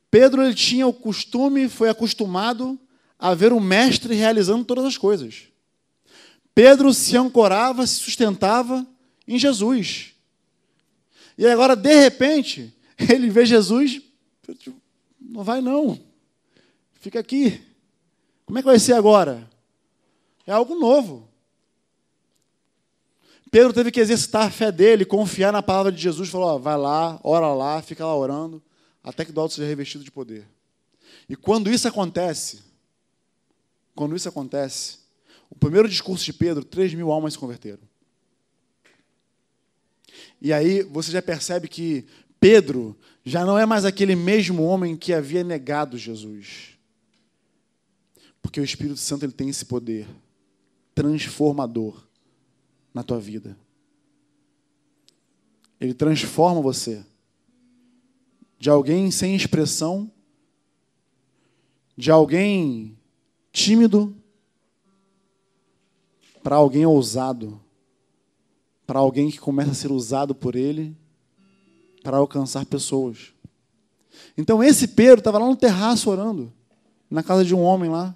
Pedro 0.09 0.41
ele 0.41 0.55
tinha 0.55 0.87
o 0.87 0.93
costume, 0.93 1.69
foi 1.69 1.89
acostumado 1.89 2.79
a 3.19 3.35
ver 3.35 3.53
o 3.53 3.59
mestre 3.59 4.15
realizando 4.15 4.65
todas 4.65 4.85
as 4.85 4.97
coisas. 4.97 5.43
Pedro 6.55 6.91
se 6.93 7.15
ancorava, 7.15 7.85
se 7.85 7.95
sustentava 7.95 8.85
em 9.27 9.37
Jesus. 9.37 10.13
E 11.37 11.45
agora, 11.45 11.75
de 11.75 11.93
repente, 11.93 12.73
ele 12.97 13.29
vê 13.29 13.45
Jesus, 13.45 14.01
não 15.21 15.43
vai 15.43 15.61
não, 15.61 15.99
fica 16.99 17.19
aqui. 17.19 17.61
Como 18.45 18.59
é 18.59 18.61
que 18.61 18.67
vai 18.67 18.79
ser 18.79 18.93
agora? 18.93 19.49
É 20.45 20.51
algo 20.51 20.75
novo. 20.75 21.27
Pedro 23.51 23.73
teve 23.73 23.91
que 23.91 23.99
exercitar 23.99 24.45
a 24.45 24.51
fé 24.51 24.71
dele, 24.71 25.05
confiar 25.05 25.51
na 25.51 25.63
palavra 25.63 25.91
de 25.91 26.01
Jesus, 26.01 26.29
falou: 26.29 26.49
ó, 26.49 26.57
vai 26.57 26.77
lá, 26.77 27.19
ora 27.23 27.51
lá, 27.53 27.81
fica 27.81 28.05
lá 28.05 28.15
orando, 28.15 28.61
até 29.03 29.25
que 29.25 29.31
do 29.31 29.41
alto 29.41 29.55
seja 29.55 29.67
revestido 29.67 30.03
de 30.03 30.11
poder. 30.11 30.47
E 31.27 31.35
quando 31.35 31.71
isso 31.71 31.87
acontece, 31.87 32.61
quando 33.95 34.15
isso 34.15 34.29
acontece, 34.29 34.99
o 35.49 35.55
primeiro 35.55 35.89
discurso 35.89 36.23
de 36.25 36.33
Pedro, 36.33 36.63
3 36.63 36.93
mil 36.93 37.11
almas 37.11 37.33
se 37.33 37.39
converteram. 37.39 37.81
E 40.41 40.53
aí 40.53 40.83
você 40.83 41.11
já 41.11 41.21
percebe 41.21 41.67
que 41.67 42.05
Pedro 42.39 42.97
já 43.25 43.45
não 43.45 43.57
é 43.57 43.65
mais 43.65 43.83
aquele 43.83 44.15
mesmo 44.15 44.63
homem 44.63 44.95
que 44.95 45.13
havia 45.13 45.43
negado 45.43 45.97
Jesus. 45.97 46.78
Porque 48.41 48.59
o 48.59 48.63
Espírito 48.63 48.97
Santo 48.97 49.25
ele 49.25 49.33
tem 49.33 49.49
esse 49.49 49.65
poder 49.65 50.07
transformador 50.95 52.03
na 52.93 53.03
tua 53.03 53.19
vida. 53.19 53.57
Ele 55.79 55.93
transforma 55.93 56.61
você 56.61 57.05
de 58.59 58.69
alguém 58.69 59.09
sem 59.09 59.35
expressão, 59.35 60.11
de 61.95 62.11
alguém 62.11 62.97
tímido 63.51 64.15
para 66.43 66.57
alguém 66.57 66.85
ousado, 66.85 67.61
para 68.85 68.99
alguém 68.99 69.29
que 69.31 69.39
começa 69.39 69.71
a 69.71 69.75
ser 69.75 69.91
usado 69.91 70.33
por 70.35 70.55
ele 70.55 70.97
para 72.03 72.17
alcançar 72.17 72.65
pessoas. 72.65 73.33
Então 74.37 74.63
esse 74.63 74.87
Pedro 74.89 75.19
estava 75.19 75.37
lá 75.37 75.45
no 75.45 75.55
terraço 75.55 76.09
orando, 76.09 76.51
na 77.09 77.23
casa 77.23 77.45
de 77.45 77.53
um 77.55 77.61
homem 77.61 77.89
lá, 77.89 78.15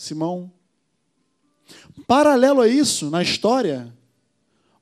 Simão. 0.00 0.50
Paralelo 2.06 2.62
a 2.62 2.68
isso, 2.68 3.10
na 3.10 3.22
história, 3.22 3.92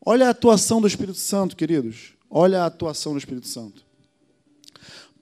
olha 0.05 0.29
a 0.29 0.31
atuação 0.31 0.81
do 0.81 0.87
Espírito 0.87 1.19
Santo, 1.19 1.57
queridos. 1.57 2.13
Olha 2.31 2.63
a 2.63 2.67
atuação 2.67 3.13
do 3.13 3.19
Espírito 3.19 3.49
Santo. 3.49 3.85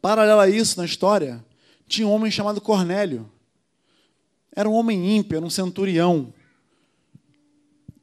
Paralelo 0.02 0.40
a 0.40 0.50
isso, 0.50 0.78
na 0.78 0.84
história, 0.84 1.42
tinha 1.88 2.06
um 2.06 2.12
homem 2.12 2.30
chamado 2.30 2.60
Cornélio. 2.60 3.30
Era 4.54 4.68
um 4.68 4.74
homem 4.74 5.16
ímpio, 5.16 5.36
era 5.36 5.46
um 5.46 5.50
centurião. 5.50 6.32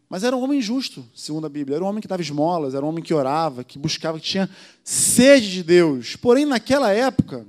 Mas 0.09 0.23
era 0.23 0.35
um 0.35 0.41
homem 0.41 0.61
justo, 0.61 1.07
segundo 1.13 1.45
a 1.45 1.49
Bíblia. 1.49 1.75
Era 1.75 1.85
um 1.85 1.87
homem 1.87 2.01
que 2.01 2.07
dava 2.07 2.23
esmolas, 2.23 2.73
era 2.73 2.83
um 2.83 2.89
homem 2.89 3.03
que 3.03 3.13
orava, 3.13 3.63
que 3.63 3.77
buscava, 3.77 4.19
que 4.19 4.25
tinha 4.25 4.49
sede 4.83 5.51
de 5.51 5.61
Deus. 5.61 6.15
Porém, 6.15 6.43
naquela 6.43 6.91
época, 6.91 7.45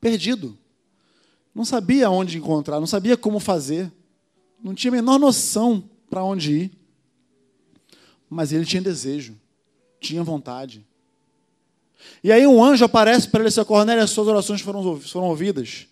perdido. 0.00 0.58
Não 1.56 1.64
sabia 1.64 2.10
onde 2.10 2.36
encontrar, 2.36 2.78
não 2.78 2.86
sabia 2.86 3.16
como 3.16 3.40
fazer. 3.40 3.90
Não 4.62 4.74
tinha 4.74 4.90
a 4.90 4.96
menor 4.96 5.18
noção 5.18 5.88
para 6.10 6.22
onde 6.22 6.52
ir. 6.52 6.72
Mas 8.28 8.52
ele 8.52 8.66
tinha 8.66 8.82
desejo, 8.82 9.34
tinha 9.98 10.22
vontade. 10.22 10.86
E 12.22 12.30
aí 12.30 12.46
um 12.46 12.62
anjo 12.62 12.84
aparece 12.84 13.26
para 13.30 13.40
ele, 13.40 13.50
seu 13.50 13.64
Cornélio, 13.64 14.04
as 14.04 14.10
suas 14.10 14.28
orações 14.28 14.60
foram, 14.60 15.00
foram 15.00 15.28
ouvidas. 15.28 15.86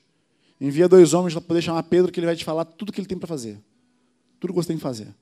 Envia 0.61 0.87
dois 0.87 1.15
homens 1.15 1.33
para 1.33 1.41
poder 1.41 1.62
chamar 1.62 1.83
Pedro, 1.85 2.12
que 2.12 2.21
ele 2.21 2.27
vai 2.27 2.37
te 2.37 2.45
falar 2.45 2.67
tudo 2.67 2.93
que 2.93 3.01
ele 3.01 3.09
tem 3.09 3.17
para 3.17 3.27
fazer. 3.27 3.59
Tudo 4.39 4.53
que 4.53 4.57
você 4.57 4.69
tem 4.69 4.77
que 4.77 4.83
fazer. 4.83 5.15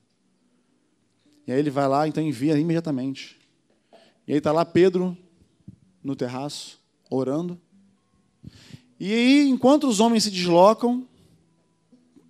E 1.47 1.53
aí 1.53 1.59
ele 1.59 1.69
vai 1.69 1.87
lá, 1.87 2.05
então 2.05 2.21
envia 2.21 2.57
imediatamente. 2.57 3.39
E 4.27 4.33
aí 4.33 4.39
está 4.39 4.51
lá 4.51 4.65
Pedro 4.65 5.17
no 6.03 6.17
terraço, 6.17 6.81
orando. 7.09 7.57
E 8.99 9.11
aí, 9.11 9.49
enquanto 9.49 9.87
os 9.87 9.99
homens 9.99 10.23
se 10.23 10.31
deslocam, 10.31 11.07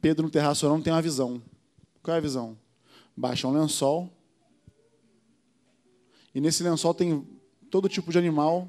Pedro 0.01 0.25
no 0.25 0.31
terraço 0.31 0.65
orando 0.65 0.83
tem 0.83 0.91
uma 0.91 1.01
visão. 1.01 1.41
Qual 2.01 2.15
é 2.15 2.17
a 2.17 2.21
visão? 2.21 2.57
Baixa 3.15 3.47
um 3.47 3.51
lençol. 3.51 4.09
E 6.33 6.41
nesse 6.41 6.63
lençol 6.63 6.93
tem 6.93 7.25
todo 7.69 7.87
tipo 7.87 8.11
de 8.11 8.17
animal 8.17 8.67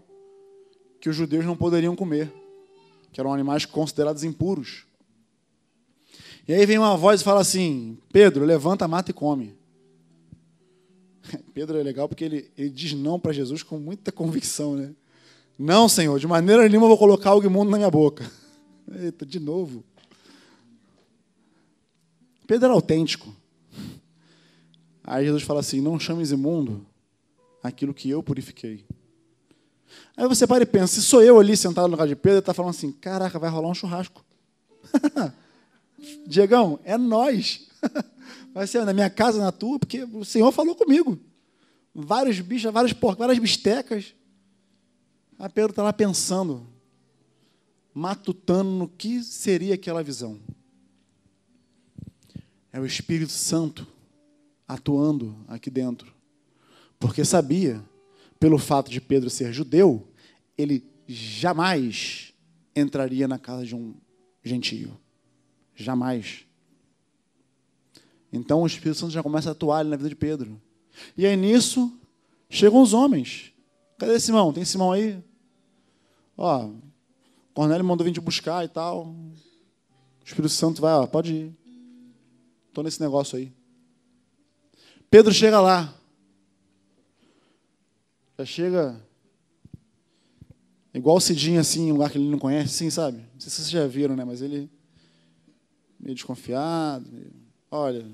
que 1.00 1.08
os 1.08 1.16
judeus 1.16 1.44
não 1.44 1.56
poderiam 1.56 1.96
comer, 1.96 2.32
que 3.12 3.20
eram 3.20 3.32
animais 3.32 3.64
considerados 3.64 4.22
impuros. 4.24 4.86
E 6.46 6.52
aí 6.52 6.64
vem 6.66 6.78
uma 6.78 6.96
voz 6.96 7.20
e 7.20 7.24
fala 7.24 7.40
assim: 7.40 7.98
Pedro, 8.12 8.44
levanta, 8.44 8.86
mata 8.86 9.10
e 9.10 9.14
come. 9.14 9.56
Pedro 11.54 11.78
é 11.78 11.82
legal 11.82 12.08
porque 12.08 12.24
ele, 12.24 12.50
ele 12.56 12.70
diz 12.70 12.92
não 12.92 13.18
para 13.18 13.32
Jesus 13.32 13.62
com 13.62 13.78
muita 13.78 14.12
convicção, 14.12 14.76
né? 14.76 14.94
Não, 15.58 15.88
Senhor, 15.88 16.18
de 16.18 16.26
maneira 16.26 16.68
nenhuma 16.68 16.86
eu 16.86 16.90
vou 16.90 16.98
colocar 16.98 17.30
algo 17.30 17.46
imundo 17.46 17.70
na 17.70 17.76
minha 17.76 17.90
boca. 17.90 18.30
Eita, 19.00 19.24
de 19.24 19.38
novo. 19.38 19.84
Pedro 22.46 22.66
era 22.66 22.74
autêntico. 22.74 23.34
Aí 25.02 25.24
Jesus 25.24 25.42
fala 25.42 25.60
assim: 25.60 25.80
Não 25.80 25.98
chames 25.98 26.30
imundo 26.30 26.84
aquilo 27.62 27.94
que 27.94 28.10
eu 28.10 28.22
purifiquei. 28.22 28.84
Aí 30.16 30.26
você 30.28 30.46
para 30.46 30.62
e 30.62 30.66
pensa: 30.66 30.94
se 30.94 31.02
sou 31.02 31.22
eu 31.22 31.38
ali 31.38 31.56
sentado 31.56 31.84
no 31.84 31.92
lugar 31.92 32.06
de 32.06 32.16
Pedro, 32.16 32.32
ele 32.32 32.38
está 32.40 32.54
falando 32.54 32.70
assim: 32.70 32.92
Caraca, 32.92 33.38
vai 33.38 33.50
rolar 33.50 33.68
um 33.68 33.74
churrasco. 33.74 34.24
Diegão, 36.26 36.78
é 36.84 36.98
nós. 36.98 37.66
Vai 38.54 38.68
ser 38.68 38.84
na 38.84 38.92
minha 38.92 39.10
casa, 39.10 39.40
na 39.40 39.50
tua, 39.50 39.80
porque 39.80 40.04
o 40.04 40.24
Senhor 40.24 40.52
falou 40.52 40.76
comigo. 40.76 41.18
Vários 41.92 42.38
bichos, 42.38 42.72
vários 42.72 42.92
porcos, 42.92 43.18
várias 43.18 43.38
bistecas. 43.38 44.14
Pedro 45.52 45.70
está 45.70 45.82
lá 45.82 45.92
pensando, 45.92 46.66
matutando 47.92 48.70
no 48.70 48.88
que 48.88 49.22
seria 49.22 49.74
aquela 49.74 50.02
visão. 50.02 50.40
É 52.72 52.80
o 52.80 52.86
Espírito 52.86 53.32
Santo 53.32 53.86
atuando 54.66 55.36
aqui 55.46 55.70
dentro. 55.70 56.12
Porque 56.98 57.24
sabia, 57.24 57.82
pelo 58.40 58.58
fato 58.58 58.90
de 58.90 59.00
Pedro 59.00 59.30
ser 59.30 59.52
judeu, 59.52 60.08
ele 60.56 60.84
jamais 61.06 62.32
entraria 62.74 63.28
na 63.28 63.38
casa 63.38 63.64
de 63.64 63.76
um 63.76 63.94
gentio. 64.42 64.98
Jamais. 65.74 66.44
Então 68.32 68.62
o 68.62 68.66
Espírito 68.66 68.98
Santo 68.98 69.12
já 69.12 69.22
começa 69.22 69.50
a 69.50 69.52
atuar 69.52 69.84
na 69.84 69.96
vida 69.96 70.08
de 70.08 70.16
Pedro. 70.16 70.60
E 71.16 71.26
aí 71.26 71.36
nisso, 71.36 71.96
chegam 72.48 72.82
os 72.82 72.92
homens. 72.92 73.53
Cadê 74.04 74.20
Simão? 74.20 74.52
Tem 74.52 74.64
Simão 74.66 74.92
aí? 74.92 75.18
Ó, 76.36 76.70
Cornélio 77.54 77.84
mandou 77.84 78.04
vir 78.04 78.12
te 78.12 78.20
buscar 78.20 78.62
e 78.62 78.68
tal. 78.68 79.06
O 79.06 79.32
Espírito 80.22 80.50
Santo 80.50 80.82
vai, 80.82 80.92
ó, 80.92 81.06
pode 81.06 81.32
ir. 81.32 81.56
Estou 82.68 82.84
nesse 82.84 83.00
negócio 83.00 83.38
aí. 83.38 83.50
Pedro 85.10 85.32
chega 85.32 85.58
lá. 85.58 85.94
Já 88.38 88.44
chega 88.44 89.00
igual 90.92 91.16
o 91.16 91.20
Cidinho, 91.20 91.60
assim, 91.60 91.90
um 91.90 91.94
lugar 91.94 92.10
que 92.10 92.18
ele 92.18 92.28
não 92.28 92.38
conhece, 92.38 92.74
sim, 92.74 92.90
sabe? 92.90 93.18
Não 93.18 93.40
sei 93.40 93.48
se 93.48 93.56
vocês 93.56 93.70
já 93.70 93.86
viram, 93.86 94.14
né? 94.14 94.24
Mas 94.24 94.42
ele 94.42 94.70
meio 95.98 96.14
desconfiado. 96.14 97.10
Meio, 97.10 97.32
Olha, 97.70 98.06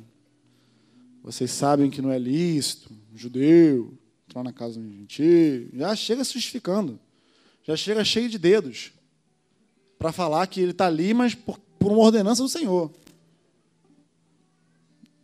vocês 1.20 1.50
sabem 1.50 1.90
que 1.90 2.00
não 2.00 2.12
é 2.12 2.18
lícito, 2.18 2.94
judeu, 3.12 3.98
entrar 4.30 4.44
na 4.44 4.52
casa 4.52 4.78
um 4.78 4.88
gentio. 4.88 5.68
Já 5.74 5.94
chega 5.96 6.24
se 6.24 6.34
justificando. 6.34 6.98
Já 7.64 7.76
chega 7.76 8.04
cheio 8.04 8.28
de 8.28 8.38
dedos 8.38 8.92
para 9.98 10.12
falar 10.12 10.46
que 10.46 10.60
ele 10.60 10.70
está 10.70 10.86
ali, 10.86 11.12
mas 11.12 11.34
por, 11.34 11.58
por, 11.78 11.92
uma 11.92 12.02
ordenança 12.02 12.42
do 12.42 12.48
Senhor. 12.48 12.90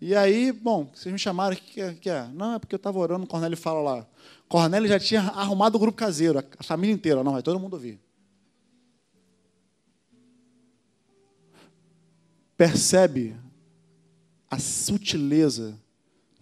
E 0.00 0.14
aí, 0.14 0.52
bom, 0.52 0.90
vocês 0.92 1.12
me 1.12 1.18
chamaram, 1.18 1.56
o 1.56 1.58
que, 1.58 1.80
é, 1.80 1.94
que 1.94 2.10
é? 2.10 2.28
Não, 2.34 2.54
é 2.54 2.58
porque 2.58 2.74
eu 2.74 2.78
estava 2.78 2.98
orando, 2.98 3.24
o 3.24 3.28
Cornélio 3.28 3.56
fala 3.56 3.80
lá. 3.80 4.06
Cornélio 4.48 4.88
já 4.88 5.00
tinha 5.00 5.22
arrumado 5.22 5.76
o 5.76 5.78
grupo 5.78 5.96
caseiro, 5.96 6.44
a 6.58 6.62
família 6.62 6.92
inteira. 6.92 7.24
Não, 7.24 7.32
vai 7.32 7.42
todo 7.42 7.58
mundo 7.58 7.74
ouvir. 7.74 7.98
Percebe 12.56 13.36
a 14.50 14.58
sutileza 14.58 15.78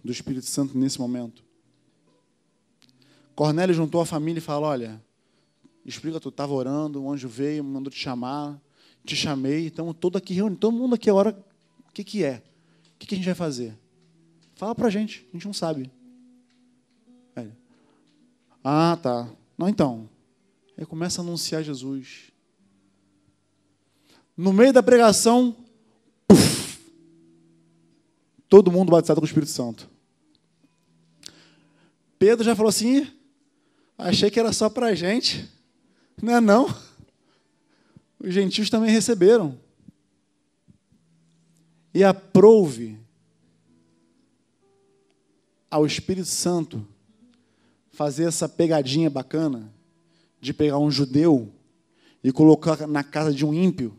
do 0.03 0.11
Espírito 0.11 0.45
Santo 0.45 0.77
nesse 0.77 0.99
momento. 0.99 1.44
Cornélio 3.35 3.75
juntou 3.75 4.01
a 4.01 4.05
família 4.05 4.39
e 4.39 4.41
falou: 4.41 4.69
Olha, 4.69 5.03
explica, 5.85 6.19
tu 6.19 6.29
estava 6.29 6.53
orando, 6.53 7.03
o 7.03 7.11
anjo 7.11 7.27
veio, 7.27 7.63
mandou 7.63 7.91
te 7.91 7.99
chamar, 7.99 8.59
te 9.03 9.15
chamei, 9.15 9.67
então 9.67 9.93
todo 9.93 10.17
aqui 10.17 10.33
reunido, 10.33 10.59
todo 10.59 10.73
mundo 10.73 10.95
aqui 10.95 11.09
agora, 11.09 11.37
o 11.87 11.91
que, 11.91 12.03
que 12.03 12.23
é? 12.23 12.41
O 12.95 12.97
que, 12.97 13.07
que 13.07 13.15
a 13.15 13.17
gente 13.17 13.25
vai 13.25 13.35
fazer? 13.35 13.77
Fala 14.55 14.73
para 14.73 14.87
a 14.87 14.89
gente, 14.89 15.27
a 15.29 15.33
gente 15.33 15.45
não 15.45 15.53
sabe. 15.53 15.91
Aí, 17.35 17.51
ah, 18.63 18.97
tá. 19.01 19.29
Não, 19.57 19.67
então. 19.67 20.09
Aí 20.77 20.85
começa 20.85 21.21
a 21.21 21.23
anunciar 21.23 21.61
Jesus. 21.61 22.31
No 24.35 24.51
meio 24.51 24.73
da 24.73 24.81
pregação, 24.81 25.55
todo 28.49 28.71
mundo 28.71 28.91
batizado 28.91 29.19
com 29.19 29.25
o 29.25 29.27
Espírito 29.27 29.51
Santo. 29.51 29.89
Pedro 32.17 32.43
já 32.43 32.55
falou 32.55 32.69
assim: 32.69 33.14
achei 33.97 34.29
que 34.29 34.39
era 34.39 34.51
só 34.51 34.69
para 34.69 34.87
a 34.87 34.95
gente. 34.95 35.49
Não 36.21 36.35
é 36.35 36.41
não. 36.41 36.67
Os 38.19 38.33
gentios 38.33 38.69
também 38.69 38.89
receberam. 38.89 39.57
E 41.93 42.03
aprouve 42.03 42.99
ao 45.69 45.85
Espírito 45.85 46.27
Santo 46.27 46.85
fazer 47.91 48.25
essa 48.25 48.47
pegadinha 48.49 49.09
bacana 49.09 49.73
de 50.41 50.53
pegar 50.53 50.79
um 50.79 50.91
judeu 50.91 51.51
e 52.23 52.31
colocar 52.31 52.87
na 52.87 53.03
casa 53.03 53.33
de 53.33 53.45
um 53.45 53.53
ímpio 53.53 53.95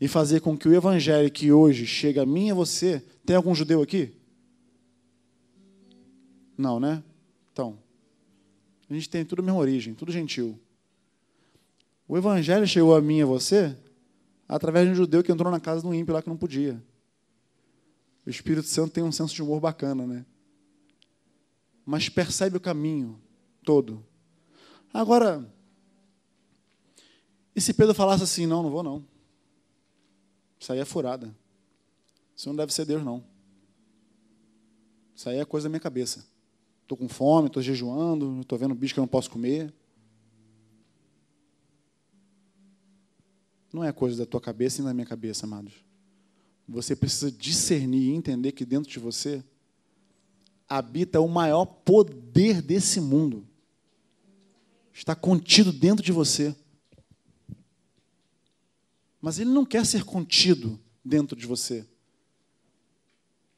e 0.00 0.08
fazer 0.08 0.40
com 0.40 0.56
que 0.56 0.68
o 0.68 0.74
evangelho 0.74 1.30
que 1.30 1.50
hoje 1.50 1.86
chega 1.86 2.22
a 2.22 2.26
mim 2.26 2.48
e 2.48 2.50
a 2.50 2.54
você. 2.54 3.02
Tem 3.24 3.36
algum 3.36 3.54
judeu 3.54 3.80
aqui? 3.80 4.12
Não, 6.56 6.78
né? 6.78 7.02
Então, 7.52 7.78
a 8.88 8.94
gente 8.94 9.08
tem 9.08 9.24
tudo 9.24 9.40
a 9.40 9.42
mesma 9.42 9.58
origem, 9.58 9.94
tudo 9.94 10.12
gentil. 10.12 10.58
O 12.06 12.16
evangelho 12.16 12.66
chegou 12.66 12.94
a 12.94 13.00
mim 13.00 13.18
e 13.18 13.22
a 13.22 13.26
você 13.26 13.76
através 14.46 14.86
de 14.86 14.92
um 14.92 14.94
judeu 14.94 15.22
que 15.22 15.32
entrou 15.32 15.50
na 15.50 15.58
casa 15.58 15.82
do 15.82 15.94
ímpio 15.94 16.14
lá 16.14 16.22
que 16.22 16.28
não 16.28 16.36
podia. 16.36 16.82
O 18.26 18.30
Espírito 18.30 18.66
Santo 18.68 18.92
tem 18.92 19.02
um 19.04 19.12
senso 19.12 19.34
de 19.34 19.42
humor 19.42 19.60
bacana, 19.60 20.06
né? 20.06 20.24
Mas 21.84 22.08
percebe 22.08 22.56
o 22.56 22.60
caminho 22.60 23.20
todo. 23.62 24.04
Agora, 24.92 25.50
e 27.54 27.60
se 27.60 27.72
Pedro 27.74 27.94
falasse 27.94 28.24
assim, 28.24 28.46
não, 28.46 28.62
não 28.62 28.70
vou 28.70 28.82
não. 28.82 29.04
Isso 30.58 30.72
aí 30.72 30.78
é 30.78 30.84
furada. 30.84 31.34
Isso 32.34 32.48
não 32.48 32.56
deve 32.56 32.72
ser 32.72 32.84
Deus, 32.84 33.04
não. 33.04 33.24
Isso 35.14 35.28
aí 35.28 35.38
é 35.38 35.44
coisa 35.44 35.66
da 35.66 35.70
minha 35.70 35.80
cabeça. 35.80 36.26
Estou 36.84 36.98
com 36.98 37.08
fome, 37.08 37.46
estou 37.46 37.62
jejuando, 37.62 38.42
estou 38.42 38.58
vendo 38.58 38.74
bicho 38.74 38.92
que 38.92 39.00
eu 39.00 39.02
não 39.02 39.08
posso 39.08 39.30
comer. 39.30 39.72
Não 43.72 43.82
é 43.82 43.90
coisa 43.90 44.18
da 44.18 44.26
tua 44.26 44.40
cabeça 44.40 44.80
e 44.80 44.84
da 44.84 44.92
minha 44.92 45.06
cabeça, 45.06 45.46
amados. 45.46 45.72
Você 46.68 46.94
precisa 46.94 47.32
discernir 47.32 48.10
e 48.10 48.14
entender 48.14 48.52
que 48.52 48.66
dentro 48.66 48.90
de 48.90 48.98
você 48.98 49.42
habita 50.68 51.20
o 51.20 51.28
maior 51.28 51.64
poder 51.64 52.60
desse 52.60 53.00
mundo. 53.00 53.46
Está 54.92 55.14
contido 55.14 55.72
dentro 55.72 56.04
de 56.04 56.12
você. 56.12 56.54
Mas 59.20 59.38
ele 59.38 59.50
não 59.50 59.64
quer 59.64 59.86
ser 59.86 60.04
contido 60.04 60.78
dentro 61.02 61.34
de 61.34 61.46
você. 61.46 61.86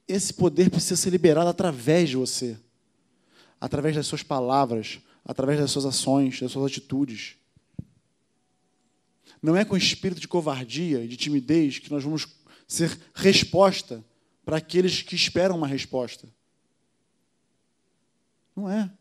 Esse 0.07 0.33
poder 0.33 0.69
precisa 0.69 0.95
ser 0.95 1.09
liberado 1.09 1.49
através 1.49 2.09
de 2.09 2.15
você, 2.15 2.57
através 3.59 3.95
das 3.95 4.07
suas 4.07 4.23
palavras, 4.23 4.99
através 5.25 5.59
das 5.59 5.71
suas 5.71 5.85
ações, 5.85 6.39
das 6.39 6.51
suas 6.51 6.71
atitudes. 6.71 7.35
Não 9.41 9.55
é 9.55 9.63
com 9.63 9.77
espírito 9.77 10.21
de 10.21 10.27
covardia 10.27 11.03
e 11.03 11.07
de 11.07 11.17
timidez 11.17 11.79
que 11.79 11.91
nós 11.91 12.03
vamos 12.03 12.27
ser 12.67 12.97
resposta 13.13 14.03
para 14.43 14.57
aqueles 14.57 15.01
que 15.01 15.15
esperam 15.15 15.57
uma 15.57 15.67
resposta. 15.67 16.27
Não 18.55 18.69
é. 18.69 18.91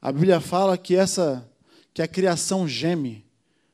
A 0.00 0.10
Bíblia 0.12 0.40
fala 0.40 0.78
que 0.78 0.94
essa 0.94 1.48
que 1.92 2.02
a 2.02 2.06
criação 2.06 2.68
geme 2.68 3.26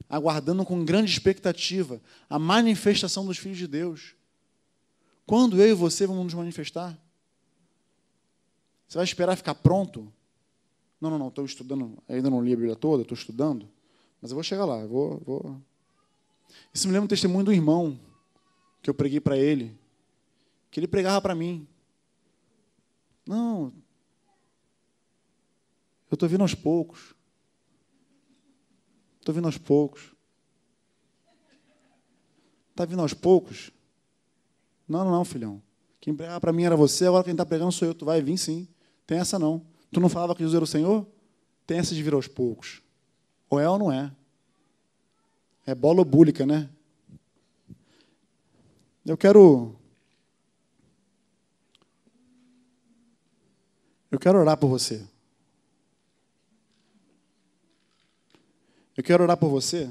aguardando 0.09 0.65
com 0.65 0.85
grande 0.85 1.11
expectativa 1.11 2.01
a 2.29 2.39
manifestação 2.39 3.27
dos 3.27 3.37
filhos 3.37 3.59
de 3.59 3.67
Deus. 3.67 4.15
Quando 5.27 5.61
eu 5.61 5.69
e 5.69 5.75
você 5.75 6.07
vamos 6.07 6.25
nos 6.25 6.35
manifestar? 6.35 6.99
Você 8.89 8.99
vai 8.99 9.05
esperar 9.05 9.37
ficar 9.37 9.55
pronto? 9.55 10.13
Não, 11.01 11.11
não, 11.11 11.19
não, 11.19 11.29
estou 11.29 11.45
estudando, 11.45 11.99
ainda 12.09 12.31
não 12.31 12.43
li 12.43 12.53
a 12.53 12.57
Bíblia 12.57 12.77
toda, 12.77 13.03
estou 13.03 13.17
estudando, 13.17 13.69
mas 14.23 14.31
eu 14.31 14.35
vou 14.35 14.43
chegar 14.43 14.65
lá, 14.65 14.87
vou, 14.87 15.21
vou. 15.25 15.61
Isso 16.73 16.87
me 16.87 16.93
lembra 16.93 17.05
um 17.05 17.09
testemunho 17.09 17.45
do 17.45 17.53
irmão 17.53 17.99
que 18.83 18.89
eu 18.89 18.95
preguei 18.95 19.21
para 19.21 19.37
ele, 19.37 19.79
que 20.71 20.81
ele 20.81 20.89
pregava 20.89 21.21
para 21.21 21.35
mim. 21.35 21.67
Não, 23.27 23.73
eu 26.11 26.17
estou 26.17 26.29
vindo 26.29 26.43
aos 26.43 26.55
poucos. 26.55 27.13
Estou 29.19 29.35
vindo 29.35 29.47
aos 29.47 29.59
poucos. 29.59 30.15
Está 32.71 32.85
vindo 32.85 33.03
aos 33.03 33.13
poucos? 33.13 33.73
Não, 34.87 35.05
não, 35.05 35.11
não, 35.11 35.25
filhão. 35.25 35.61
Quem 36.01 36.15
pregava 36.15 36.41
para 36.41 36.53
mim 36.53 36.63
era 36.63 36.77
você, 36.77 37.07
agora 37.07 37.25
quem 37.25 37.33
está 37.33 37.45
pregando 37.45 37.73
sou 37.73 37.89
eu. 37.89 37.95
Tu 37.95 38.05
vai 38.05 38.23
vir 38.23 38.39
sim. 38.39 38.69
Tem 39.07 39.19
essa 39.19 39.39
não. 39.39 39.65
Tu 39.93 40.01
não 40.01 40.09
falava 40.09 40.35
que 40.35 40.41
Jesus 40.41 40.55
era 40.55 40.65
o 40.65 40.67
Senhor? 40.67 41.07
Tem 41.67 41.79
essa 41.79 41.95
de 41.95 42.03
vir 42.03 42.15
aos 42.15 42.27
poucos. 42.27 42.83
Ou 43.49 43.61
é 43.61 43.69
ou 43.69 43.79
não 43.79 43.93
é? 43.93 44.13
É 45.67 45.75
bola 45.75 46.05
búlica, 46.05 46.45
né? 46.45 46.69
Eu 49.05 49.17
quero. 49.17 49.75
Eu 54.11 54.19
quero 54.19 54.39
orar 54.39 54.57
por 54.57 54.69
você. 54.69 55.07
Eu 58.97 59.03
quero 59.03 59.23
orar 59.23 59.37
por 59.37 59.49
você. 59.49 59.91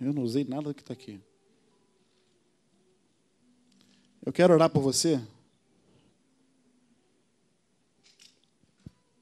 Eu 0.00 0.12
não 0.12 0.22
usei 0.22 0.44
nada 0.44 0.72
que 0.72 0.82
está 0.82 0.92
aqui. 0.92 1.20
Eu 4.24 4.32
quero 4.32 4.54
orar 4.54 4.70
por 4.70 4.80
você. 4.80 5.20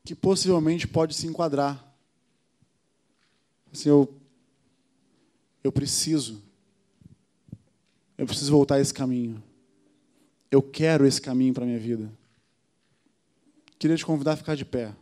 Que 0.04 0.14
possivelmente 0.14 0.86
pode 0.86 1.14
se 1.14 1.26
enquadrar. 1.26 1.84
Assim, 3.72 3.88
eu, 3.88 4.12
eu 5.62 5.70
preciso. 5.70 6.42
Eu 8.18 8.26
preciso 8.26 8.50
voltar 8.50 8.76
a 8.76 8.80
esse 8.80 8.92
caminho. 8.92 9.42
Eu 10.50 10.62
quero 10.62 11.06
esse 11.06 11.20
caminho 11.20 11.54
para 11.54 11.64
a 11.64 11.66
minha 11.66 11.78
vida. 11.78 12.10
Queria 13.78 13.96
te 13.96 14.04
convidar 14.04 14.32
a 14.32 14.36
ficar 14.36 14.54
de 14.54 14.64
pé. 14.64 14.92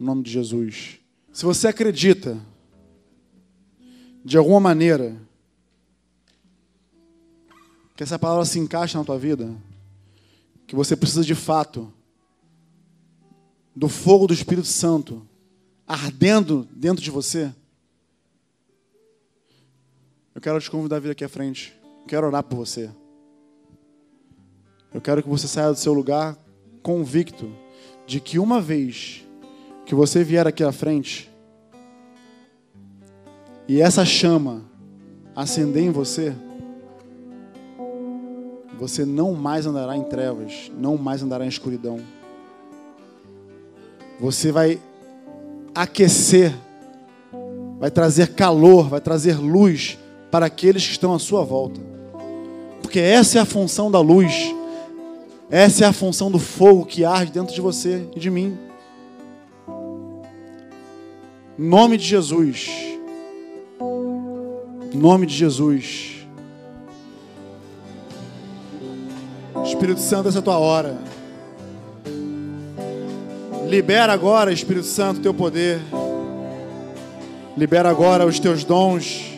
Em 0.00 0.04
nome 0.04 0.22
de 0.22 0.30
Jesus. 0.30 1.00
Se 1.32 1.44
você 1.44 1.68
acredita 1.68 2.40
de 4.24 4.38
alguma 4.38 4.60
maneira, 4.60 5.16
que 7.96 8.02
essa 8.02 8.18
palavra 8.18 8.44
se 8.44 8.58
encaixe 8.58 8.96
na 8.96 9.04
tua 9.04 9.18
vida, 9.18 9.54
que 10.66 10.74
você 10.74 10.96
precisa 10.96 11.24
de 11.24 11.34
fato 11.34 11.92
do 13.74 13.88
fogo 13.88 14.26
do 14.26 14.34
Espírito 14.34 14.66
Santo 14.66 15.26
ardendo 15.86 16.66
dentro 16.70 17.02
de 17.02 17.10
você, 17.10 17.52
eu 20.34 20.40
quero 20.40 20.60
te 20.60 20.70
convidar 20.70 20.96
a 20.96 21.00
vir 21.00 21.10
aqui 21.10 21.24
à 21.24 21.28
frente. 21.28 21.74
quero 22.08 22.26
orar 22.26 22.42
por 22.42 22.56
você. 22.56 22.90
Eu 24.92 25.00
quero 25.00 25.22
que 25.22 25.28
você 25.28 25.46
saia 25.46 25.70
do 25.70 25.78
seu 25.78 25.92
lugar 25.92 26.36
convicto 26.82 27.50
de 28.06 28.20
que 28.20 28.38
uma 28.38 28.60
vez 28.60 29.26
que 29.86 29.94
você 29.94 30.24
vier 30.24 30.46
aqui 30.46 30.64
à 30.64 30.72
frente, 30.72 31.30
e 33.68 33.80
essa 33.80 34.04
chama 34.04 34.64
acender 35.34 35.82
em 35.82 35.90
você, 35.90 36.34
você 38.78 39.04
não 39.04 39.34
mais 39.34 39.66
andará 39.66 39.96
em 39.96 40.04
trevas, 40.04 40.70
não 40.76 40.96
mais 40.96 41.22
andará 41.22 41.44
em 41.44 41.48
escuridão. 41.48 42.00
Você 44.22 44.52
vai 44.52 44.78
aquecer, 45.74 46.54
vai 47.80 47.90
trazer 47.90 48.34
calor, 48.34 48.88
vai 48.88 49.00
trazer 49.00 49.36
luz 49.36 49.98
para 50.30 50.46
aqueles 50.46 50.86
que 50.86 50.92
estão 50.92 51.12
à 51.12 51.18
sua 51.18 51.42
volta. 51.42 51.80
Porque 52.80 53.00
essa 53.00 53.38
é 53.38 53.42
a 53.42 53.44
função 53.44 53.90
da 53.90 53.98
luz, 53.98 54.32
essa 55.50 55.84
é 55.84 55.88
a 55.88 55.92
função 55.92 56.30
do 56.30 56.38
fogo 56.38 56.86
que 56.86 57.04
arde 57.04 57.32
dentro 57.32 57.52
de 57.52 57.60
você 57.60 58.06
e 58.14 58.20
de 58.20 58.30
mim. 58.30 58.56
Em 61.58 61.64
nome 61.64 61.96
de 61.96 62.04
Jesus. 62.04 62.70
Em 64.92 64.98
nome 64.98 65.26
de 65.26 65.34
Jesus. 65.34 66.24
Espírito 69.64 70.00
Santo, 70.00 70.28
essa 70.28 70.38
é 70.38 70.40
a 70.40 70.42
tua 70.42 70.58
hora. 70.58 71.11
Libera 73.72 74.12
agora, 74.12 74.52
Espírito 74.52 74.84
Santo, 74.84 75.22
teu 75.22 75.32
poder. 75.32 75.80
Libera 77.56 77.88
agora 77.88 78.26
os 78.26 78.38
teus 78.38 78.64
dons. 78.64 79.32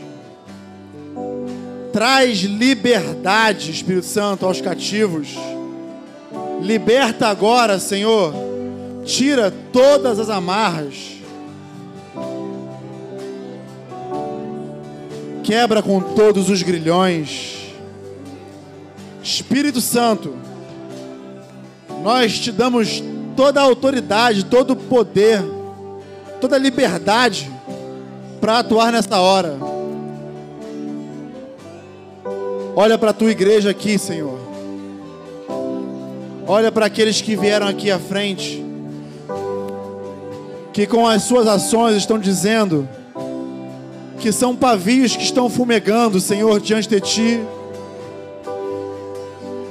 Traz 1.93 2.39
liberdade, 2.39 3.71
Espírito 3.71 4.07
Santo, 4.07 4.45
aos 4.45 4.61
cativos. 4.61 5.37
Liberta 6.61 7.29
agora, 7.29 7.79
Senhor. 7.79 8.35
Tira 9.05 9.53
todas 9.73 10.19
as 10.19 10.29
amarras. 10.29 11.13
quebra 15.45 15.83
com 15.83 16.01
todos 16.01 16.49
os 16.49 16.63
grilhões. 16.63 17.69
Espírito 19.23 19.81
Santo, 19.81 20.35
nós 22.03 22.39
te 22.39 22.51
damos 22.51 23.03
toda 23.37 23.61
a 23.61 23.65
autoridade, 23.65 24.45
todo 24.45 24.73
o 24.73 24.77
poder, 24.77 25.43
toda 26.41 26.57
a 26.57 26.59
liberdade 26.59 27.51
para 28.41 28.59
atuar 28.59 28.93
nessa 28.93 29.19
hora. 29.21 29.57
Olha 32.77 32.99
para 32.99 33.11
a 33.11 33.15
tua 33.15 33.31
igreja 33.31 33.71
aqui, 33.71 33.99
Senhor. 33.99 34.39
Olha 36.47 36.71
para 36.71 36.87
aqueles 36.87 37.21
que 37.21 37.37
vieram 37.37 37.67
aqui 37.67 37.91
à 37.91 37.99
frente, 37.99 38.65
que 40.73 40.87
com 40.87 41.07
as 41.07 41.23
suas 41.23 41.47
ações 41.47 41.97
estão 41.97 42.19
dizendo: 42.19 42.89
que 44.19 44.33
são 44.33 44.57
pavios 44.57 45.17
que 45.17 45.23
estão 45.23 45.49
fumegando, 45.49 46.21
Senhor, 46.21 46.61
diante 46.61 46.89
de 46.89 47.01
Ti, 47.01 47.41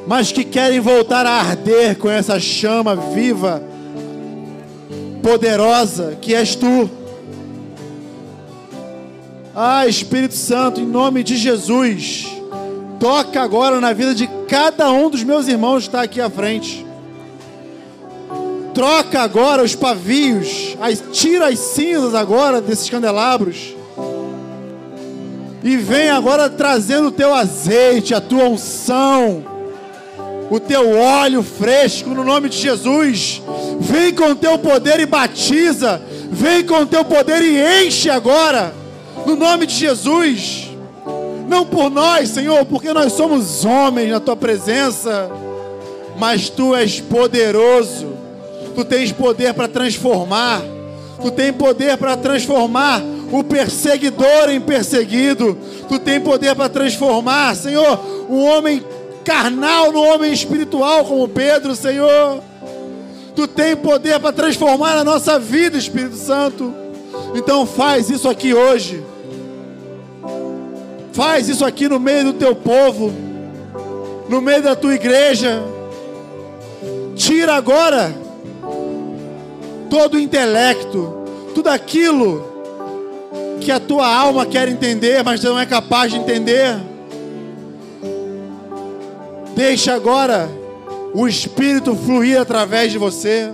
mas 0.05 0.31
que 0.31 0.43
querem 0.43 0.79
voltar 0.79 1.25
a 1.25 1.31
arder 1.31 1.97
com 1.97 2.09
essa 2.09 2.39
chama 2.39 2.95
viva, 2.95 3.63
poderosa 5.21 6.17
que 6.19 6.35
és 6.35 6.55
Tu. 6.55 6.89
Ah, 9.55 9.87
Espírito 9.87 10.33
Santo, 10.33 10.81
em 10.81 10.85
nome 10.85 11.23
de 11.23 11.37
Jesus, 11.37 12.27
toca 12.99 13.41
agora 13.41 13.79
na 13.79 13.93
vida 13.93 14.13
de 14.15 14.27
cada 14.47 14.91
um 14.91 15.09
dos 15.09 15.23
meus 15.23 15.47
irmãos 15.47 15.83
que 15.83 15.89
está 15.89 16.01
aqui 16.01 16.19
à 16.19 16.29
frente. 16.29 16.85
Troca 18.73 19.21
agora 19.21 19.61
os 19.63 19.75
pavios, 19.75 20.75
as, 20.81 21.03
tira 21.11 21.47
as 21.47 21.59
cinzas 21.59 22.15
agora 22.15 22.59
desses 22.59 22.89
candelabros 22.89 23.75
E 25.63 25.77
vem 25.77 26.09
agora 26.09 26.49
trazendo 26.49 27.09
o 27.09 27.11
teu 27.11 27.35
azeite, 27.35 28.15
a 28.15 28.19
tua 28.19 28.45
unção, 28.45 29.52
o 30.49 30.59
teu 30.59 30.97
óleo 30.97 31.43
fresco 31.43 32.09
no 32.09 32.23
nome 32.23 32.49
de 32.49 32.57
Jesus. 32.57 33.41
Vem 33.79 34.13
com 34.13 34.31
o 34.31 34.35
teu 34.35 34.57
poder 34.57 34.99
e 34.99 35.05
batiza. 35.05 36.01
Vem 36.29 36.65
com 36.65 36.81
o 36.81 36.85
teu 36.85 37.05
poder 37.05 37.41
e 37.41 37.85
enche 37.85 38.09
agora, 38.09 38.73
no 39.25 39.35
nome 39.35 39.67
de 39.67 39.75
Jesus. 39.75 40.69
Não 41.47 41.65
por 41.65 41.89
nós, 41.89 42.29
Senhor, 42.29 42.65
porque 42.65 42.91
nós 42.93 43.13
somos 43.13 43.63
homens 43.63 44.09
na 44.09 44.19
tua 44.19 44.35
presença, 44.35 45.29
mas 46.17 46.49
tu 46.49 46.75
és 46.75 46.99
poderoso. 46.99 48.13
Tu 48.73 48.83
tens 48.83 49.11
poder 49.11 49.53
para 49.53 49.67
transformar. 49.67 50.61
Tu 51.21 51.29
tens 51.31 51.51
poder 51.51 51.97
para 51.97 52.17
transformar 52.17 53.01
o 53.31 53.43
perseguidor 53.43 54.49
em 54.49 54.59
perseguido. 54.59 55.57
Tu 55.87 55.99
tens 55.99 56.23
poder 56.23 56.55
para 56.55 56.69
transformar, 56.69 57.55
Senhor, 57.55 57.99
um 58.29 58.43
homem 58.43 58.83
carnal 59.23 59.91
no 59.91 60.01
homem 60.03 60.31
espiritual, 60.31 61.05
como 61.05 61.27
Pedro, 61.27 61.75
Senhor. 61.75 62.41
Tu 63.35 63.47
tens 63.47 63.75
poder 63.75 64.19
para 64.19 64.31
transformar 64.31 64.97
a 64.97 65.03
nossa 65.03 65.39
vida, 65.39 65.77
Espírito 65.77 66.15
Santo. 66.15 66.73
Então 67.35 67.65
faz 67.65 68.09
isso 68.09 68.29
aqui 68.29 68.53
hoje. 68.53 69.03
Faz 71.13 71.47
isso 71.47 71.63
aqui 71.65 71.87
no 71.87 71.99
meio 71.99 72.25
do 72.25 72.33
teu 72.33 72.55
povo, 72.55 73.13
no 74.29 74.41
meio 74.41 74.61
da 74.61 74.75
tua 74.75 74.93
igreja. 74.93 75.63
Tira 77.15 77.53
agora 77.53 78.13
todo 79.89 80.15
o 80.15 80.19
intelecto, 80.19 81.23
tudo 81.53 81.69
aquilo 81.69 82.51
que 83.61 83.71
a 83.71 83.79
tua 83.79 84.07
alma 84.07 84.45
quer 84.45 84.67
entender, 84.67 85.23
mas 85.23 85.43
não 85.43 85.57
é 85.57 85.65
capaz 85.65 86.11
de 86.11 86.17
entender. 86.17 86.92
Deixa 89.55 89.93
agora 89.93 90.49
o 91.13 91.27
Espírito 91.27 91.95
fluir 91.95 92.39
através 92.39 92.91
de 92.91 92.97
você. 92.97 93.51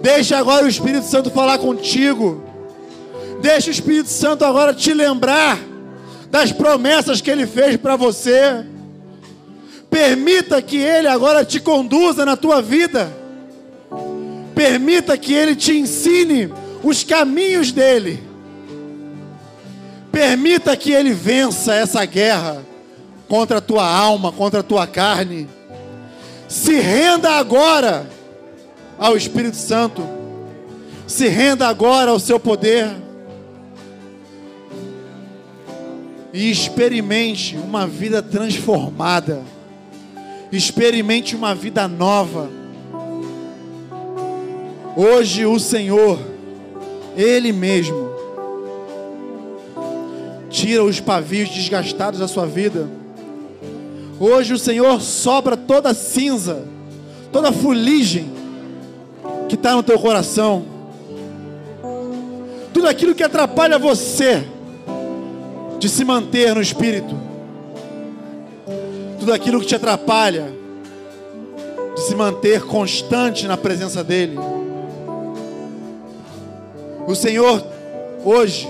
Deixa 0.00 0.38
agora 0.38 0.64
o 0.64 0.68
Espírito 0.68 1.06
Santo 1.06 1.30
falar 1.30 1.58
contigo. 1.58 2.42
Deixa 3.40 3.68
o 3.68 3.72
Espírito 3.72 4.08
Santo 4.08 4.44
agora 4.44 4.72
te 4.72 4.94
lembrar 4.94 5.58
das 6.30 6.50
promessas 6.50 7.20
que 7.20 7.30
ele 7.30 7.46
fez 7.46 7.76
para 7.76 7.96
você. 7.96 8.64
Permita 9.90 10.62
que 10.62 10.78
ele 10.78 11.06
agora 11.06 11.44
te 11.44 11.60
conduza 11.60 12.24
na 12.24 12.36
tua 12.36 12.62
vida. 12.62 13.12
Permita 14.54 15.18
que 15.18 15.34
ele 15.34 15.54
te 15.54 15.76
ensine 15.76 16.50
os 16.82 17.04
caminhos 17.04 17.72
dele. 17.72 18.22
Permita 20.10 20.74
que 20.76 20.92
ele 20.92 21.12
vença 21.12 21.74
essa 21.74 22.04
guerra 22.06 22.71
contra 23.32 23.56
a 23.56 23.60
tua 23.62 23.88
alma, 23.88 24.30
contra 24.30 24.60
a 24.60 24.62
tua 24.62 24.86
carne. 24.86 25.48
Se 26.46 26.78
renda 26.78 27.30
agora 27.30 28.06
ao 28.98 29.16
Espírito 29.16 29.56
Santo. 29.56 30.06
Se 31.06 31.28
renda 31.28 31.66
agora 31.66 32.10
ao 32.10 32.20
seu 32.20 32.38
poder. 32.38 32.94
E 36.30 36.50
experimente 36.50 37.56
uma 37.56 37.86
vida 37.86 38.20
transformada. 38.20 39.40
Experimente 40.52 41.34
uma 41.34 41.54
vida 41.54 41.88
nova. 41.88 42.50
Hoje 44.94 45.46
o 45.46 45.58
Senhor, 45.58 46.18
Ele 47.16 47.50
mesmo, 47.50 48.10
tira 50.50 50.84
os 50.84 51.00
pavios 51.00 51.48
desgastados 51.48 52.20
da 52.20 52.28
sua 52.28 52.44
vida. 52.44 53.00
Hoje 54.24 54.54
o 54.54 54.58
Senhor 54.58 55.00
sobra 55.00 55.56
toda 55.56 55.90
a 55.90 55.94
cinza, 55.94 56.62
toda 57.32 57.48
a 57.48 57.52
fuligem 57.52 58.30
que 59.48 59.56
está 59.56 59.74
no 59.74 59.82
teu 59.82 59.98
coração, 59.98 60.64
tudo 62.72 62.86
aquilo 62.86 63.16
que 63.16 63.24
atrapalha 63.24 63.80
você 63.80 64.44
de 65.80 65.88
se 65.88 66.04
manter 66.04 66.54
no 66.54 66.62
espírito, 66.62 67.16
tudo 69.18 69.32
aquilo 69.32 69.58
que 69.58 69.66
te 69.66 69.74
atrapalha 69.74 70.54
de 71.96 72.02
se 72.02 72.14
manter 72.14 72.62
constante 72.62 73.48
na 73.48 73.56
presença 73.56 74.04
dEle. 74.04 74.38
O 77.08 77.14
Senhor 77.16 77.60
hoje 78.24 78.68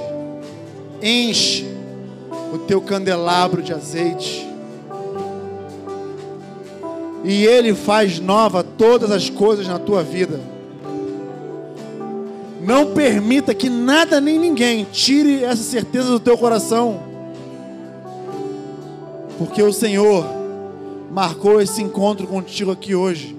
enche 1.03 1.67
o 2.55 2.57
teu 2.57 2.81
candelabro 2.81 3.61
de 3.61 3.75
azeite. 3.75 4.51
E 7.25 7.45
Ele 7.47 7.75
faz 7.75 8.19
nova 8.19 8.65
todas 8.65 9.11
as 9.11 9.31
coisas 9.31 9.67
na 9.67 9.79
tua 9.79 10.03
vida. 10.03 10.41
Não 12.61 12.93
permita 12.93 13.55
que 13.55 13.69
nada 13.69 14.21
nem 14.21 14.39
ninguém 14.39 14.87
tire 14.91 15.43
essa 15.43 15.63
certeza 15.63 16.09
do 16.09 16.21
teu 16.21 16.39
coração. 16.39 17.03
Porque 19.37 19.63
o 19.63 19.73
Senhor 19.73 20.25
marcou 21.11 21.61
esse 21.61 21.83
encontro 21.83 22.27
contigo 22.27 22.71
aqui 22.71 22.95
hoje. 22.95 23.37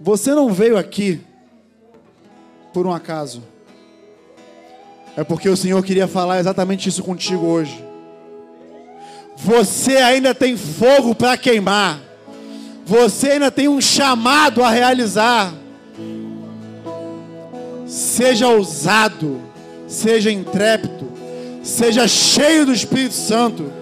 Você 0.00 0.34
não 0.34 0.52
veio 0.52 0.76
aqui 0.76 1.20
por 2.72 2.86
um 2.86 2.92
acaso. 2.92 3.42
É 5.16 5.24
porque 5.24 5.48
o 5.48 5.56
Senhor 5.56 5.82
queria 5.82 6.06
falar 6.06 6.40
exatamente 6.40 6.88
isso 6.88 7.02
contigo 7.02 7.46
hoje. 7.46 7.85
Você 9.36 9.98
ainda 9.98 10.34
tem 10.34 10.56
fogo 10.56 11.14
para 11.14 11.36
queimar. 11.36 12.00
Você 12.84 13.32
ainda 13.32 13.50
tem 13.50 13.68
um 13.68 13.80
chamado 13.80 14.62
a 14.62 14.70
realizar. 14.70 15.52
Seja 17.86 18.48
ousado, 18.48 19.40
seja 19.86 20.30
intrépido, 20.30 21.12
seja 21.62 22.08
cheio 22.08 22.66
do 22.66 22.72
Espírito 22.72 23.14
Santo, 23.14 23.72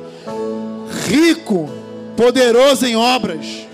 rico, 1.07 1.69
poderoso 2.17 2.85
em 2.85 2.97
obras. 2.97 3.67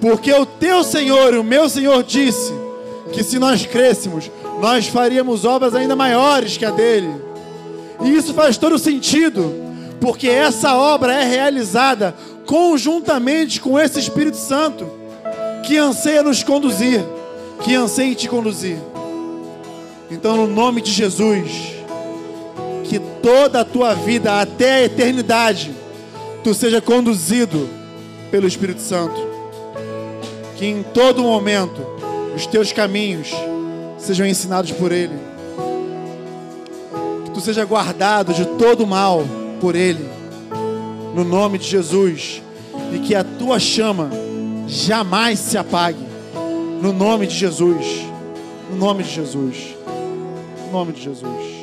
Porque 0.00 0.32
o 0.32 0.46
teu 0.46 0.84
Senhor 0.84 1.34
e 1.34 1.38
o 1.38 1.44
meu 1.44 1.68
Senhor 1.68 2.02
disse 2.04 2.52
que 3.12 3.24
se 3.24 3.38
nós 3.38 3.66
crescêssemos, 3.66 4.30
nós 4.60 4.86
faríamos 4.86 5.44
obras 5.44 5.74
ainda 5.74 5.96
maiores 5.96 6.56
que 6.56 6.64
a 6.64 6.70
dele. 6.70 7.12
E 8.04 8.14
isso 8.14 8.32
faz 8.32 8.56
todo 8.56 8.78
sentido, 8.78 9.67
porque 10.00 10.28
essa 10.28 10.74
obra 10.74 11.14
é 11.14 11.24
realizada 11.24 12.14
conjuntamente 12.46 13.60
com 13.60 13.78
esse 13.78 13.98
Espírito 13.98 14.36
Santo 14.36 14.88
que 15.66 15.76
anseia 15.76 16.22
nos 16.22 16.42
conduzir, 16.42 17.04
que 17.62 17.74
anseia 17.74 18.14
te 18.14 18.28
conduzir. 18.28 18.78
Então, 20.10 20.36
no 20.36 20.46
nome 20.46 20.80
de 20.80 20.90
Jesus, 20.90 21.74
que 22.84 22.98
toda 23.22 23.60
a 23.60 23.64
tua 23.64 23.94
vida 23.94 24.40
até 24.40 24.76
a 24.76 24.84
eternidade 24.84 25.70
tu 26.42 26.54
seja 26.54 26.80
conduzido 26.80 27.68
pelo 28.30 28.46
Espírito 28.46 28.80
Santo. 28.80 29.28
Que 30.56 30.66
em 30.66 30.82
todo 30.82 31.22
momento 31.22 31.86
os 32.34 32.46
teus 32.46 32.72
caminhos 32.72 33.28
sejam 33.98 34.26
ensinados 34.26 34.72
por 34.72 34.90
Ele. 34.90 35.14
Que 37.26 37.30
tu 37.32 37.40
seja 37.40 37.64
guardado 37.64 38.32
de 38.32 38.46
todo 38.46 38.86
mal 38.86 39.22
por 39.60 39.74
Ele, 39.76 40.08
no 41.14 41.24
nome 41.24 41.58
de 41.58 41.66
Jesus, 41.66 42.42
e 42.94 42.98
que 43.00 43.14
a 43.14 43.24
tua 43.24 43.58
chama 43.58 44.10
jamais 44.66 45.38
se 45.38 45.58
apague, 45.58 45.98
no 46.82 46.92
nome 46.92 47.26
de 47.26 47.34
Jesus, 47.34 48.04
no 48.70 48.76
nome 48.76 49.02
de 49.02 49.10
Jesus, 49.10 49.76
no 50.66 50.72
nome 50.72 50.92
de 50.92 51.02
Jesus. 51.02 51.57